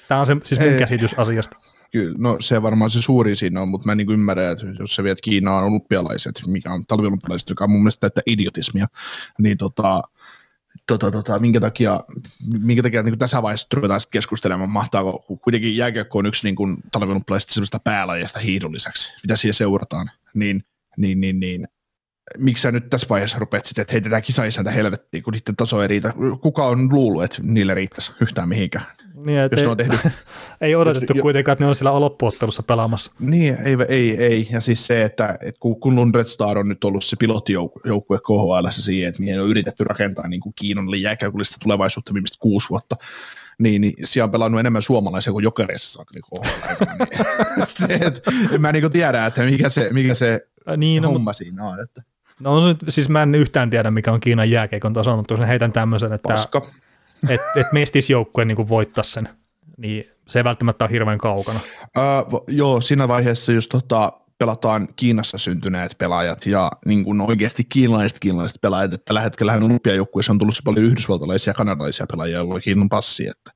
[0.09, 0.79] Tämä on se, siis mun Ei.
[0.79, 1.57] käsitys asiasta.
[1.91, 4.97] Kyllä, no se varmaan se suuri siinä on, mutta mä en niin ymmärrä, että jos
[4.97, 8.87] sä viet Kiinaan olympialaiset, mikä on talviolympialaiset, joka on mun mielestä täyttä idiotismia,
[9.39, 10.03] niin tota,
[10.87, 12.01] tota, tota, minkä takia,
[12.59, 17.55] minkä takia niin tässä vaiheessa ruvetaan keskustelemaan, mahtaako, kuitenkin jääkiekko on yksi niin kuin talviolympialaisista
[17.55, 20.65] sellaista päälajasta hiidon lisäksi, mitä siellä seurataan, niin,
[20.97, 21.69] niin, niin, niin
[22.39, 25.89] miksi sä nyt tässä vaiheessa rupeat sitten, että heitetään kisaisäntä helvettiin, kun niiden taso ei
[25.89, 26.13] riitä.
[26.41, 28.85] Kuka on luullut, että niille riittäisi yhtään mihinkään?
[29.25, 29.97] Niin, jos ei, on tehty,
[30.61, 33.13] ei odotettu jos, kuitenkaan, että ne on siellä loppuottelussa pelaamassa.
[33.19, 34.49] Niin, ei, ei, ei.
[34.53, 39.09] Ja siis se, että, että kun Red Star on nyt ollut se pilottijoukkue KHL siihen,
[39.09, 42.97] että mihin on yritetty rakentaa niin kuin Kiinan jääkäykullista tulevaisuutta viimeistä kuusi vuotta,
[43.59, 46.85] niin, niin siellä on pelannut enemmän suomalaisia kuin jokereissa niin KHL.
[47.57, 50.47] niin, se, että, en mä niin tiedä, että mikä se, mikä se
[50.77, 51.81] niin, no, homma siinä on.
[51.83, 52.10] Että.
[52.41, 55.73] No on, siis mä en yhtään tiedä, mikä on Kiinan jääkeikon taso, mutta jos heitän
[55.73, 56.63] tämmöisen, että Paska
[57.29, 59.29] että et mestisjoukkue niin voittaa sen,
[59.77, 61.61] niin se ei välttämättä ole hirveän kaukana.
[61.97, 68.19] Uh, joo, siinä vaiheessa just tota, pelataan Kiinassa syntyneet pelaajat ja niin kuin oikeasti kiinalaiset
[68.21, 72.55] kiinalaiset pelaajat, että tällä hetkellä olympiajoukkueessa on tullut se paljon yhdysvaltalaisia ja kanadalaisia pelaajia, joilla
[72.55, 73.29] on Kiinan passi.
[73.29, 73.53] Että,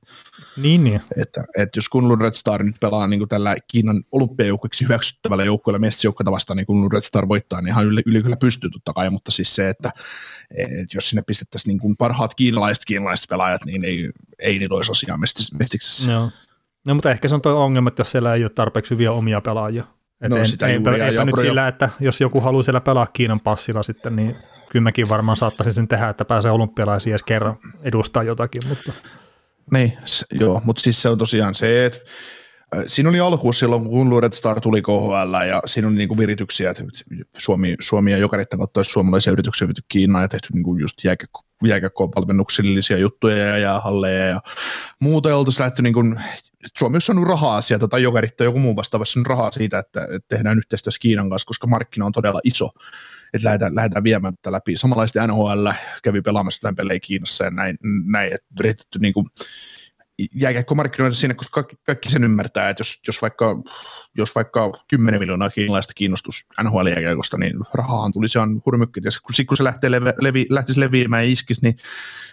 [0.57, 1.01] niin, niin.
[1.21, 5.79] Että, että jos Kunlun Red Star nyt pelaa niin kuin tällä Kiinan olympiajoukkueeksi hyväksyttävällä joukkueella
[5.79, 9.09] mestijoukkueita vastaan, niin Kunlun Red Star voittaa, niin ihan yli, yli kyllä pystyy totta kai,
[9.09, 9.91] mutta siis se, että,
[10.57, 14.09] että jos sinne pistettäisiin niin kuin parhaat kiinalaiset kiinalaiset pelaajat, niin ei,
[14.39, 15.17] ei niitä olisi asiaa
[15.57, 16.11] mestiksessä.
[16.11, 16.29] Joo.
[16.85, 19.41] No, mutta ehkä se on tuo ongelma, että jos siellä ei ole tarpeeksi hyviä omia
[19.41, 19.94] pelaajia.
[20.21, 23.07] Et no, en, sitä eipä, eipä ja nyt sillä, että jos joku haluaa siellä pelaa
[23.07, 24.35] Kiinan passilla sitten, niin
[24.69, 28.67] kyllä mäkin varmaan saattaisin sen tehdä, että pääsee olympialaisiin edes kerran edustaa jotakin.
[28.67, 28.93] Mutta.
[29.71, 29.97] Niin,
[30.39, 31.99] joo, mutta siis se on tosiaan se, että
[32.75, 36.71] äh, Siinä oli alkuun silloin, kun Lured Star tuli KHL ja siinä oli niinku virityksiä,
[36.71, 36.83] että
[37.37, 40.97] Suomi, Suomi ja Jokarittan kautta olisi suomalaisia yrityksiä viety Kiinaan ja tehty niinku just
[41.63, 44.41] jääkäkkoon palvennuksellisia juttuja ja jäähalleja ja
[45.01, 45.29] muuta.
[45.29, 46.03] Ja oltaisiin lähty niinku,
[46.77, 50.57] Suomi olisi saanut rahaa sieltä tai Jokaritta joku muu vastaavassa rahaa siitä, että, että tehdään
[50.57, 52.69] yhteistyössä Kiinan kanssa, koska markkina on todella iso
[53.35, 54.77] että lähdetään, lähdetään viemään tätä läpi.
[54.77, 55.69] Samanlaisesti NHL
[56.03, 59.27] kävi pelaamassa tämän pelejä Kiinassa ja näin, näin että yritetty niin kuin,
[60.35, 63.61] jääkiekkomarkkinoida sinne, koska kaikki, kaikki sen ymmärtää, että jos, jos, vaikka,
[64.17, 68.99] jos vaikka 10 miljoonaa kiinalaista kiinnostus nhl jääkiekosta, niin rahaan tuli se on hurmykki.
[69.03, 71.77] Ja kun, kun se lähtee levi, levi, lähtisi leviämään ja iskisi, niin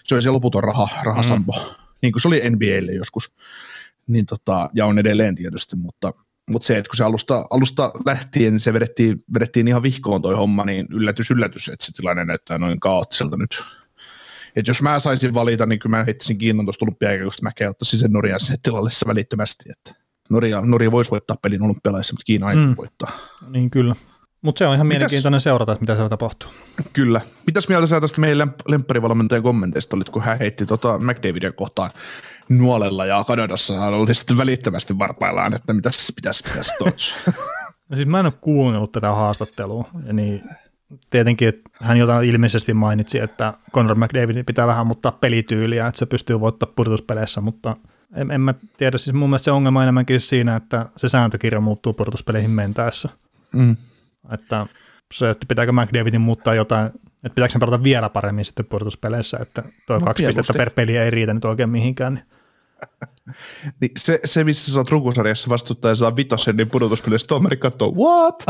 [0.05, 1.75] se olisi loputon raha, rahasampo, mm.
[2.03, 3.35] niin kuin se oli NBAlle joskus.
[4.07, 6.13] Niin tota, ja on edelleen tietysti, mutta,
[6.51, 10.35] mutta se, että kun se alusta, alusta lähtien, niin se vedettiin, vedettiin ihan vihkoon toi
[10.35, 13.63] homma, niin yllätys, yllätys, että se tilanne näyttää noin kaoottiselta nyt.
[14.57, 18.13] Et jos mä saisin valita, niin kyllä mä heittäisin Kiinan tuosta olympiaikeikosta, mä ottaisin sen
[18.13, 22.75] Norjan sinne tilalle välittömästi, että Norja, Norja voisi voittaa pelin olympialaisissa, mutta Kiina ei mm.
[22.77, 23.11] voittaa.
[23.49, 23.95] Niin kyllä.
[24.43, 24.99] Mutta se on ihan Mitäs?
[24.99, 26.51] mielenkiintoinen seurata, että mitä siellä tapahtuu.
[26.93, 27.21] Kyllä.
[27.47, 31.91] Mitäs mieltä sä tästä meidän lempparivalmentajan kommenteista olit, kun hän heitti tota McDavidia kohtaan
[32.59, 36.73] nuolella ja Kanadassa hän oli sitten välittömästi varpaillaan, että mitäs pitäisi pitäisi
[37.89, 40.43] no siis mä en ole kuunnellut tätä haastattelua, niin
[41.11, 46.07] tietenkin että hän jotain ilmeisesti mainitsi, että Conor McDavid pitää vähän muuttaa pelityyliä, että se
[46.07, 47.77] pystyy voittamaan purtuspeleissä, mutta
[48.15, 51.61] en, en mä tiedä, siis mun mielestä se ongelma on enemmänkin siinä, että se sääntökirja
[51.61, 53.09] muuttuu purtuspeleihin mentäessä.
[53.53, 53.77] Mm.
[54.33, 54.67] Että
[55.15, 59.63] se, että pitääkö McDavidin muuttaa jotain, että pitääkö sen pelata vielä paremmin sitten purtuspeleissä, että
[59.87, 62.15] tuo no, kaksi pistettä per peli ei riitä nyt oikein mihinkään.
[62.15, 62.25] Niin.
[63.81, 67.93] Niin se, se, missä sä oot runkosarjassa vastuttaa ja saa vitosen, niin pudotuspelissä tuomari katsoo,
[67.95, 68.45] what?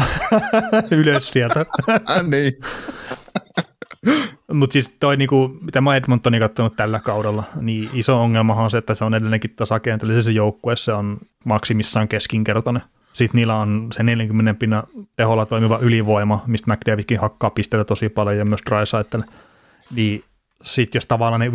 [0.91, 1.67] Ylös sieltä.
[2.31, 2.53] niin.
[4.53, 8.79] Mutta siis toi, niinku, mitä mä Edmontonin katsonut tällä kaudella, niin iso ongelma on se,
[8.79, 12.83] että se on edelleenkin tasakentellisessä joukkueessa, se on maksimissaan keskinkertainen.
[13.13, 14.83] Sitten niillä on se 40 pinnan
[15.17, 19.23] teholla toimiva ylivoima, mistä McDavidkin hakkaa pisteitä tosi paljon ja myös Drysaitel.
[19.95, 20.25] Niin
[20.63, 21.53] sitten jos tavallaan ne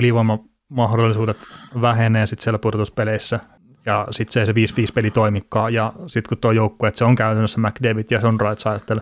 [0.71, 1.37] ylivoimamahdollisuudet
[1.81, 3.39] vähenee sitten siellä pudotuspeleissä,
[3.85, 7.15] ja sitten se, se 5-5 peli toimikkaa, ja sitten kun tuo joukkue, että se on
[7.15, 9.01] käytännössä McDavid ja se on Drysaitel,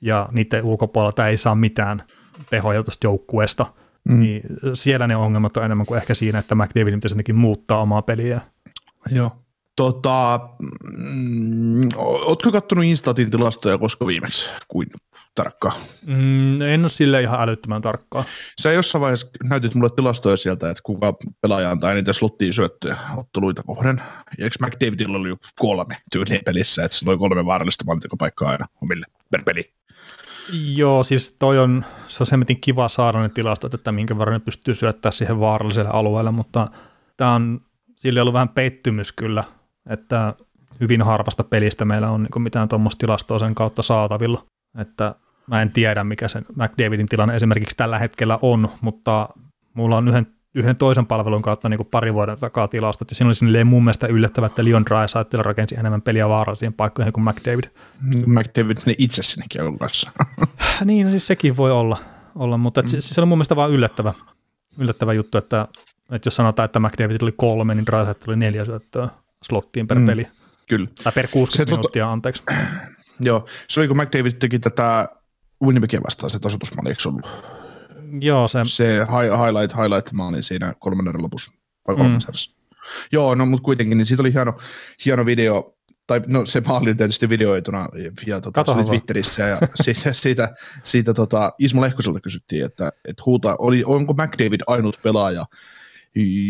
[0.00, 2.02] ja niiden ulkopuolelta ei saa mitään
[2.50, 3.66] tehoja tuosta joukkueesta,
[4.04, 4.20] mm.
[4.20, 4.42] niin
[4.74, 8.40] siellä ne ongelmat on enemmän kuin ehkä siinä, että McDavid pitäisi muuttaa omaa peliä.
[9.10, 9.30] Joo.
[9.76, 10.40] Tota,
[10.98, 14.88] mm, ootko kattonut Instatin tilastoja koska viimeksi kuin
[15.34, 15.76] tarkkaan?
[16.06, 18.24] Mm, en ole sille ihan älyttömän tarkkaa.
[18.60, 23.62] Sä jossain vaiheessa näytit mulle tilastoja sieltä, että kuka pelaaja antaa eniten slottiin syöttöjä otteluita
[23.62, 24.02] kohden.
[24.38, 29.06] Ja eikö McDavidilla oli kolme tyyliin pelissä, että se oli kolme vaarallista maalintekopaikkaa aina omille
[29.30, 29.72] per peli.
[30.74, 34.44] Joo, siis toi on, se on semmoinen kiva saada ne tilastot, että minkä verran ne
[34.44, 36.68] pystyy syöttämään siihen vaaralliselle alueelle, mutta
[37.16, 37.60] tämä on
[37.96, 39.44] sille ollut vähän pettymys kyllä,
[39.90, 40.34] että
[40.80, 44.44] hyvin harvasta pelistä meillä on niin mitään tuommoista tilastoa sen kautta saatavilla,
[44.78, 45.14] että
[45.46, 49.28] mä en tiedä mikä sen McDavidin tilanne esimerkiksi tällä hetkellä on, mutta
[49.74, 53.34] mulla on yhden, yhden toisen palvelun kautta niin pari vuoden takaa tilastot, ja siinä oli
[53.34, 57.64] sinne mun mielestä yllättävää, että Leon Draisaitl rakensi enemmän peliä vaarallisiin paikkoihin kuin McDavid.
[58.26, 59.46] McDavid meni itse sinne
[59.78, 60.10] kanssa.
[60.84, 61.98] niin, no siis sekin voi olla,
[62.34, 62.88] olla mutta mm.
[62.88, 64.14] se, se on mun mielestä vaan yllättävä,
[64.78, 65.68] yllättävä juttu, että,
[66.10, 69.08] että jos sanotaan, että McDavid oli kolme, niin Draisaitl oli neljä syöttöä
[69.42, 70.06] slottiin per mm.
[70.06, 70.26] peli.
[70.68, 70.88] Kyllä.
[71.04, 72.12] Tai per 60 se, minuuttia, tot...
[72.12, 72.42] anteeksi.
[73.20, 75.08] Joo, se oli kun McDavid teki tätä
[75.64, 77.26] Winnipegia vastaan se tasoitusmaali, eikö ollut?
[78.20, 78.58] Joo, se...
[78.64, 81.52] Se highlight, highlight maali siinä kolmannen lopussa,
[81.88, 82.62] vai kolmannen mm.
[83.12, 84.58] Joo, no mutta kuitenkin, niin siitä oli hieno,
[85.04, 85.74] hieno video,
[86.06, 87.88] tai no se maali oli tietysti videoituna
[88.26, 90.54] ja tota, se oli Twitterissä ja siitä, siitä,
[90.84, 95.46] siitä tota, Ismo Lehkoselta kysyttiin, että, että huuta, oli, onko McDavid ainut pelaaja,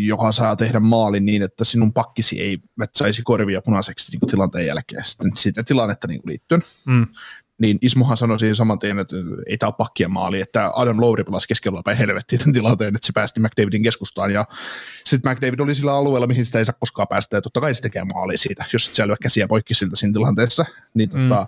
[0.05, 2.57] joka saa tehdä maalin niin, että sinun pakkisi ei
[2.93, 6.61] saisi korvia punaiseksi niin kuin tilanteen jälkeen sitten sitä tilannetta niin kuin liittyen.
[6.87, 7.07] Mm.
[7.61, 9.15] Niin Ismohan sanoi siinä saman tien, että
[9.47, 13.07] ei tämä ole pakkien maali, että Adam Lowry pelasi keskellä päin helvettiin tämän tilanteen, että
[13.07, 14.45] se päästi McDavidin keskustaan ja
[15.05, 17.81] sitten McDavid oli sillä alueella, mihin sitä ei saa koskaan päästä ja totta kai se
[17.81, 20.65] tekee maali siitä, jos sit siellä käsiä poikki siltä siinä tilanteessa.
[20.93, 21.29] Niin mm.
[21.29, 21.47] tota,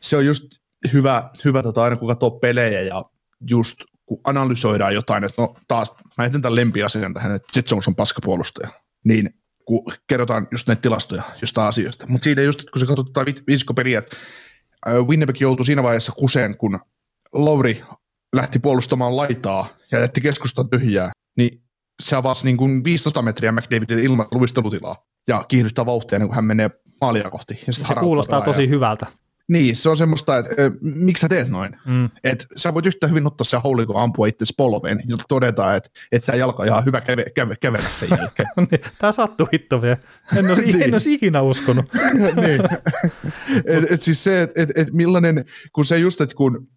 [0.00, 0.44] se on just
[0.92, 3.04] hyvä, hyvä tota, aina kun katsoo pelejä ja
[3.50, 3.76] just
[4.06, 7.94] kun analysoidaan jotain, että no taas, mä jätän tämän lempiasian tähän, että Jet Jones on
[7.94, 8.68] paskapuolustaja,
[9.04, 9.30] niin
[9.64, 12.06] kun kerrotaan just näitä tilastoja jostain asioista.
[12.06, 14.16] Mutta siinä just, kun se katsotaan viisikopeliä, että
[15.06, 16.80] Winnipeg joutui siinä vaiheessa kuseen, kun
[17.32, 17.82] Lauri
[18.36, 21.62] lähti puolustamaan laitaa ja jätti keskustan tyhjää, niin
[22.02, 26.44] se avasi niin kuin 15 metriä McDavidin ilman luistelutilaa ja kiihdyttää vauhtia, niin kun hän
[26.44, 26.70] menee
[27.00, 27.60] maalia kohti.
[27.66, 29.06] Ja se kuulostaa tosi hyvältä.
[29.48, 31.76] Niin, se on semmoista, että äh, miksi sä teet noin?
[31.86, 32.10] Mm.
[32.24, 36.22] Et sä voit yhtä hyvin ottaa se haulikon ampua itse polveen, jota todetaan, että et
[36.26, 38.48] tämä jalka on ihan hyvä käve, käve, kävellä sen jälkeen.
[38.56, 39.96] niin, tämä sattuu hitto vielä.
[40.36, 40.82] En olisi, niin.
[40.82, 41.84] en olisi ikinä uskonut.
[42.42, 42.62] niin.
[43.64, 46.68] et, et siis se, että et, et millainen, kun se just, että kun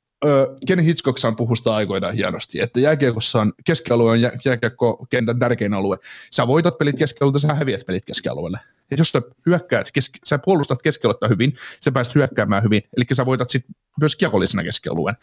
[0.68, 5.98] Ken Hitchcock puhusta aikoinaan hienosti, että jääkiekossa on keskialue on jääkiekkokentän tärkein alue.
[6.32, 8.60] Sä voitat pelit keskialueelta, sä häviät pelit keskialueelle.
[8.92, 13.26] Ja jos sä hyökkäät, keski, sä puolustat keskialuetta hyvin, sä pääset hyökkäämään hyvin, eli sä
[13.26, 15.16] voitat sitten myös kiekollisena keskialueen.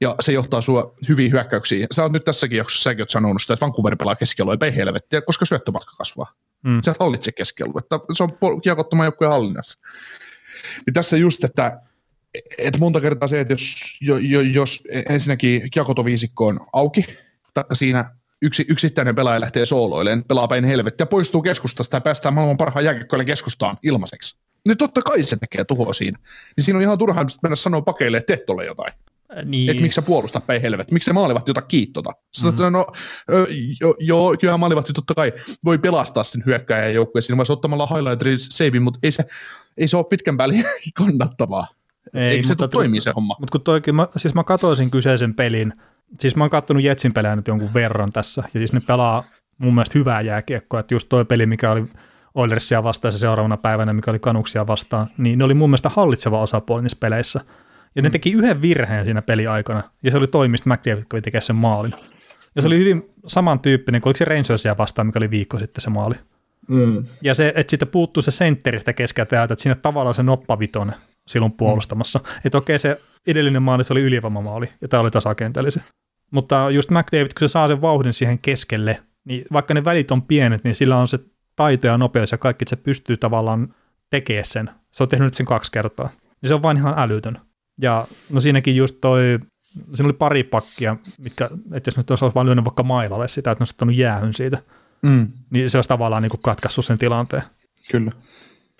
[0.00, 1.86] Ja se johtaa sua hyviin hyökkäyksiin.
[1.94, 5.22] Sä oot nyt tässäkin jaksossa, säkin oot sanonut sitä, että Vancouver pelaa keskialueen, ei helvettiä,
[5.22, 6.32] koska syöttömatka kasvaa.
[6.64, 6.80] Mm.
[6.84, 9.78] Sä et hallitse keskialuetta, se on kiekottoman joukkueen hallinnassa.
[10.86, 11.80] Ja tässä just, että
[12.58, 17.04] et monta kertaa se, että jos, jo, jo, jos ensinnäkin kiakotoviisikko on auki,
[17.54, 18.10] tai siinä
[18.42, 23.24] yksi, yksittäinen pelaaja lähtee sooloilleen, pelaa päin helvettiä, poistuu keskustasta ja päästään maailman parhaan jääkiekkoille
[23.24, 24.36] keskustaan ilmaiseksi.
[24.66, 26.18] Niin totta kai se tekee tuhoa siinä.
[26.56, 28.92] Niin siinä on ihan turhaa mennä sanoa pakeille, että teet tolle jotain.
[29.44, 29.70] Niin.
[29.70, 32.10] Että miksi sä puolustat päin helvetti, miksi se maalivat jota kiittota.
[32.44, 32.72] Mm-hmm.
[32.72, 32.86] no,
[33.80, 35.32] joo, jo, kyllä maalivat totta kai
[35.64, 39.24] voi pelastaa sen hyökkäjän joukkueen siinä vaiheessa ottamalla highlight save, mutta ei se,
[39.78, 40.54] ei se ole pitkän päälle
[40.98, 41.66] kannattavaa.
[42.14, 43.36] Ei, Eikö se mutta, toimii se homma?
[43.40, 45.72] Mutta kun toikin, mä, siis mä katsoisin kyseisen pelin,
[46.18, 49.24] siis mä oon katsonut Jetsin pelejä nyt jonkun verran tässä, ja siis ne pelaa
[49.58, 51.84] mun mielestä hyvää jääkiekkoa, että just toi peli, mikä oli
[52.34, 56.40] Oilersia vastaan se seuraavana päivänä, mikä oli Kanuksia vastaan, niin ne oli mun mielestä hallitseva
[56.40, 57.40] osapuoli niissä peleissä.
[57.96, 58.12] Ja ne mm.
[58.12, 61.94] teki yhden virheen siinä peliaikana, ja se oli toimista McDavid kävi tekemään sen maalin.
[62.56, 65.90] Ja se oli hyvin samantyyppinen, kuin oliko se Rangersia vastaan, mikä oli viikko sitten se
[65.90, 66.14] maali.
[66.68, 67.04] Mm.
[67.22, 70.94] Ja se, että siitä puuttuu se sentteristä keskeltä, että siinä tavallaan se noppavitonen
[71.28, 72.18] silloin puolustamassa.
[72.18, 72.24] Mm.
[72.44, 75.82] Että okei, se edellinen maali se oli ylivoimamaali, ja tämä oli tasakentällisen.
[76.30, 80.22] Mutta just McDavid, kun se saa sen vauhdin siihen keskelle, niin vaikka ne välit on
[80.22, 81.18] pienet, niin sillä on se
[81.56, 83.74] taito ja nopeus ja kaikki, että se pystyy tavallaan
[84.10, 84.70] tekemään sen.
[84.90, 86.10] Se on tehnyt sen kaksi kertaa.
[86.42, 87.38] Ja se on vain ihan älytön.
[87.80, 89.38] Ja no siinäkin just toi,
[89.94, 93.60] siinä oli pari pakkia, mitkä, että jos nyt olisi vain lyönyt vaikka mailalle sitä, että
[93.60, 94.58] ne olisi ottanut jäähyn siitä,
[95.02, 95.26] mm.
[95.50, 97.42] niin se olisi tavallaan niin kuin katkaissut sen tilanteen.
[97.90, 98.12] Kyllä.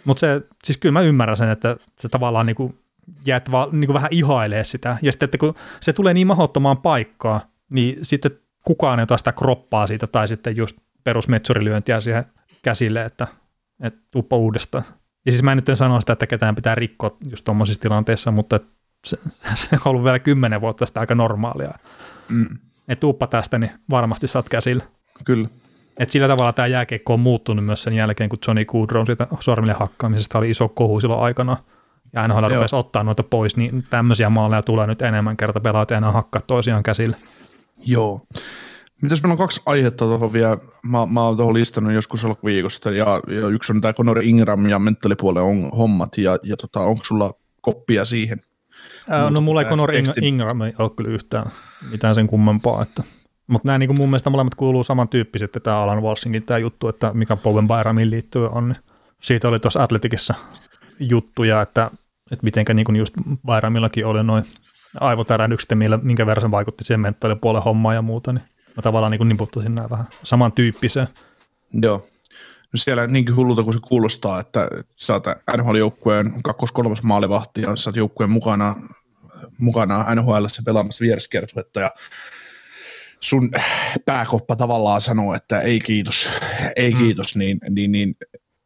[0.04, 2.78] Mutta se, siis kyllä mä ymmärrän sen, että se tavallaan niin kuin
[3.26, 4.96] jäät vaan niin kuin vähän ihailee sitä.
[5.02, 8.30] Ja sitten, että kun se tulee niin mahdottomaan paikkaa, niin sitten
[8.64, 12.24] kukaan ei ota sitä kroppaa siitä, tai sitten just perusmetsurilyöntiä siihen
[12.62, 13.26] käsille, että,
[13.82, 14.84] että tuppa uudestaan.
[15.26, 18.30] Ja siis mä en nyt en sano sitä, että ketään pitää rikkoa just tuommoisissa tilanteissa,
[18.30, 18.60] mutta
[19.06, 19.18] se,
[19.54, 21.74] se on ollut vielä kymmenen vuotta sitä aika normaalia.
[22.28, 22.58] Mm.
[22.88, 24.84] Et tuuppa tästä, niin varmasti saat käsillä.
[25.24, 25.48] Kyllä.
[25.98, 29.72] Et sillä tavalla tämä jääkeikko on muuttunut myös sen jälkeen, kun Johnny Goodrow siitä sormille
[29.72, 31.56] hakkaamisesta oli iso kohu silloin aikana.
[32.12, 36.12] Ja NHL rupesi ottaa noita pois, niin tämmöisiä maaleja tulee nyt enemmän kerta pelaat enää
[36.12, 37.16] hakkaa toisiaan käsille.
[37.86, 38.20] Joo.
[39.02, 43.20] Mitäs meillä on kaksi aihetta tuohon vielä, mä, mä oon tuohon listannut joskus alkuviikosta, ja,
[43.28, 47.34] ja yksi on tämä Conor Ingram ja mentalipuolen on, hommat, ja, ja tota, onko sulla
[47.60, 48.40] koppia siihen?
[49.08, 50.24] Ää, no mulla ei Conor tekstin...
[50.24, 51.46] Ingram ei ole kyllä yhtään
[51.90, 53.02] mitään sen kummempaa, että
[53.46, 57.36] mutta nämä niin mun mielestä molemmat kuuluu samantyyppiset, tämä Alan Walshingin tämä juttu, että mikä
[57.36, 58.78] Bowen Bayramiin liittyy on, niin
[59.22, 60.34] siitä oli tuossa Atletikissa
[61.00, 61.90] juttuja, että,
[62.32, 63.14] että mitenkä niin just
[63.46, 64.44] Bayramillakin oli noin
[65.00, 65.70] aivotärähdykset,
[66.02, 68.44] minkä verran se vaikutti siihen mentaalipuolen hommaan ja muuta, niin
[68.76, 71.08] mä tavallaan niin niputtaisin nämä vähän samantyyppiseen.
[71.82, 72.06] Joo.
[72.72, 75.24] No siellä niinkin hullulta kuin se kuulostaa, että sä oot
[75.56, 78.76] NHL-joukkueen kakkos-kolmas maalivahti ja sä oot joukkueen mukana,
[79.58, 81.90] mukana NHL pelaamassa viereskiertuetta ja
[83.20, 83.50] sun
[84.04, 86.28] pääkoppa tavallaan sanoo, että ei kiitos,
[86.76, 86.98] ei mm.
[86.98, 87.38] kiitos, mm.
[87.38, 88.14] niin, niin, niin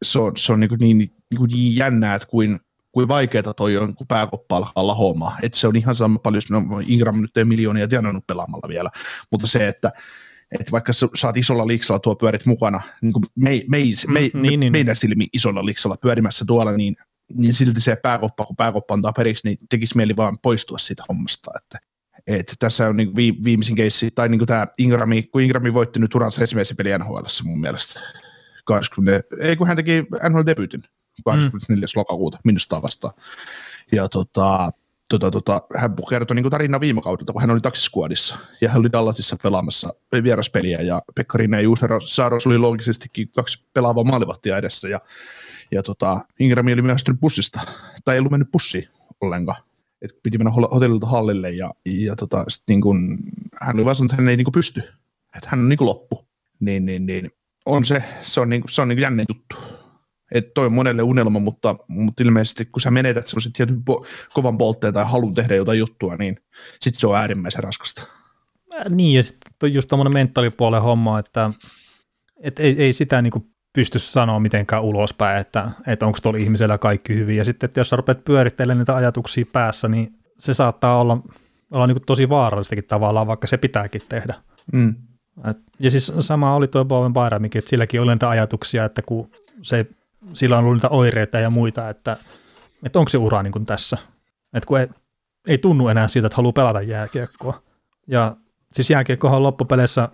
[0.03, 1.11] se on, se on niin, niin, niin,
[1.47, 2.59] niin jännää, että kuin,
[2.95, 5.37] kuin vaikeaa toi on, kun pääkoppa alkaa.
[5.41, 8.89] Että se on ihan sama paljon, no Ingram nyt ei miljoonia tienannut pelaamalla vielä,
[9.31, 9.91] mutta se, että
[10.59, 13.77] että vaikka sä saat isolla liiksalla tuo pyörit mukana, niin kuin me, me,
[14.07, 14.95] me, mm, niin, niin, meidän niin.
[14.95, 16.95] silmi isolla liiksalla pyörimässä tuolla, niin,
[17.33, 21.51] niin silti se pääkoppa, kun pääkoppa antaa periksi, niin tekisi mieli vaan poistua siitä hommasta.
[21.57, 21.77] Että,
[22.27, 26.41] että tässä on niin viimeisin keissi, tai niin tämä Ingrami, kun Ingrami voitti nyt uransa
[26.41, 27.99] ensimmäisen peli NHL mun mielestä.
[28.65, 30.83] 20, ei kun hän teki NHL-debyytin
[31.23, 31.85] 24.
[31.85, 31.99] Mm.
[31.99, 33.13] lokakuuta minusta vastaan.
[33.91, 34.71] Ja tota,
[35.09, 38.91] tota, tota, hän kertoi niin tarinaa viime kaudelta, kun hän oli taksiskuodissa ja hän oli
[38.91, 39.93] Dallasissa pelaamassa
[40.23, 45.01] vieraspeliä ja Pekka Rinne ja Juusero Saaros oli loogisesti kaksi pelaavaa maalivahtia edessä ja,
[45.71, 47.61] ja tota, Ingrami oli myöhästynyt bussista
[48.05, 48.87] tai ei ollut mennyt bussiin
[49.21, 49.63] ollenkaan.
[50.01, 53.17] Et piti mennä hotellilta hallille ja, ja tota, sit niin kun,
[53.61, 54.79] hän oli vaan sanonut, että hän ei niin pysty,
[55.37, 56.25] että hän on niin loppu.
[56.59, 57.31] Niin, niin, niin,
[57.65, 59.55] on se, se on, niin, se on niin jännä juttu
[60.35, 64.57] että toi on monelle unelma, mutta, mutta ilmeisesti kun sä menetät semmoisen tietyn po- kovan
[64.57, 66.37] poltteen tai halun tehdä jotain juttua, niin
[66.79, 68.03] sitten se on äärimmäisen raskasta.
[68.75, 71.51] Äh, niin, ja sitten just tämmöinen mentaalipuolen homma, että,
[72.39, 77.15] että ei, ei sitä niinku pysty sanoa mitenkään ulospäin, että, että onko tuolla ihmisellä kaikki
[77.15, 77.37] hyvin.
[77.37, 80.09] Ja sitten, että jos sä rupeat pyörittelemään niitä ajatuksia päässä, niin
[80.39, 81.17] se saattaa olla,
[81.71, 84.33] olla niin tosi vaarallistakin tavallaan, vaikka se pitääkin tehdä.
[84.73, 84.95] Mm.
[85.49, 89.29] Et, ja siis sama oli tuo Bowen Bayramikin, että silläkin oli niitä ajatuksia, että kun
[89.61, 89.85] se
[90.33, 92.17] sillä on ollut niitä oireita ja muita, että,
[92.83, 93.97] että onko se ura niin kuin tässä.
[94.53, 94.87] Että kun ei,
[95.47, 97.61] ei tunnu enää siitä, että haluaa pelata jääkiekkoa.
[98.07, 98.35] Ja
[98.73, 100.09] siis jääkiekkohan on loppupeleissä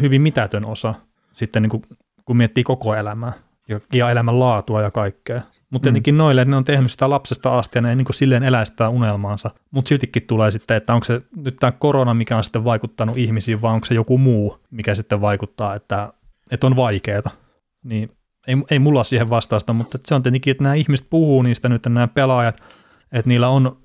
[0.00, 0.94] hyvin mitätön osa
[1.32, 1.82] sitten niin kuin,
[2.24, 3.32] kun miettii koko elämää
[3.68, 5.42] ja, ja elämän laatua ja kaikkea.
[5.70, 5.92] Mutta mm.
[5.92, 8.42] tietenkin noille, että ne on tehnyt sitä lapsesta asti ja ne ei niin kuin silleen
[8.42, 9.50] elä sitä unelmaansa.
[9.70, 13.62] Mutta siltikin tulee sitten, että onko se nyt tämä korona, mikä on sitten vaikuttanut ihmisiin,
[13.62, 16.12] vai onko se joku muu, mikä sitten vaikuttaa, että,
[16.50, 17.30] että on vaikeaa.
[17.84, 18.10] Niin
[18.48, 21.86] ei, ei mulla siihen vastausta, mutta se on tietenkin, että nämä ihmiset puhuu niistä nyt,
[21.88, 22.62] nämä pelaajat,
[23.12, 23.76] että niillä on,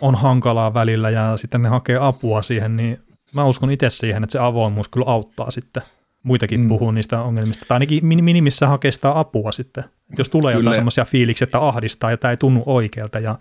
[0.00, 3.00] on hankalaa välillä ja sitten ne hakee apua siihen, niin
[3.34, 5.82] mä uskon itse siihen, että se avoimuus kyllä auttaa sitten
[6.22, 6.68] muitakin mm.
[6.68, 9.84] puhuu niistä ongelmista, tai ainakin minimissä hakee sitä apua sitten.
[10.18, 10.62] Jos tulee kyllä.
[10.62, 13.38] jotain semmoisia fiiliksiä, että ahdistaa ja tämä ei tunnu oikealta ja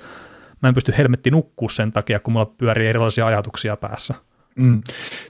[0.61, 4.13] mä en pysty helmetti nukkua sen takia, kun mulla pyörii erilaisia ajatuksia päässä.
[4.59, 4.81] Mm.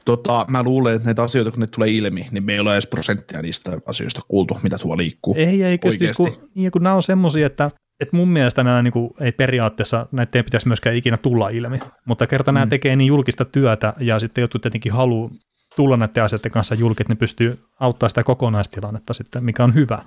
[0.05, 2.87] Tota, mä luulen, että näitä asioita, kun ne tulee ilmi, niin me ei ole edes
[2.87, 5.35] prosenttia niistä asioista kuultu, mitä tuolla liikkuu.
[5.37, 8.91] Ei, ei, siis kun, niin, kun nämä on semmoisia, että, että mun mielestä nämä niin
[8.91, 12.53] kuin, ei periaatteessa, näitä ei pitäisi myöskään ikinä tulla ilmi, mutta kerta mm.
[12.53, 15.29] nämä tekee niin julkista työtä ja sitten jotkut tietenkin haluaa
[15.75, 20.03] tulla näiden asioiden kanssa julki, että ne pystyy auttamaan sitä kokonaistilannetta sitten, mikä on hyvä.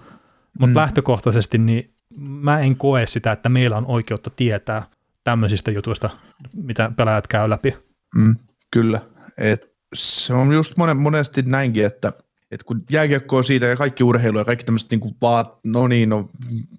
[0.59, 0.77] Mutta mm.
[0.77, 4.83] lähtökohtaisesti niin mä en koe sitä, että meillä on oikeutta tietää
[5.25, 6.11] tämmöisistä jutuista,
[6.55, 7.77] mitä pelaajat käy läpi.
[8.17, 8.37] Mm.
[8.71, 9.01] Kyllä,
[9.39, 12.13] et se on just monen, monesti näinkin, että
[12.51, 16.09] et kun jääkiekko on siitä ja kaikki urheilu ja kaikki tämmöiset niin vaat, no niin,
[16.09, 16.31] no,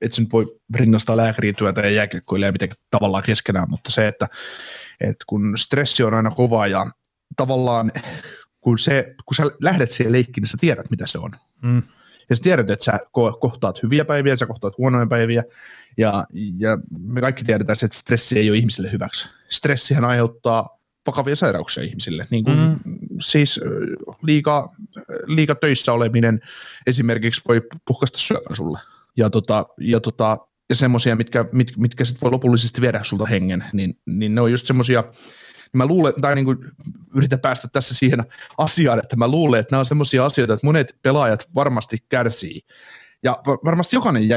[0.01, 0.45] et se nyt voi
[0.76, 4.27] rinnastaa lääkärityötä ja jääkiekkoilijaa mitenkään tavallaan keskenään, mutta se, että
[5.01, 6.91] et kun stressi on aina kova ja
[7.35, 7.91] tavallaan
[8.61, 11.31] kun, se, kun sä lähdet siihen leikkiin, niin sä tiedät, mitä se on.
[11.61, 11.84] Mm.
[12.30, 12.99] Ja sä tiedät, että sä
[13.39, 15.43] kohtaat hyviä päiviä, sä kohtaat huonoja päiviä,
[15.97, 16.26] ja,
[16.57, 16.77] ja
[17.14, 19.30] me kaikki tiedetään, että stressi ei ole ihmisille hyväksi.
[19.49, 20.76] Stressihän aiheuttaa
[21.07, 22.27] vakavia sairauksia ihmisille.
[22.31, 22.97] Niin kuin, mm.
[23.19, 23.59] Siis
[24.21, 24.75] liika,
[25.27, 26.41] liika töissä oleminen
[26.88, 28.79] esimerkiksi voi puhkasta syövän sulle.
[29.17, 30.38] Ja, tota, ja, tota,
[30.69, 34.51] ja semmoisia, mitkä, mit, mitkä sit voi lopullisesti viedä sulta hengen, niin, niin ne on
[34.51, 35.03] just semmoisia,
[35.73, 36.57] mä luulen, tai niin kuin
[37.15, 38.23] yritän päästä tässä siihen
[38.57, 42.61] asiaan, että mä luulen, että nämä on semmoisia asioita, että monet pelaajat varmasti kärsii
[43.23, 44.30] ja varmasti jokainen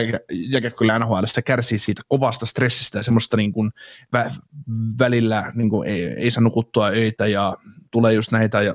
[0.50, 3.70] jääkiekkoilija NHL kärsii siitä kovasta stressistä ja semmoista niin kuin
[4.16, 4.38] vä-
[4.98, 7.56] välillä niin kuin ei, ei saa nukuttua öitä ja
[7.90, 8.74] tulee just näitä ja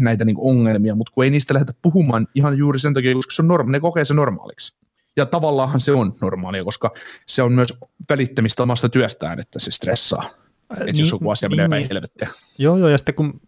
[0.00, 3.42] näitä niin ongelmia, mutta kun ei niistä lähdetä puhumaan ihan juuri sen takia, koska se
[3.42, 4.76] on norma- ne kokee se normaaliksi.
[5.16, 6.90] Ja tavallaanhan se on normaalia, koska
[7.26, 7.74] se on myös
[8.10, 10.30] välittämistä omasta työstään, että se stressaa.
[10.70, 12.28] Että niin, jos joku asia menee niin, päin helvettiä.
[12.58, 13.40] Joo, joo, ja sitten kun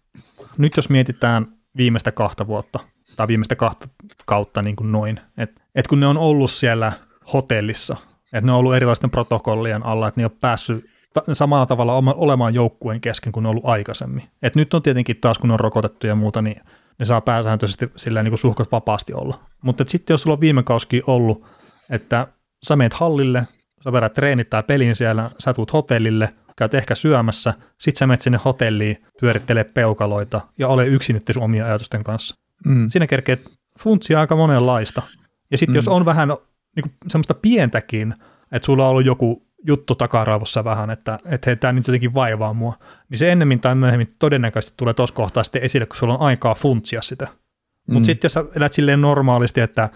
[0.59, 1.47] nyt jos mietitään
[1.77, 2.81] viimeistä kahta vuotta,
[3.17, 3.89] tai viimeistä kahta
[4.27, 6.93] kautta niin kuin noin, että et kun ne on ollut siellä
[7.33, 10.85] hotellissa, että ne on ollut erilaisten protokollien alla, että ne on päässyt
[11.33, 14.23] samalla tavalla olemaan joukkueen kesken kuin ne on ollut aikaisemmin.
[14.43, 16.61] Et nyt on tietenkin taas, kun ne on rokotettu ja muuta, niin
[16.99, 19.41] ne saa pääsääntöisesti silleen niin suhkot vapaasti olla.
[19.63, 21.47] Mutta sitten jos sulla on viime kauski ollut,
[21.91, 22.27] että
[22.67, 23.47] sä meet hallille,
[23.85, 28.21] sä vedät treenit tai pelin siellä, sä tuut hotellille, käyt ehkä syömässä, sit sä menet
[28.21, 32.42] sinne hotelliin, pyörittelee peukaloita ja ole yksin nyt sun omia ajatusten kanssa.
[32.67, 32.89] Mm.
[32.89, 33.39] Siinä kerkee
[33.79, 35.03] funtsia aika monenlaista.
[35.51, 35.77] Ja sitten mm.
[35.77, 38.15] jos on vähän niin kuin semmoista pientäkin,
[38.53, 42.53] että sulla on ollut joku juttu takaraivossa vähän, että, että hei, tämä nyt jotenkin vaivaa
[42.53, 42.79] mua,
[43.09, 46.55] niin se ennemmin tai myöhemmin todennäköisesti tulee tuossa kohtaa sitten esille, kun sulla on aikaa
[46.55, 47.25] funtsia sitä.
[47.25, 47.95] Mm.
[47.95, 49.89] Mutta sitten jos sä elät silleen normaalisti, että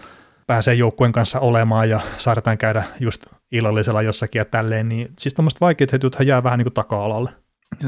[0.47, 5.61] pääsee joukkueen kanssa olemaan ja saadaan käydä just illallisella jossakin ja tälleen, niin siis tämmöiset
[5.61, 7.29] vaikeat hetjuthan jää vähän niin kuin taka-alalle.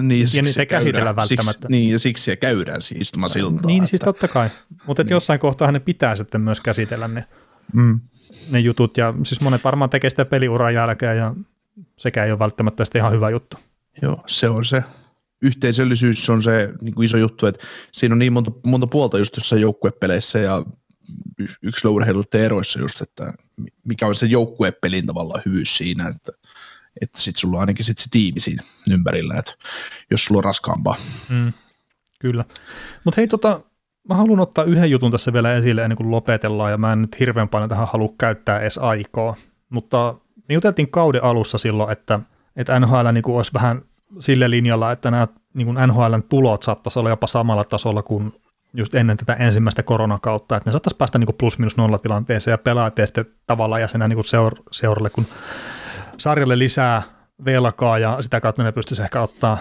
[0.01, 1.51] Niin, ja niitä ei käsitellä välttämättä.
[1.51, 3.65] Siksi, niin, ja siksi se käydään siis istumasiltaa.
[3.65, 4.49] Niin, siis että, siis totta kai.
[4.88, 5.11] Mutta niin.
[5.11, 7.26] jossain kohtaa ne pitää sitten myös käsitellä ne,
[7.73, 7.99] mm.
[8.51, 8.97] ne jutut.
[8.97, 11.35] Ja siis monet varmaan tekee sitä peliuran jälkeen ja
[11.97, 13.57] sekä ei ole välttämättä sitten ihan hyvä juttu.
[14.01, 14.84] Joo, se on se.
[15.41, 19.38] Yhteisöllisyys on se niin kuin iso juttu, että siinä on niin monta, monta puolta just
[19.38, 20.64] jossain joukkuepeleissä ja
[21.61, 23.34] yksilöurheiluiden eroissa just, että
[23.84, 26.31] mikä on se joukkuepelin tavallaan hyvyys siinä, että,
[27.01, 29.53] että sitten sulla on ainakin sit se tiimi siinä ympärillä, että
[30.11, 30.95] jos sulla on raskaampaa.
[31.30, 31.53] Mm,
[32.19, 32.45] kyllä.
[33.03, 33.61] Mutta hei tota,
[34.09, 37.19] mä haluan ottaa yhden jutun tässä vielä esille ennen kuin lopetellaan, ja mä en nyt
[37.19, 39.35] hirveän paljon tähän halua käyttää edes aikaa,
[39.69, 40.15] mutta
[40.49, 42.19] me juteltiin kauden alussa silloin, että,
[42.55, 43.81] että NHL niin olisi vähän
[44.19, 48.34] sille linjalla, että nämä niin NHLn tulot saattaisi olla jopa samalla tasolla kuin
[48.73, 52.95] just ennen tätä ensimmäistä koronakautta, että ne saattaisi päästä niin plus-minus nolla tilanteeseen ja pelaajat
[53.05, 55.26] sitten tavallaan jäsenä niin seur- seuralle, kun
[56.20, 57.02] sarjalle lisää
[57.46, 59.58] velkaa ja sitä kautta ne pystyisi ehkä ottaa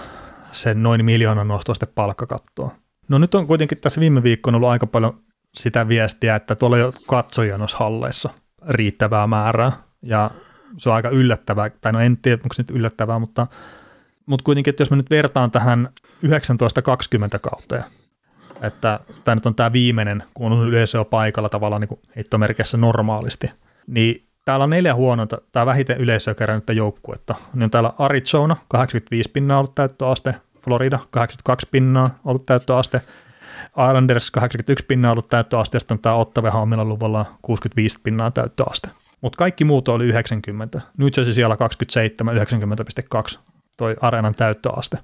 [0.52, 2.74] sen noin miljoonan nostoa sitten palkkakattoa.
[3.08, 5.20] No nyt on kuitenkin tässä viime viikkoina ollut aika paljon
[5.54, 8.30] sitä viestiä, että tuolla ei ole katsojia noissa halleissa
[8.68, 9.72] riittävää määrää
[10.02, 10.30] ja
[10.76, 13.46] se on aika yllättävää, tai no en tiedä, onko se nyt yllättävää, mutta,
[14.26, 15.88] mutta kuitenkin, että jos mä nyt vertaan tähän
[16.20, 17.84] 1920 kauteen,
[18.62, 23.50] että tämä nyt on tämä viimeinen, kun on yleisö paikalla tavallaan niin heittomerkissä normaalisti,
[23.86, 27.34] niin täällä on neljä huonoa, tämä vähiten yleisöä kerännyttä joukkuetta.
[27.54, 33.00] Niin on täällä Arizona, 85 pinnaa ollut täyttöaste, Florida, 82 pinnaa ollut täyttöaste,
[33.88, 38.88] Islanders 81 pinnaa ollut täyttöaste, ja sitten tämä Ottava omilla luvulla 65 pinnaa täyttöaste.
[39.20, 40.80] Mutta kaikki muut oli 90.
[40.96, 42.36] Nyt se siellä 27,
[43.32, 43.38] 90,2
[43.76, 44.98] toi areenan täyttöaste.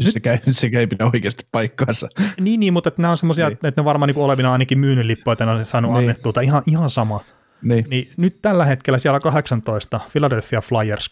[0.00, 2.08] Sekä, sekä ei pidä oikeasti paikkaansa.
[2.40, 3.58] Niin, niin mutta nämä on semmoisia, niin.
[3.62, 5.98] että ne varmaan niin olevina ainakin myynnin lippuja, että ne on saanut niin.
[5.98, 7.20] annettua, tai ihan, ihan sama.
[7.62, 7.86] Niin.
[7.90, 8.10] niin.
[8.16, 11.10] nyt tällä hetkellä siellä 18, Philadelphia Flyers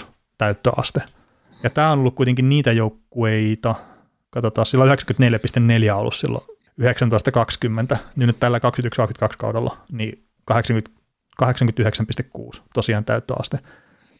[0.00, 0.06] 89,6
[0.38, 1.02] täyttöaste.
[1.62, 3.74] Ja tämä on ollut kuitenkin niitä joukkueita,
[4.30, 8.60] katsotaan, sillä on 94,4 ollut silloin 1920, niin nyt tällä 21-22
[9.38, 13.58] kaudella, niin 89,6 tosiaan täyttöaste.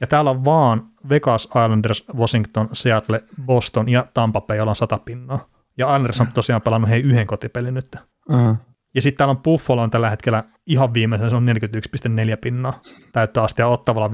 [0.00, 4.98] Ja täällä on vaan Vegas, Islanders, Washington, Seattle, Boston ja Tampa Bay, jolla on 100
[4.98, 5.48] pinnaa.
[5.78, 7.96] Ja Islanders on tosiaan pelannut hei yhden kotipelin nyt.
[8.30, 8.56] Uh-huh.
[8.94, 12.80] Ja sitten täällä on Buffalo on tällä hetkellä ihan viimeisen, se on 41,4 pinnaa
[13.12, 14.10] täyttöaste ja Ottavalla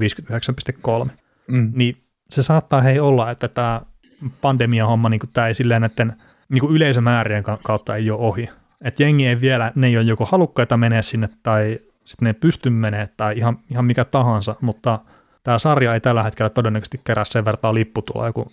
[1.05, 1.11] 59,3.
[1.47, 1.71] Mm.
[1.75, 3.81] Niin se saattaa hei olla, että tämä
[4.41, 6.13] pandemia-homma, niin tämä ei silleen näiden
[6.49, 8.49] niin yleisömäärien kautta ei ole ohi.
[8.81, 12.69] Että jengi ei vielä, ne ei ole joko halukkaita menee sinne tai sitten ne pysty
[12.69, 14.99] menemään tai ihan, ihan mikä tahansa, mutta
[15.43, 18.47] tämä sarja ei tällä hetkellä todennäköisesti kerää sen verran lipputuloja kuin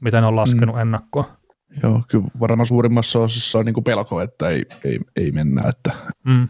[0.00, 0.80] mitä ne on laskenut mm.
[0.80, 1.36] ennakkoa.
[1.82, 5.62] Joo, kyllä varmaan suurimmassa osassa on niin pelko, että ei, ei, ei mennä.
[5.68, 5.92] Että.
[6.24, 6.48] Mm.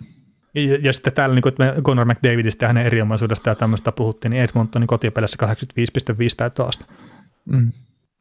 [0.54, 3.92] Ja, ja sitten täällä, niin kuin, että me Conor McDavidista ja hänen erinomaisuudesta ja tämmöistä
[3.92, 5.52] puhuttiin, niin Edmontonin kotipelissä 85,5
[6.36, 6.84] täyttöaste.
[7.44, 7.72] Mm.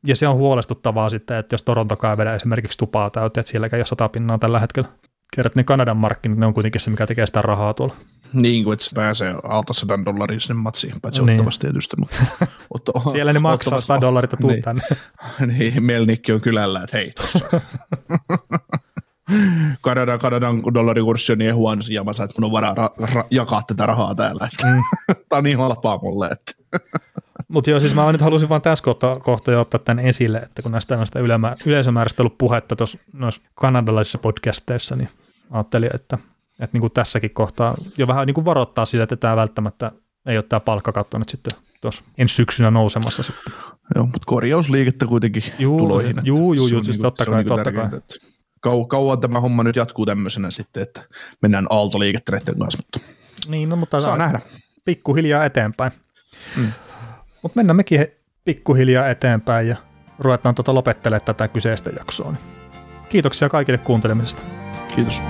[0.08, 3.82] Ja se on huolestuttavaa sitten, että jos Toronto vielä esimerkiksi tupaa täyteen, että sielläkään ei
[3.82, 4.90] ole sata pinnaa tällä hetkellä.
[5.36, 7.96] Kerrot, ne Kanadan markkinat, ne on kuitenkin se, mikä tekee sitä rahaa tuolla.
[8.34, 11.32] Niin kuin, että se pääsee alta sadan dollaria sinne matsiin, paitsi niin.
[11.32, 11.96] ottavasti tietysti.
[12.00, 12.16] Mutta,
[12.74, 14.82] otta, Siellä ne maksaa 100 dollaria, tuu niin, tänne.
[15.58, 17.40] niin, Melnikki on kylällä, että hei, tossa.
[19.82, 23.86] Kanadan, Kanadan dollarikurssi on niin huono jamassa, että mun on varaa ra- ra- jakaa tätä
[23.86, 24.50] rahaa täällä.
[24.64, 24.82] Mm.
[25.08, 26.30] Tämä on niin halpaa mulle.
[27.48, 30.72] Mutta joo, siis mä nyt halusin vaan tässä kohtaa, kohtaa ottaa tämän esille, että kun
[30.72, 35.10] näistä, ylemä, yleisömäärästä ollut puhetta tuossa noissa kanadalaisissa podcasteissa, niin
[35.52, 36.18] ajattelin, että,
[36.62, 39.92] että niin kuin tässäkin kohtaa jo vähän niin kuin varoittaa sille, että tämä välttämättä
[40.26, 43.54] ei ole tämä palkkakatto nyt sitten tuossa ensi syksynä nousemassa sitten.
[43.96, 46.16] Joo, mutta korjausliikettä kuitenkin juu, tuloihin.
[46.24, 47.90] Juu, juu, juu, siis niinku, totta kai, niin totta kai.
[48.68, 51.04] kau- kauan tämä homma nyt jatkuu tämmöisenä sitten, että
[51.42, 53.00] mennään aaltoliikettä näiden kanssa, mutta
[53.50, 54.40] Niin, no, mutta saa nähdä.
[54.86, 55.92] pikkuhiljaa eteenpäin.
[56.58, 56.72] Mm.
[57.42, 58.08] Mutta mennään mekin
[58.46, 59.76] pikkuhiljaa eteenpäin ja
[60.20, 62.32] ruvetaan tuota lopettelemaan tätä kyseistä jaksoa.
[62.32, 62.42] Niin
[63.10, 64.42] kiitoksia kaikille kuuntelemisesta.
[64.96, 65.24] Kiitos.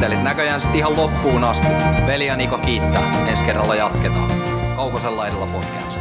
[0.00, 1.66] Kuuntelit näköjään sitten ihan loppuun asti.
[2.06, 3.26] Veli ja Niko kiittää.
[3.28, 4.30] Ensi kerralla jatketaan.
[4.76, 6.00] Kaukosella edellä podcast.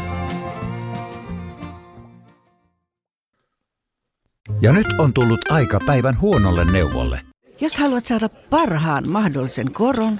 [4.62, 7.22] Ja nyt on tullut aika päivän huonolle neuvolle.
[7.62, 10.20] Jos haluat saada parhaan mahdollisen koron,